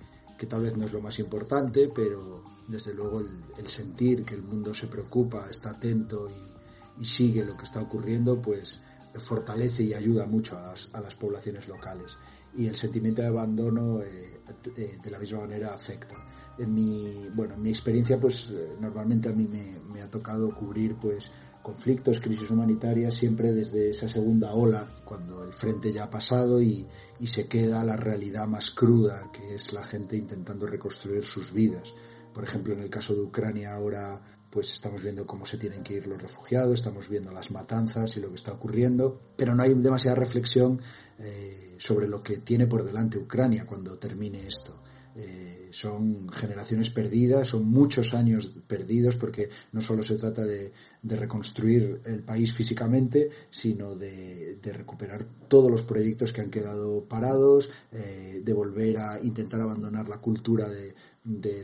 tal 0.48 0.60
vez 0.60 0.76
no 0.76 0.84
es 0.84 0.92
lo 0.92 1.00
más 1.00 1.18
importante, 1.18 1.88
pero 1.88 2.44
desde 2.68 2.92
luego 2.92 3.20
el, 3.20 3.66
sentir 3.66 4.26
que 4.26 4.34
el 4.34 4.42
mundo 4.42 4.74
se 4.74 4.88
preocupa, 4.88 5.48
está 5.48 5.70
atento 5.70 6.28
y, 6.28 7.04
sigue 7.04 7.44
lo 7.44 7.56
que 7.56 7.64
está 7.64 7.80
ocurriendo, 7.80 8.40
pues 8.40 8.78
fortalece 9.16 9.82
y 9.82 9.94
ayuda 9.94 10.26
mucho 10.26 10.58
a 10.58 11.00
las, 11.00 11.14
poblaciones 11.16 11.66
locales. 11.66 12.18
Y 12.54 12.66
el 12.66 12.76
sentimiento 12.76 13.22
de 13.22 13.28
abandono 13.28 14.00
eh, 14.02 14.40
eh, 14.76 14.98
de 15.02 15.10
la 15.10 15.18
misma 15.18 15.40
manera 15.40 15.74
afecta 15.74 16.14
en 16.58 16.74
mi, 16.74 17.28
bueno, 17.34 17.54
en 17.54 17.62
mi 17.62 17.70
experiencia, 17.70 18.18
pues 18.18 18.50
eh, 18.50 18.76
normalmente 18.80 19.28
a 19.28 19.32
mí 19.32 19.46
me, 19.46 20.00
ha 20.00 20.10
tocado 20.10 20.54
cubrir 20.54 20.96
pues 20.96 21.30
conflictos, 21.62 22.20
crisis 22.20 22.50
humanitarias, 22.50 23.14
siempre 23.14 23.52
desde 23.52 23.90
esa 23.90 24.06
segunda 24.06 24.52
ola, 24.52 24.88
cuando 25.04 25.42
el 25.44 25.52
frente 25.52 25.92
ya 25.92 26.04
ha 26.04 26.10
pasado 26.10 26.60
y, 26.60 26.86
y 27.20 27.26
se 27.26 27.48
queda 27.48 27.82
la 27.84 27.96
realidad 27.96 28.46
más 28.46 28.70
cruda, 28.70 29.30
que 29.32 29.54
es 29.54 29.72
la 29.72 29.82
gente 29.82 30.16
intentando 30.16 30.66
reconstruir 30.66 31.24
sus 31.24 31.52
vidas. 31.52 31.94
Por 32.34 32.44
ejemplo, 32.44 32.74
en 32.74 32.80
el 32.80 32.90
caso 32.90 33.14
de 33.14 33.22
Ucrania 33.22 33.74
ahora 33.74 34.20
pues 34.54 34.72
estamos 34.72 35.02
viendo 35.02 35.26
cómo 35.26 35.44
se 35.44 35.58
tienen 35.58 35.82
que 35.82 35.94
ir 35.94 36.06
los 36.06 36.22
refugiados, 36.22 36.74
estamos 36.74 37.08
viendo 37.08 37.32
las 37.32 37.50
matanzas 37.50 38.16
y 38.16 38.20
lo 38.20 38.28
que 38.28 38.36
está 38.36 38.52
ocurriendo, 38.52 39.20
pero 39.36 39.52
no 39.52 39.64
hay 39.64 39.74
demasiada 39.74 40.14
reflexión 40.14 40.80
eh, 41.18 41.74
sobre 41.76 42.06
lo 42.06 42.22
que 42.22 42.38
tiene 42.38 42.68
por 42.68 42.84
delante 42.84 43.18
Ucrania 43.18 43.66
cuando 43.66 43.98
termine 43.98 44.46
esto. 44.46 44.80
Eh, 45.16 45.68
son 45.70 46.28
generaciones 46.28 46.90
perdidas, 46.90 47.48
son 47.48 47.66
muchos 47.66 48.14
años 48.14 48.52
perdidos 48.66 49.14
porque 49.16 49.48
no 49.72 49.80
solo 49.80 50.02
se 50.02 50.16
trata 50.16 50.44
de, 50.44 50.72
reconstruir 51.02 52.00
el 52.04 52.22
país 52.22 52.52
físicamente, 52.52 53.30
sino 53.50 53.94
de, 53.94 54.58
recuperar 54.62 55.24
todos 55.48 55.70
los 55.70 55.82
proyectos 55.82 56.32
que 56.32 56.40
han 56.40 56.50
quedado 56.50 57.04
parados, 57.04 57.70
eh, 57.92 58.40
de 58.44 58.52
volver 58.52 58.98
a 58.98 59.20
intentar 59.22 59.60
abandonar 59.60 60.08
la 60.08 60.18
cultura 60.18 60.68
de, 60.68 60.94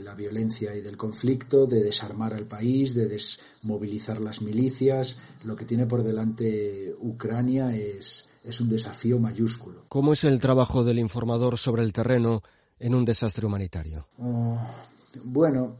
la 0.03 0.15
violencia 0.15 0.75
y 0.75 0.81
del 0.81 0.97
conflicto, 0.97 1.67
de 1.67 1.83
desarmar 1.83 2.33
al 2.33 2.47
país, 2.47 2.95
de 2.95 3.07
desmovilizar 3.07 4.21
las 4.21 4.41
milicias. 4.41 5.19
Lo 5.45 5.55
que 5.55 5.67
tiene 5.67 5.87
por 5.87 6.03
delante 6.03 6.95
Ucrania 7.01 7.77
es, 7.77 8.27
es 8.43 8.61
un 8.61 8.69
desafío 8.69 9.19
mayúsculo. 9.19 9.85
¿Cómo 9.89 10.15
es 10.15 10.25
el 10.25 10.41
trabajo 10.41 10.83
del 10.83 10.99
informador 10.99 11.59
sobre 11.59 11.83
el 11.83 11.93
terreno? 11.93 12.43
En 12.81 12.95
un 12.95 13.05
desastre 13.05 13.47
humanitario? 13.47 14.09
Ah, 14.19 14.75
bueno, 15.23 15.77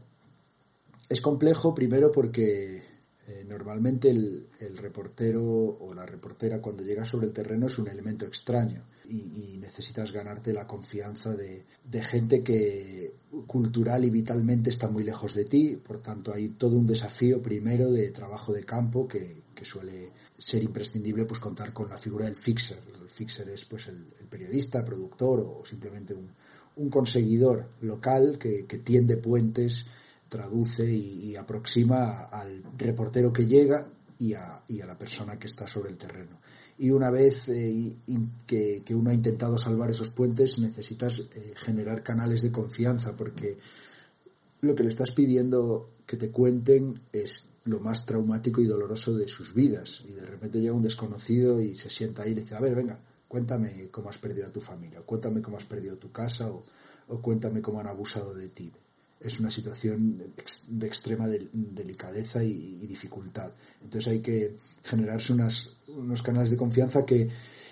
es 1.09 1.19
complejo 1.19 1.73
primero 1.73 2.11
porque 2.11 2.91
Eh, 3.31 3.45
normalmente 3.47 4.09
el, 4.09 4.47
reportero 4.77 5.43
o 5.43 5.93
la 5.93 6.05
reportera 6.05 6.59
cuando 6.59 6.83
llega 6.83 7.05
sobre 7.05 7.27
el 7.27 7.33
terreno 7.33 7.67
es 7.67 7.77
un 7.77 7.87
elemento 7.87 8.25
extraño 8.25 8.83
y, 9.07 9.57
necesitas 9.59 10.11
ganarte 10.11 10.51
la 10.51 10.65
confianza 10.65 11.33
de, 11.35 11.65
gente 12.01 12.43
que 12.43 13.13
cultural 13.45 14.03
y 14.03 14.09
vitalmente 14.09 14.71
está 14.71 14.89
muy 14.89 15.03
lejos 15.03 15.35
de 15.35 15.45
ti. 15.45 15.75
Por 15.75 16.01
tanto, 16.01 16.33
hay 16.33 16.49
todo 16.49 16.75
un 16.75 16.87
desafío 16.87 17.41
primero 17.41 17.91
de 17.91 18.09
trabajo 18.09 18.51
de 18.51 18.63
campo 18.63 19.07
que, 19.07 19.43
suele 19.61 20.11
ser 20.35 20.63
imprescindible 20.63 21.25
pues 21.25 21.39
contar 21.39 21.71
con 21.71 21.87
la 21.87 21.95
figura 21.95 22.25
del 22.25 22.35
fixer. 22.35 22.79
El 22.99 23.07
fixer 23.07 23.47
es 23.49 23.63
pues 23.65 23.87
el, 23.89 24.07
periodista, 24.27 24.83
productor 24.83 25.39
o 25.39 25.63
simplemente 25.63 26.15
un, 26.15 26.31
conseguidor 26.89 27.69
local 27.81 28.37
que, 28.39 28.65
que 28.65 28.77
tiende 28.79 29.17
puentes 29.17 29.85
traduce 30.31 30.89
y, 30.89 31.35
aproxima 31.35 32.29
al 32.31 32.63
reportero 32.77 33.33
que 33.33 33.45
llega 33.45 33.91
y 34.17 34.33
a, 34.33 34.63
la 34.69 34.97
persona 34.97 35.37
que 35.37 35.47
está 35.47 35.67
sobre 35.67 35.89
el 35.89 35.97
terreno. 35.97 36.39
Y 36.77 36.89
una 36.89 37.11
vez 37.11 37.49
eh, 37.49 37.97
que, 38.47 38.95
uno 38.95 39.09
ha 39.09 39.13
intentado 39.13 39.57
salvar 39.57 39.89
esos 39.89 40.09
puentes, 40.09 40.57
necesitas 40.57 41.19
eh, 41.19 41.53
generar 41.57 42.01
canales 42.01 42.41
de 42.43 42.51
confianza, 42.51 43.13
porque 43.17 43.57
lo 44.61 44.73
que 44.73 44.83
le 44.83 44.89
estás 44.89 45.11
pidiendo 45.11 45.95
que 46.05 46.15
te 46.15 46.31
cuenten 46.31 47.01
es 47.11 47.49
lo 47.65 47.81
más 47.81 48.05
traumático 48.05 48.61
y 48.61 48.67
doloroso 48.67 49.13
de 49.13 49.27
sus 49.27 49.53
vidas. 49.53 50.05
Y 50.07 50.13
de 50.13 50.25
repente 50.25 50.61
llega 50.61 50.73
un 50.73 50.81
desconocido 50.81 51.59
y 51.59 51.75
se 51.75 51.89
sienta 51.89 52.23
ahí 52.23 52.31
y 52.31 52.35
le 52.35 52.41
dice, 52.41 52.55
a 52.55 52.61
ver, 52.61 52.73
venga, 52.73 53.01
cuéntame 53.31 53.87
cómo 53.89 54.09
has 54.09 54.17
perdido 54.17 54.47
a 54.47 54.51
tu 54.51 54.59
familia, 54.59 54.99
cuéntame 55.03 55.41
cómo 55.41 55.55
has 55.55 55.63
perdido 55.63 55.97
tu 55.97 56.11
casa, 56.11 56.51
o, 56.51 56.63
o 57.07 57.21
cuéntame 57.21 57.61
cómo 57.61 57.79
han 57.79 57.87
abusado 57.87 58.33
de 58.33 58.49
ti 58.49 58.73
es 59.21 59.39
una 59.39 59.49
situación 59.49 60.17
de, 60.67 60.87
extrema 60.87 61.27
delicadeza 61.27 62.43
y, 62.43 62.75
dificultad. 62.87 63.53
Entonces 63.83 64.11
hay 64.11 64.19
que 64.19 64.57
generarse 64.83 65.31
unos 65.31 66.23
canales 66.23 66.49
de 66.49 66.57
confianza 66.57 67.05
que 67.05 67.29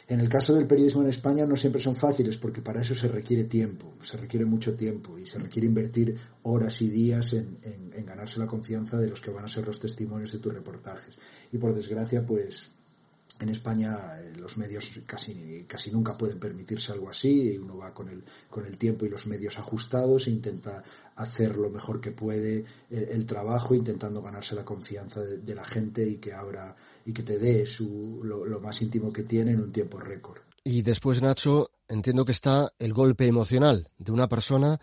en 0.07 0.19
el 0.19 0.29
caso 0.29 0.53
del 0.53 0.67
periodismo 0.67 1.01
en 1.01 1.09
España 1.09 1.45
no 1.45 1.55
siempre 1.55 1.81
son 1.81 1.95
fáciles 1.95 2.37
porque 2.37 2.61
para 2.61 2.81
eso 2.81 2.93
se 2.95 3.07
requiere 3.07 3.45
tiempo, 3.45 3.95
se 4.01 4.17
requiere 4.17 4.45
mucho 4.45 4.75
tiempo 4.75 5.17
y 5.17 5.25
se 5.25 5.39
requiere 5.39 5.67
invertir 5.67 6.15
horas 6.43 6.81
y 6.81 6.89
días 6.89 7.33
en 7.33 8.05
ganarse 8.05 8.39
la 8.39 8.47
confianza 8.47 8.97
de 8.97 9.09
los 9.09 9.19
que 9.19 9.31
van 9.31 9.45
a 9.45 9.49
ser 9.49 9.65
los 9.65 9.79
testimonios 9.79 10.31
de 10.31 10.39
tus 10.39 10.53
reportajes. 10.53 11.17
Y 11.51 11.57
por 11.57 11.73
desgracia, 11.73 12.23
pues 12.25 12.71
en 13.39 13.49
España 13.49 13.97
eh, 14.19 14.33
los 14.37 14.57
medios 14.57 14.91
casi, 15.05 15.65
casi 15.67 15.91
nunca 15.91 16.17
pueden 16.17 16.39
permitirse 16.39 16.91
algo 16.91 17.09
así, 17.09 17.53
y 17.53 17.57
uno 17.57 17.77
va 17.77 17.93
con 17.93 18.09
el, 18.09 18.23
con 18.49 18.65
el 18.65 18.77
tiempo 18.77 19.05
y 19.05 19.09
los 19.09 19.27
medios 19.27 19.57
ajustados 19.57 20.27
e 20.27 20.31
intenta 20.31 20.83
hacer 21.15 21.57
lo 21.57 21.69
mejor 21.69 22.01
que 22.01 22.11
puede 22.11 22.65
eh, 22.89 23.09
el, 23.11 23.25
trabajo, 23.25 23.75
intentando 23.75 24.21
ganarse 24.21 24.55
la 24.55 24.65
confianza 24.65 25.21
de, 25.21 25.55
la 25.55 25.65
gente 25.65 26.07
y 26.07 26.17
que 26.17 26.33
abra 26.33 26.75
y 27.05 27.13
que 27.13 27.23
te 27.23 27.37
dé 27.37 27.65
su, 27.65 28.21
lo, 28.23 28.45
lo 28.45 28.59
más 28.59 28.81
íntimo 28.81 29.11
que 29.11 29.23
tiene 29.23 29.51
en 29.51 29.61
un 29.61 29.71
tiempo 29.71 29.99
récord. 29.99 30.41
Y 30.63 30.81
después, 30.81 31.21
Nacho, 31.21 31.71
entiendo 31.87 32.25
que 32.25 32.31
está 32.31 32.73
el 32.77 32.93
golpe 32.93 33.25
emocional 33.25 33.89
de 33.97 34.11
una 34.11 34.27
persona 34.27 34.79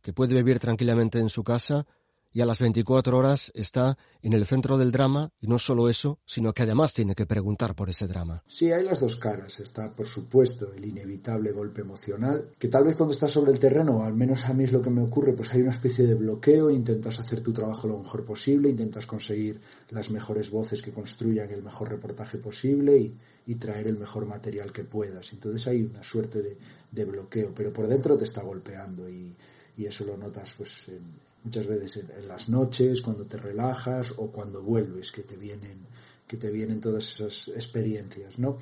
que 0.00 0.12
puede 0.12 0.34
vivir 0.34 0.58
tranquilamente 0.58 1.18
en 1.18 1.30
su 1.30 1.42
casa, 1.42 1.86
y 2.34 2.40
a 2.40 2.46
las 2.46 2.58
24 2.58 3.16
horas 3.16 3.52
está 3.54 3.96
en 4.20 4.32
el 4.32 4.44
centro 4.44 4.76
del 4.76 4.90
drama 4.90 5.30
y 5.40 5.46
no 5.46 5.60
solo 5.60 5.88
eso, 5.88 6.18
sino 6.26 6.52
que 6.52 6.64
además 6.64 6.92
tiene 6.92 7.14
que 7.14 7.26
preguntar 7.26 7.76
por 7.76 7.88
ese 7.88 8.08
drama. 8.08 8.42
Sí, 8.48 8.72
hay 8.72 8.84
las 8.84 9.00
dos 9.00 9.14
caras. 9.14 9.60
Está, 9.60 9.94
por 9.94 10.04
supuesto, 10.04 10.72
el 10.76 10.84
inevitable 10.84 11.52
golpe 11.52 11.82
emocional, 11.82 12.50
que 12.58 12.66
tal 12.66 12.84
vez 12.84 12.96
cuando 12.96 13.14
estás 13.14 13.30
sobre 13.30 13.52
el 13.52 13.60
terreno, 13.60 14.02
al 14.02 14.14
menos 14.14 14.46
a 14.46 14.52
mí 14.52 14.64
es 14.64 14.72
lo 14.72 14.82
que 14.82 14.90
me 14.90 15.00
ocurre, 15.00 15.32
pues 15.32 15.54
hay 15.54 15.62
una 15.62 15.70
especie 15.70 16.08
de 16.08 16.16
bloqueo, 16.16 16.70
intentas 16.70 17.20
hacer 17.20 17.40
tu 17.40 17.52
trabajo 17.52 17.86
lo 17.86 17.98
mejor 17.98 18.24
posible, 18.24 18.68
intentas 18.68 19.06
conseguir 19.06 19.60
las 19.90 20.10
mejores 20.10 20.50
voces 20.50 20.82
que 20.82 20.90
construyan 20.90 21.52
el 21.52 21.62
mejor 21.62 21.88
reportaje 21.88 22.38
posible 22.38 22.98
y, 22.98 23.14
traer 23.54 23.86
el 23.86 23.96
mejor 23.96 24.26
material 24.26 24.72
que 24.72 24.82
puedas. 24.82 25.32
Entonces 25.32 25.68
hay 25.68 25.82
una 25.82 26.02
suerte 26.02 26.42
de, 26.90 27.04
bloqueo, 27.04 27.54
pero 27.54 27.72
por 27.72 27.86
dentro 27.86 28.18
te 28.18 28.24
está 28.24 28.42
golpeando 28.42 29.08
y, 29.08 29.32
y 29.76 29.86
eso 29.86 30.04
lo 30.04 30.16
notas 30.16 30.54
pues 30.56 30.88
en, 30.88 31.04
muchas 31.44 31.66
veces 31.66 31.98
en, 31.98 32.26
las 32.26 32.48
noches, 32.48 33.00
cuando 33.00 33.26
te 33.26 33.36
relajas 33.36 34.12
o 34.16 34.30
cuando 34.32 34.62
vuelves, 34.62 35.12
que 35.12 35.22
te 35.22 35.36
vienen, 35.36 35.86
que 36.26 36.36
te 36.36 36.50
vienen 36.50 36.80
todas 36.80 37.08
esas 37.08 37.48
experiencias, 37.48 38.38
¿no? 38.38 38.56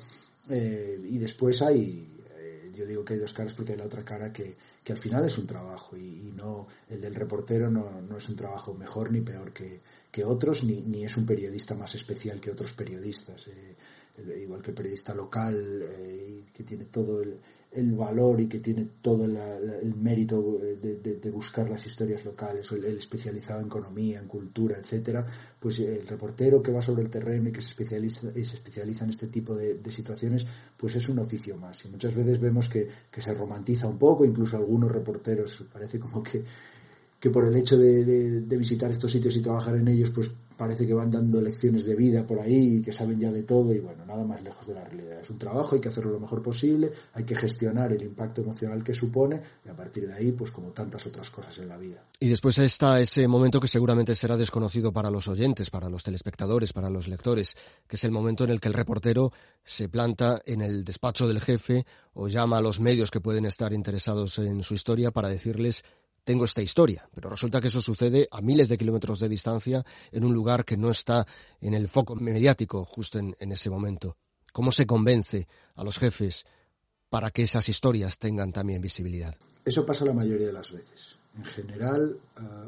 Eh, 0.49 1.01
y 1.03 1.17
después 1.17 1.61
hay, 1.61 2.05
eh, 2.37 2.71
yo 2.75 2.85
digo 2.85 3.05
que 3.05 3.13
hay 3.13 3.19
dos 3.19 3.31
caras 3.33 3.53
porque 3.53 3.71
hay 3.71 3.77
la 3.77 3.85
otra 3.85 4.03
cara 4.03 4.31
que, 4.33 4.57
que 4.83 4.91
al 4.91 4.99
final 4.99 5.25
es 5.25 5.37
un 5.37 5.47
trabajo 5.47 5.95
y, 5.95 6.33
no, 6.35 6.67
el 6.89 6.99
del 6.99 7.15
reportero 7.15 7.71
no, 7.71 8.01
no, 8.01 8.17
es 8.17 8.27
un 8.27 8.35
trabajo 8.35 8.73
mejor 8.73 9.11
ni 9.11 9.21
peor 9.21 9.53
que, 9.53 9.81
que 10.11 10.25
otros, 10.25 10.65
ni, 10.65 10.81
ni, 10.81 11.05
es 11.05 11.15
un 11.15 11.25
periodista 11.25 11.75
más 11.75 11.95
especial 11.95 12.41
que 12.41 12.51
otros 12.51 12.73
periodistas. 12.73 13.47
Eh, 13.47 13.77
igual 14.41 14.61
que 14.61 14.71
el 14.71 14.75
periodista 14.75 15.15
local, 15.15 15.83
que 16.53 16.63
tiene 16.63 16.85
todo 16.85 17.23
el, 17.23 17.39
el 17.75 17.93
valor 17.93 18.39
y 18.41 18.47
que 18.47 18.59
tiene 18.59 18.87
todo 19.01 19.25
el 19.25 19.95
mérito 19.95 20.59
de, 20.59 21.31
buscar 21.31 21.69
las 21.69 21.85
historias 21.85 22.23
locales, 22.23 22.71
o 22.71 22.75
el, 22.75 22.85
especializado 22.85 23.61
en 23.61 23.67
economía, 23.67 24.19
en 24.19 24.27
cultura, 24.27 24.77
etcétera, 24.77 25.25
pues 25.59 25.79
el 25.79 26.07
reportero 26.07 26.61
que 26.61 26.71
va 26.71 26.81
sobre 26.81 27.03
el 27.03 27.09
terreno 27.09 27.49
y 27.49 27.51
que 27.51 27.61
se 27.61 27.69
especializa, 27.69 28.27
y 28.35 28.43
se 28.43 28.57
especializa 28.57 29.03
en 29.05 29.09
este 29.09 29.27
tipo 29.27 29.55
de, 29.55 29.79
situaciones, 29.91 30.45
pues 30.77 30.95
es 30.95 31.07
un 31.09 31.19
oficio 31.19 31.57
más. 31.57 31.85
Y 31.85 31.89
muchas 31.89 32.15
veces 32.15 32.39
vemos 32.39 32.69
que, 32.69 32.87
que 33.11 33.21
se 33.21 33.33
romantiza 33.33 33.87
un 33.87 33.97
poco, 33.97 34.25
incluso 34.25 34.57
algunos 34.57 34.91
reporteros 34.91 35.65
parece 35.71 35.99
como 35.99 36.21
que 36.21 36.43
que 37.23 37.29
por 37.29 37.47
el 37.47 37.55
hecho 37.55 37.77
de, 37.77 38.43
visitar 38.57 38.91
estos 38.91 39.09
sitios 39.09 39.33
y 39.37 39.41
trabajar 39.41 39.77
en 39.77 39.87
ellos, 39.87 40.09
pues 40.09 40.29
parece 40.63 40.87
que 40.87 40.93
van 40.93 41.11
dando 41.11 41.41
lecciones 41.41 41.83
de 41.83 41.93
vida 41.93 42.25
por 42.25 42.39
ahí 42.39 42.77
y 42.77 42.81
que 42.81 42.93
saben 42.93 43.19
ya 43.19 43.33
de 43.33 43.43
todo 43.43 43.73
y 43.73 43.79
bueno, 43.79 44.05
nada 44.05 44.23
más 44.23 44.41
lejos 44.41 44.65
de 44.65 44.73
la 44.73 44.85
realidad. 44.85 45.19
Es 45.19 45.29
un 45.29 45.37
trabajo, 45.37 45.75
hay 45.75 45.81
que 45.81 45.89
hacerlo 45.89 46.13
lo 46.13 46.21
mejor 46.21 46.41
posible, 46.41 46.89
hay 47.11 47.25
que 47.25 47.35
gestionar 47.35 47.91
el 47.91 48.01
impacto 48.01 48.39
emocional 48.39 48.81
que 48.81 48.93
supone 48.93 49.41
y 49.65 49.67
a 49.67 49.75
partir 49.75 50.07
de 50.07 50.13
ahí, 50.13 50.31
pues 50.31 50.51
como 50.51 50.69
tantas 50.71 51.05
otras 51.05 51.29
cosas 51.29 51.57
en 51.57 51.67
la 51.67 51.77
vida. 51.77 52.05
Y 52.17 52.29
después 52.29 52.57
está 52.59 53.01
ese 53.01 53.27
momento 53.27 53.59
que 53.59 53.67
seguramente 53.67 54.15
será 54.15 54.37
desconocido 54.37 54.93
para 54.93 55.09
los 55.09 55.27
oyentes, 55.27 55.69
para 55.69 55.89
los 55.89 56.01
telespectadores, 56.01 56.71
para 56.71 56.89
los 56.89 57.09
lectores, 57.09 57.55
que 57.85 57.97
es 57.97 58.03
el 58.05 58.13
momento 58.13 58.45
en 58.45 58.51
el 58.51 58.61
que 58.61 58.69
el 58.69 58.73
reportero 58.73 59.33
se 59.65 59.89
planta 59.89 60.41
en 60.45 60.61
el 60.61 60.85
despacho 60.85 61.27
del 61.27 61.41
jefe 61.41 61.85
o 62.13 62.29
llama 62.29 62.59
a 62.59 62.61
los 62.61 62.79
medios 62.79 63.11
que 63.11 63.19
pueden 63.19 63.45
estar 63.45 63.73
interesados 63.73 64.39
en 64.39 64.63
su 64.63 64.75
historia 64.75 65.11
para 65.11 65.27
decirles 65.27 65.83
tengo 66.23 66.45
esta 66.45 66.61
historia, 66.61 67.07
pero 67.13 67.29
resulta 67.29 67.59
que 67.59 67.67
eso 67.67 67.81
sucede 67.81 68.27
a 68.31 68.41
miles 68.41 68.69
de 68.69 68.77
kilómetros 68.77 69.19
de 69.19 69.29
distancia 69.29 69.85
en 70.11 70.23
un 70.23 70.33
lugar 70.33 70.65
que 70.65 70.77
no 70.77 70.89
está 70.89 71.27
en 71.59 71.73
el 71.73 71.87
foco 71.87 72.15
mediático 72.15 72.85
justo 72.85 73.19
en, 73.19 73.51
ese 73.51 73.69
momento. 73.69 74.17
¿Cómo 74.51 74.71
se 74.71 74.85
convence 74.85 75.47
a 75.75 75.83
los 75.83 75.99
jefes 75.99 76.45
para 77.09 77.31
que 77.31 77.43
esas 77.43 77.67
historias 77.69 78.17
tengan 78.17 78.51
también 78.51 78.81
visibilidad? 78.81 79.35
Eso 79.65 79.85
pasa 79.85 80.05
la 80.05 80.13
mayoría 80.13 80.47
de 80.47 80.53
las 80.53 80.71
veces. 80.71 81.17
En 81.35 81.45
general, 81.45 82.19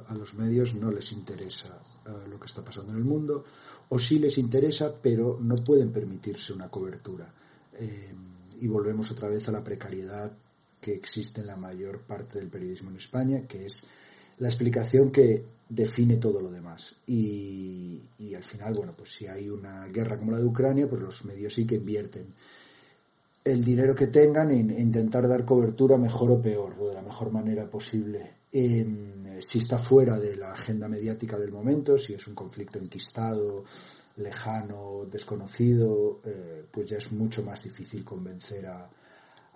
a, 0.07 0.13
los 0.15 0.33
medios 0.33 0.73
no 0.73 0.91
les 0.91 1.11
interesa 1.11 1.81
lo 2.27 2.39
que 2.39 2.45
está 2.45 2.63
pasando 2.63 2.91
en 2.91 2.97
el 2.97 3.03
mundo, 3.03 3.43
o 3.89 3.99
sí 3.99 4.19
les 4.19 4.37
interesa, 4.37 4.93
pero 5.01 5.37
no 5.39 5.63
pueden 5.63 5.91
permitirse 5.91 6.53
una 6.53 6.69
cobertura. 6.69 7.31
Eh, 7.73 8.13
y 8.59 8.67
volvemos 8.67 9.11
otra 9.11 9.27
vez 9.27 9.47
a 9.47 9.51
la 9.51 9.63
precariedad 9.63 10.31
que 10.79 10.93
existe 10.93 11.41
en 11.41 11.47
la 11.47 11.55
mayor 11.55 12.01
parte 12.01 12.39
del 12.39 12.49
periodismo 12.49 12.89
en 12.89 12.97
España, 12.97 13.47
que 13.47 13.65
es 13.65 13.83
la 14.37 14.47
explicación 14.47 15.11
que 15.11 15.45
define 15.69 16.17
todo 16.17 16.41
lo 16.41 16.51
demás. 16.51 16.95
Y, 17.07 18.01
al 18.35 18.43
final, 18.43 18.73
bueno, 18.75 18.93
pues 18.95 19.11
si 19.11 19.27
hay 19.27 19.49
una 19.49 19.87
guerra 19.87 20.17
como 20.17 20.31
la 20.31 20.37
de 20.37 20.45
Ucrania, 20.45 20.87
pues 20.89 21.01
los 21.01 21.25
medios 21.25 21.53
sí 21.53 21.65
que 21.65 21.75
invierten 21.75 22.33
el 23.43 23.63
dinero 23.63 23.93
que 23.93 24.07
tengan 24.07 24.51
en, 24.51 24.71
intentar 24.71 25.27
dar 25.27 25.45
cobertura 25.45 25.97
mejor 25.97 26.31
o 26.31 26.41
peor, 26.41 26.73
o 26.79 26.87
de 26.89 26.95
la 26.95 27.01
mejor 27.01 27.31
manera 27.31 27.69
posible. 27.69 28.37
si 28.51 29.59
está 29.59 29.77
fuera 29.77 30.19
de 30.19 30.35
la 30.35 30.51
agenda 30.51 30.87
mediática 30.87 31.37
del 31.37 31.51
momento, 31.51 31.97
si 31.97 32.13
es 32.13 32.27
un 32.27 32.33
conflicto 32.33 32.79
enquistado, 32.79 33.63
lejano, 34.17 35.05
desconocido, 35.05 36.21
eh, 36.23 36.65
pues 36.71 36.89
ya 36.89 36.97
es 36.97 37.11
mucho 37.11 37.43
más 37.43 37.63
difícil 37.63 38.03
convencer 38.03 38.65
a, 38.65 38.89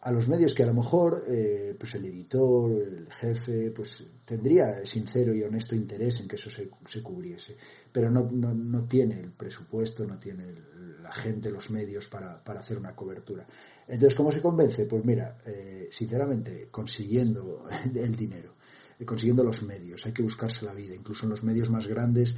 a 0.01 0.11
los 0.11 0.29
medios 0.29 0.53
que 0.53 0.63
a 0.63 0.65
lo 0.65 0.73
mejor 0.73 1.23
eh, 1.27 1.75
pues 1.77 1.95
el 1.95 2.05
editor, 2.05 2.71
el 2.71 3.11
jefe, 3.11 3.71
pues 3.71 4.03
tendría 4.23 4.85
sincero 4.85 5.33
y 5.33 5.43
honesto 5.43 5.75
interés 5.75 6.21
en 6.21 6.27
que 6.27 6.37
eso 6.37 6.49
se, 6.49 6.69
se 6.85 7.03
cubriese, 7.03 7.57
pero 7.91 8.09
no, 8.09 8.29
no, 8.31 8.53
no, 8.53 8.85
tiene 8.85 9.19
el 9.19 9.31
presupuesto, 9.31 10.05
no 10.05 10.17
tiene 10.17 10.53
la 11.01 11.11
gente, 11.11 11.51
los 11.51 11.69
medios 11.71 12.07
para, 12.07 12.41
para, 12.41 12.61
hacer 12.61 12.77
una 12.77 12.95
cobertura. 12.95 13.45
Entonces, 13.87 14.15
¿cómo 14.15 14.31
se 14.31 14.41
convence? 14.41 14.85
Pues 14.85 15.03
mira, 15.03 15.37
eh, 15.45 15.87
sinceramente, 15.91 16.69
consiguiendo 16.71 17.65
el 17.93 18.15
dinero, 18.15 18.55
eh, 18.97 19.05
consiguiendo 19.05 19.43
los 19.43 19.63
medios, 19.63 20.05
hay 20.05 20.13
que 20.13 20.23
buscarse 20.23 20.65
la 20.65 20.73
vida, 20.73 20.95
incluso 20.95 21.25
en 21.25 21.31
los 21.31 21.43
medios 21.43 21.69
más 21.69 21.87
grandes, 21.87 22.35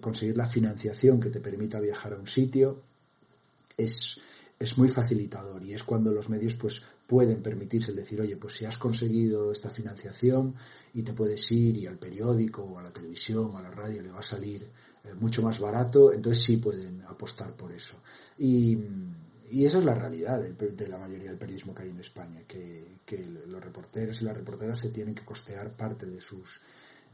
conseguir 0.00 0.36
la 0.36 0.46
financiación 0.46 1.20
que 1.20 1.30
te 1.30 1.40
permita 1.40 1.78
viajar 1.78 2.14
a 2.14 2.18
un 2.18 2.26
sitio 2.26 2.82
es 3.76 4.18
es 4.58 4.78
muy 4.78 4.88
facilitador 4.88 5.62
y 5.64 5.74
es 5.74 5.84
cuando 5.84 6.12
los 6.12 6.30
medios 6.30 6.54
pues 6.54 6.80
pueden 7.06 7.42
permitirse 7.42 7.90
el 7.90 7.96
decir, 7.96 8.20
oye, 8.20 8.36
pues 8.36 8.54
si 8.54 8.64
has 8.64 8.78
conseguido 8.78 9.52
esta 9.52 9.70
financiación 9.70 10.54
y 10.94 11.02
te 11.02 11.12
puedes 11.12 11.50
ir 11.52 11.76
y 11.76 11.86
al 11.86 11.98
periódico 11.98 12.62
o 12.62 12.78
a 12.78 12.82
la 12.82 12.92
televisión 12.92 13.50
o 13.52 13.58
a 13.58 13.62
la 13.62 13.70
radio 13.70 14.02
le 14.02 14.10
va 14.10 14.20
a 14.20 14.22
salir 14.22 14.62
eh, 15.04 15.14
mucho 15.14 15.42
más 15.42 15.60
barato, 15.60 16.12
entonces 16.12 16.42
sí 16.42 16.56
pueden 16.56 17.02
apostar 17.02 17.54
por 17.54 17.70
eso. 17.72 17.96
Y, 18.38 18.78
y 19.50 19.64
esa 19.64 19.78
es 19.78 19.84
la 19.84 19.94
realidad 19.94 20.40
de 20.40 20.88
la 20.88 20.98
mayoría 20.98 21.30
del 21.30 21.38
periodismo 21.38 21.74
que 21.74 21.82
hay 21.82 21.90
en 21.90 22.00
España, 22.00 22.42
que, 22.48 23.00
que 23.04 23.26
los 23.26 23.62
reporteros 23.62 24.22
y 24.22 24.24
las 24.24 24.36
reporteras 24.36 24.78
se 24.78 24.88
tienen 24.88 25.14
que 25.14 25.24
costear 25.24 25.76
parte 25.76 26.06
de 26.06 26.20
sus 26.20 26.60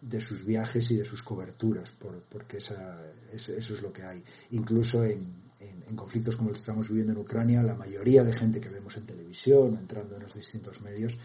de 0.01 0.21
sus 0.21 0.45
viajes 0.45 0.91
y 0.91 0.97
de 0.97 1.05
sus 1.05 1.23
coberturas, 1.23 1.93
por, 1.93 2.25
porque 2.25 2.57
esa, 2.57 3.09
eso, 3.33 3.53
eso 3.53 3.73
es 3.73 3.83
lo 3.83 3.93
que 3.93 4.03
hay. 4.03 4.21
Incluso 4.51 5.05
en, 5.05 5.52
en, 5.63 5.97
conflictos 5.97 6.37
como 6.37 6.49
los 6.49 6.59
que 6.59 6.63
estamos 6.63 6.89
viviendo 6.89 7.13
en 7.13 7.19
Ucrania, 7.19 7.63
la 7.63 7.75
mayoría 7.75 8.25
de 8.25 8.33
gente 8.33 8.61
que 8.61 8.71
vemos 8.71 8.97
en 8.97 9.05
televisión, 9.05 9.77
entrando 9.77 10.17
en 10.17 10.23
los 10.23 10.35
distintos 10.35 10.81
medios, 10.81 11.19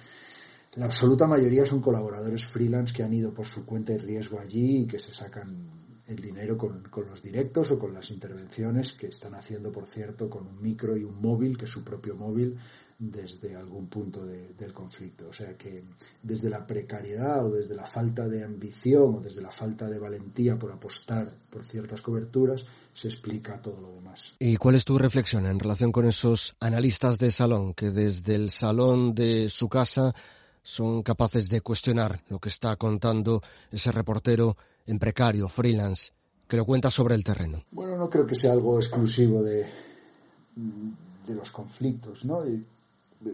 la 0.74 0.86
absoluta 0.86 1.26
mayoría 1.26 1.66
son 1.66 1.82
colaboradores 1.82 2.46
freelance 2.46 2.94
que 2.94 3.02
han 3.02 3.14
ido 3.14 3.34
por 3.34 3.48
su 3.48 3.66
cuenta 3.66 3.94
y 3.94 3.98
riesgo 3.98 4.40
allí 4.40 4.82
y 4.82 4.88
que 4.88 5.00
se 5.00 5.12
sacan 5.12 5.88
el 6.08 6.16
dinero 6.18 6.58
con, 6.58 6.84
con, 6.84 7.08
los 7.08 7.22
directos 7.22 7.72
o 7.72 7.80
con 7.80 7.94
las 7.94 8.12
intervenciones 8.12 8.94
que 8.94 9.08
están 9.08 9.34
haciendo, 9.36 9.72
por 9.72 9.86
cierto, 9.86 10.30
con 10.30 10.48
un 10.48 10.62
micro 10.62 10.96
y 10.96 11.04
un 11.04 11.22
móvil, 11.22 11.58
que 11.58 11.66
es 11.66 11.72
su 11.72 11.84
propio 11.84 12.16
móvil, 12.16 12.58
desde 13.00 13.56
algún 13.56 13.88
punto 13.88 14.26
del 14.26 14.74
conflicto. 14.74 15.30
O 15.30 15.34
sea 15.34 15.56
que 15.56 15.84
desde 16.22 16.50
la 16.50 16.66
precariedad 16.66 17.46
o 17.46 17.52
desde 17.52 17.76
la 17.76 17.86
falta 17.86 18.28
de 18.28 18.44
ambición 18.44 19.16
o 19.16 19.22
desde 19.22 19.42
la 19.42 19.52
falta 19.52 19.88
de 19.88 20.00
valentía 20.00 20.58
por 20.58 20.72
apostar 20.72 21.32
por 21.50 21.64
ciertas 21.64 22.02
coberturas 22.02 22.66
se 22.94 23.08
explica 23.08 23.62
todo 23.62 23.80
lo 23.80 23.94
demás. 23.94 24.34
¿Y 24.40 24.58
cuál 24.58 24.76
es 24.76 24.86
tu 24.86 24.98
reflexión 24.98 25.46
en 25.46 25.60
relación 25.60 25.92
con 25.92 26.06
esos 26.06 26.56
analistas 26.60 27.20
de 27.20 27.32
salón 27.32 27.74
que 27.74 27.92
desde 27.92 28.34
el 28.34 28.50
salón 28.50 29.14
de 29.14 29.50
su 29.50 29.70
casa 29.70 30.14
son 30.64 31.04
capaces 31.04 31.50
de 31.50 31.62
cuestionar 31.62 32.24
lo 32.30 32.40
que 32.40 32.50
está 32.50 32.76
contando 32.76 33.42
ese 33.72 33.92
reportero 33.92 34.58
en 34.88 34.98
precario, 34.98 35.48
freelance, 35.48 36.12
que 36.48 36.58
lo 36.58 36.66
cuenta 36.66 36.90
sobre 36.90 37.14
el 37.14 37.24
terreno? 37.24 37.64
Bueno, 37.72 37.96
no 37.96 38.10
creo 38.10 38.26
que 38.26 38.36
sea 38.36 38.54
algo 38.54 38.78
exclusivo 38.80 39.44
de, 39.44 39.66
de 40.56 41.36
los 41.36 41.52
conflictos, 41.52 42.26
¿no? 42.26 42.44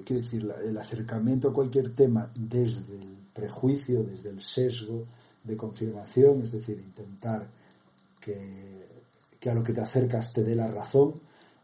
Quiero 0.06 0.22
decir, 0.22 0.52
el 0.64 0.78
acercamiento 0.78 1.50
a 1.50 1.54
cualquier 1.54 1.94
tema 1.94 2.32
desde 2.36 2.96
el 2.96 3.18
prejuicio, 3.34 4.04
desde 4.04 4.30
el 4.30 4.42
sesgo 4.42 5.06
de 5.44 5.58
confirmación, 5.58 6.44
es 6.44 6.52
decir, 6.52 6.80
intentar 6.80 7.50
que, 8.20 9.50
a 9.50 9.54
lo 9.54 9.64
que 9.64 9.74
te 9.74 9.82
acercas 9.82 10.32
te 10.32 10.44
dé 10.44 10.56
la 10.56 10.68
razón, 10.68 11.20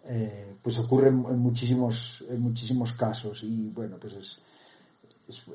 eh, 0.06 0.56
pues 0.62 0.78
ocurre 0.80 1.10
en, 1.10 1.40
muchísimos, 1.40 2.26
en 2.28 2.42
muchísimos 2.42 2.94
casos 2.94 3.44
y 3.44 3.70
bueno, 3.70 3.98
pues 4.00 4.14
es, 4.16 4.42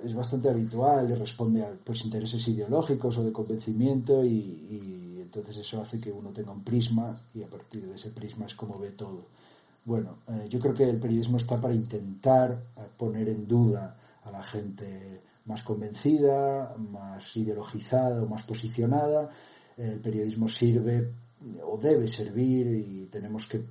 es, 0.04 0.14
bastante 0.14 0.48
habitual 0.48 1.18
responde 1.18 1.62
a 1.62 1.76
pues, 1.84 2.04
intereses 2.04 2.46
ideológicos 2.48 3.18
o 3.18 3.24
de 3.24 3.32
convencimiento 3.32 4.24
y, 4.24 4.28
y 4.28 5.20
entonces 5.20 5.58
eso 5.58 5.80
hace 5.80 6.00
que 6.00 6.12
uno 6.12 6.30
tenga 6.30 6.52
un 6.52 6.62
prisma 6.62 7.20
y 7.34 7.42
a 7.42 7.48
partir 7.48 7.86
de 7.86 7.96
ese 7.96 8.10
prisma 8.10 8.46
es 8.46 8.54
como 8.54 8.78
ve 8.78 8.92
todo. 8.92 9.26
Bueno, 9.84 10.20
eh, 10.28 10.46
yo 10.48 10.58
creo 10.58 10.72
que 10.72 10.88
el 10.88 10.98
periodismo 10.98 11.36
está 11.36 11.60
para 11.60 11.74
intentar 11.74 12.52
eh, 12.52 12.80
poner 12.96 13.28
en 13.28 13.46
duda 13.46 13.96
a 14.22 14.30
la 14.30 14.42
gente 14.42 15.22
más 15.44 15.62
convencida, 15.62 16.74
más 16.78 17.36
ideologizada 17.36 18.22
o 18.22 18.26
más 18.26 18.42
posicionada. 18.44 19.28
El 19.76 20.00
periodismo 20.00 20.48
sirve 20.48 21.12
o 21.64 21.76
debe 21.76 22.08
servir 22.08 22.66
y 22.68 23.06
tenemos 23.06 23.46
que, 23.46 23.62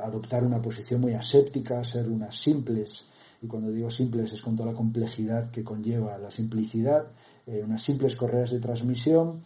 adoptar 0.00 0.44
una 0.44 0.60
posición 0.60 1.00
muy 1.00 1.14
aséptica, 1.14 1.82
ser 1.82 2.08
unas 2.08 2.38
simples, 2.38 3.04
y 3.42 3.46
cuando 3.48 3.70
digo 3.70 3.90
simples 3.90 4.32
es 4.32 4.40
con 4.40 4.54
toda 4.54 4.70
la 4.70 4.76
complejidad 4.76 5.50
que 5.50 5.64
conlleva 5.64 6.18
la 6.18 6.30
simplicidad, 6.30 7.10
eh, 7.46 7.62
unas 7.64 7.82
simples 7.82 8.14
correas 8.14 8.50
de 8.50 8.60
transmisión 8.60 9.42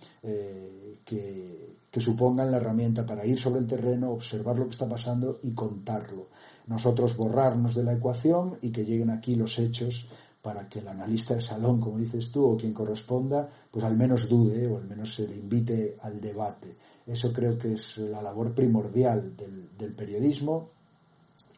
que, 1.04 1.76
supongan 1.98 2.50
la 2.50 2.58
herramienta 2.58 3.04
para 3.04 3.26
ir 3.26 3.38
sobre 3.38 3.60
el 3.60 3.66
terreno, 3.66 4.10
observar 4.10 4.58
lo 4.58 4.64
que 4.64 4.70
está 4.70 4.88
pasando 4.88 5.40
y 5.42 5.52
contarlo. 5.52 6.28
Nosotros 6.66 7.16
borrarnos 7.16 7.74
de 7.74 7.82
la 7.82 7.94
ecuación 7.94 8.58
y 8.62 8.70
que 8.70 8.84
lleguen 8.84 9.10
aquí 9.10 9.34
los 9.34 9.58
hechos 9.58 10.08
para 10.40 10.68
que 10.68 10.78
el 10.78 10.88
analista 10.88 11.34
de 11.34 11.40
salón, 11.40 11.80
como 11.80 11.98
dices 11.98 12.30
tú, 12.30 12.44
o 12.46 12.56
quien 12.56 12.72
corresponda, 12.72 13.48
pues 13.70 13.84
al 13.84 13.96
menos 13.96 14.28
dude 14.28 14.66
o 14.66 14.78
al 14.78 14.88
menos 14.88 15.14
se 15.14 15.28
le 15.28 15.36
invite 15.36 15.96
al 16.00 16.20
debate. 16.20 16.76
Eso 17.06 17.32
creo 17.32 17.58
que 17.58 17.72
es 17.72 17.98
la 17.98 18.22
labor 18.22 18.54
primordial 18.54 19.34
del, 19.36 19.94
periodismo. 19.94 20.70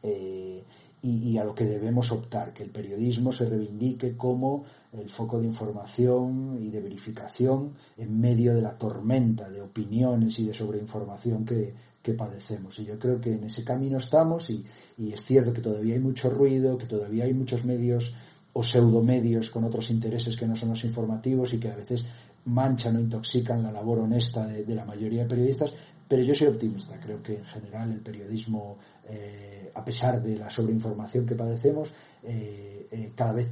Eh, 0.02 0.64
y, 1.04 1.36
a 1.36 1.44
lo 1.44 1.52
que 1.52 1.64
debemos 1.64 2.12
optar, 2.12 2.52
que 2.52 2.62
el 2.62 2.70
periodismo 2.70 3.32
se 3.32 3.44
reivindique 3.44 4.16
como 4.16 4.64
el 4.92 5.10
foco 5.10 5.40
de 5.40 5.46
información 5.46 6.58
y 6.60 6.70
de 6.70 6.80
verificación 6.80 7.72
en 7.96 8.20
medio 8.20 8.54
de 8.54 8.62
la 8.62 8.78
tormenta 8.78 9.50
de 9.50 9.60
opiniones 9.60 10.38
y 10.38 10.46
de 10.46 10.54
sobreinformación 10.54 11.44
que, 11.44 11.74
que 12.00 12.14
padecemos. 12.14 12.78
Y 12.78 12.84
yo 12.84 12.98
creo 13.00 13.20
que 13.20 13.32
en 13.32 13.44
ese 13.44 13.64
camino 13.64 13.98
estamos 13.98 14.48
y, 14.50 14.64
es 14.96 15.24
cierto 15.24 15.52
que 15.52 15.60
todavía 15.60 15.94
hay 15.94 16.00
mucho 16.00 16.30
ruido, 16.30 16.78
que 16.78 16.86
todavía 16.86 17.24
hay 17.24 17.34
muchos 17.34 17.64
medios 17.64 18.14
o 18.52 18.62
pseudomedios 18.62 19.50
con 19.50 19.64
otros 19.64 19.90
intereses 19.90 20.36
que 20.36 20.46
no 20.46 20.54
son 20.54 20.68
los 20.68 20.84
informativos 20.84 21.52
y 21.52 21.58
que 21.58 21.70
a 21.70 21.76
veces 21.76 22.04
manchan 22.44 22.96
o 22.96 23.00
intoxican 23.00 23.62
la 23.62 23.72
labor 23.72 24.00
honesta 24.00 24.46
de 24.46 24.74
la 24.74 24.84
mayoría 24.84 25.22
de 25.22 25.28
periodistas, 25.28 25.72
pero 26.06 26.22
yo 26.22 26.34
soy 26.34 26.48
optimista. 26.48 27.00
Creo 27.00 27.22
que 27.22 27.36
en 27.38 27.44
general 27.44 27.90
el 27.90 28.00
periodismo 28.00 28.76
eh, 29.08 29.72
a 29.74 29.84
pesar 29.84 30.22
de 30.22 30.36
la 30.36 30.50
sobreinformación 30.50 31.26
que 31.26 31.34
padecemos, 31.34 31.92
eh, 32.22 32.86
eh, 32.90 33.12
cada 33.16 33.32
vez 33.32 33.48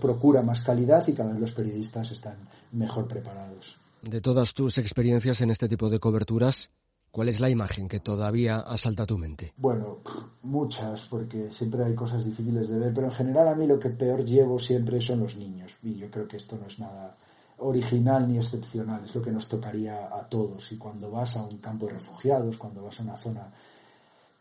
procura 0.00 0.42
más 0.42 0.60
calidad 0.60 1.06
y 1.06 1.14
cada 1.14 1.32
vez 1.32 1.40
los 1.40 1.52
periodistas 1.52 2.10
están 2.10 2.48
mejor 2.72 3.06
preparados. 3.06 3.76
De 4.02 4.20
todas 4.20 4.52
tus 4.52 4.76
experiencias 4.78 5.40
en 5.40 5.50
este 5.50 5.68
tipo 5.68 5.88
de 5.88 5.98
coberturas, 5.98 6.70
¿cuál 7.10 7.28
es 7.28 7.40
la 7.40 7.48
imagen 7.48 7.88
que 7.88 8.00
todavía 8.00 8.58
asalta 8.58 9.06
tu 9.06 9.16
mente? 9.16 9.54
Bueno, 9.56 10.00
muchas, 10.42 11.06
porque 11.08 11.50
siempre 11.50 11.84
hay 11.84 11.94
cosas 11.94 12.24
difíciles 12.24 12.68
de 12.68 12.78
ver, 12.78 12.92
pero 12.92 13.06
en 13.06 13.12
general 13.12 13.48
a 13.48 13.54
mí 13.54 13.66
lo 13.66 13.78
que 13.78 13.90
peor 13.90 14.24
llevo 14.24 14.58
siempre 14.58 15.00
son 15.00 15.20
los 15.20 15.36
niños. 15.36 15.74
Y 15.82 15.94
yo 15.94 16.10
creo 16.10 16.28
que 16.28 16.36
esto 16.36 16.58
no 16.58 16.66
es 16.66 16.78
nada 16.78 17.16
original 17.58 18.28
ni 18.28 18.36
excepcional, 18.36 19.04
es 19.04 19.14
lo 19.14 19.22
que 19.22 19.30
nos 19.30 19.48
tocaría 19.48 20.06
a 20.06 20.28
todos. 20.28 20.70
Y 20.72 20.76
cuando 20.76 21.10
vas 21.10 21.36
a 21.36 21.44
un 21.44 21.58
campo 21.58 21.86
de 21.86 21.94
refugiados, 21.94 22.58
cuando 22.58 22.82
vas 22.82 23.00
a 23.00 23.02
una 23.04 23.16
zona 23.16 23.52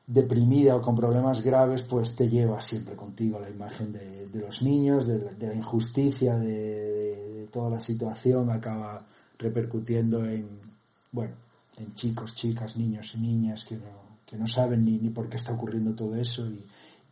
deprimida 0.05 0.75
o 0.75 0.81
con 0.81 0.95
problemas 0.95 1.41
graves, 1.41 1.83
pues 1.83 2.15
te 2.15 2.27
lleva 2.29 2.59
siempre 2.59 2.95
contigo 2.95 3.39
la 3.39 3.49
imagen 3.49 3.93
de, 3.93 4.29
los 4.33 4.61
niños, 4.61 5.07
de, 5.07 5.47
la 5.47 5.53
injusticia, 5.53 6.35
de, 6.35 7.47
toda 7.51 7.69
la 7.69 7.79
situación, 7.79 8.49
acaba 8.49 9.05
repercutiendo 9.37 10.25
en, 10.25 10.47
bueno, 11.11 11.35
en 11.77 11.93
chicos, 11.93 12.33
chicas, 12.33 12.75
niños 12.77 13.13
y 13.15 13.19
niñas 13.19 13.63
que 13.65 13.75
no, 13.75 14.19
que 14.25 14.37
no 14.37 14.47
saben 14.47 14.83
ni, 14.83 14.97
ni 14.97 15.09
por 15.09 15.29
qué 15.29 15.37
está 15.37 15.53
ocurriendo 15.53 15.93
todo 15.93 16.15
eso 16.15 16.47
y, 16.47 16.65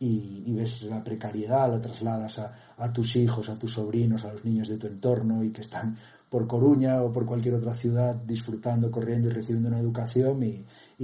y, 0.04 0.52
ves 0.52 0.82
la 0.82 1.02
precariedad, 1.04 1.70
la 1.70 1.80
trasladas 1.80 2.38
a, 2.40 2.54
a, 2.76 2.92
tus 2.92 3.14
hijos, 3.14 3.48
a 3.48 3.56
tus 3.56 3.72
sobrinos, 3.72 4.24
a 4.24 4.32
los 4.32 4.44
niños 4.44 4.68
de 4.68 4.76
tu 4.76 4.88
entorno 4.88 5.44
y 5.44 5.50
que 5.50 5.60
están 5.60 5.96
por 6.28 6.46
Coruña 6.48 7.02
o 7.02 7.12
por 7.12 7.24
cualquier 7.24 7.54
otra 7.54 7.74
ciudad 7.74 8.16
disfrutando, 8.16 8.90
corriendo 8.90 9.28
y 9.28 9.32
recibiendo 9.32 9.68
una 9.68 9.78
educación 9.78 10.42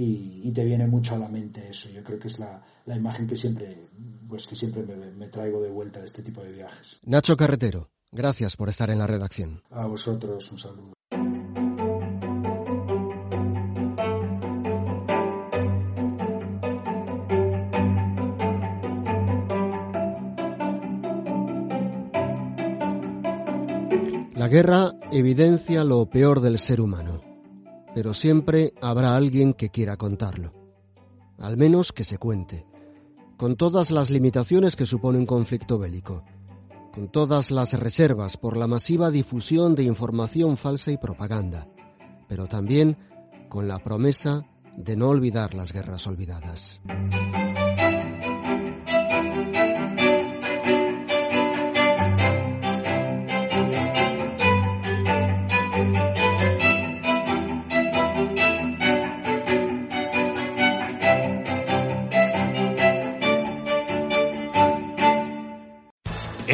y, 0.01 0.47
y, 0.47 0.51
te 0.53 0.63
viene 0.63 0.87
mucho 0.87 1.15
a 1.15 1.17
la 1.17 1.27
mente 1.27 1.67
eso. 1.69 1.89
Yo 1.89 2.01
creo 2.05 2.17
que 2.17 2.29
es 2.29 2.39
la, 2.39 2.63
la 2.85 2.95
imagen 2.95 3.27
que 3.27 3.35
siempre, 3.35 3.89
pues 4.29 4.47
que 4.47 4.55
siempre 4.55 4.83
me, 4.83 4.95
me 5.11 5.27
traigo 5.27 5.61
de 5.61 5.69
vuelta 5.69 5.99
de 5.99 6.05
este 6.05 6.23
tipo 6.23 6.41
de 6.41 6.53
viajes. 6.53 6.99
Nacho 7.03 7.35
Carretero, 7.35 7.89
gracias 8.09 8.55
por 8.55 8.69
estar 8.69 8.89
en 8.91 8.99
la 8.99 9.07
redacción. 9.07 9.61
A 9.71 9.87
vosotros 9.87 10.49
un 10.51 10.57
saludo. 10.57 10.93
La 24.33 24.47
guerra 24.47 24.93
evidencia 25.11 25.83
lo 25.83 26.09
peor 26.09 26.39
del 26.39 26.57
ser 26.57 26.79
humano, 26.79 27.19
pero 27.99 28.13
siempre 28.13 28.73
habrá 28.81 29.17
alguien 29.17 29.53
que 29.53 29.71
quiera 29.71 29.97
contarlo. 29.97 30.53
Al 31.37 31.57
menos 31.57 31.91
que 31.91 32.05
se 32.05 32.17
cuente, 32.17 32.65
con 33.35 33.57
todas 33.57 33.91
las 33.91 34.09
limitaciones 34.09 34.77
que 34.77 34.85
supone 34.85 35.17
un 35.17 35.25
conflicto 35.25 35.77
bélico, 35.77 36.23
con 36.93 37.11
todas 37.11 37.51
las 37.51 37.77
reservas 37.77 38.37
por 38.37 38.55
la 38.55 38.67
masiva 38.67 39.11
difusión 39.11 39.75
de 39.75 39.83
información 39.83 40.55
falsa 40.55 40.93
y 40.93 40.97
propaganda, 40.97 41.67
pero 42.29 42.47
también 42.47 42.97
con 43.49 43.67
la 43.67 43.79
promesa 43.79 44.45
de 44.77 44.95
no 44.95 45.09
olvidar 45.09 45.53
las 45.53 45.73
guerras 45.73 46.07
olvidadas. 46.07 46.79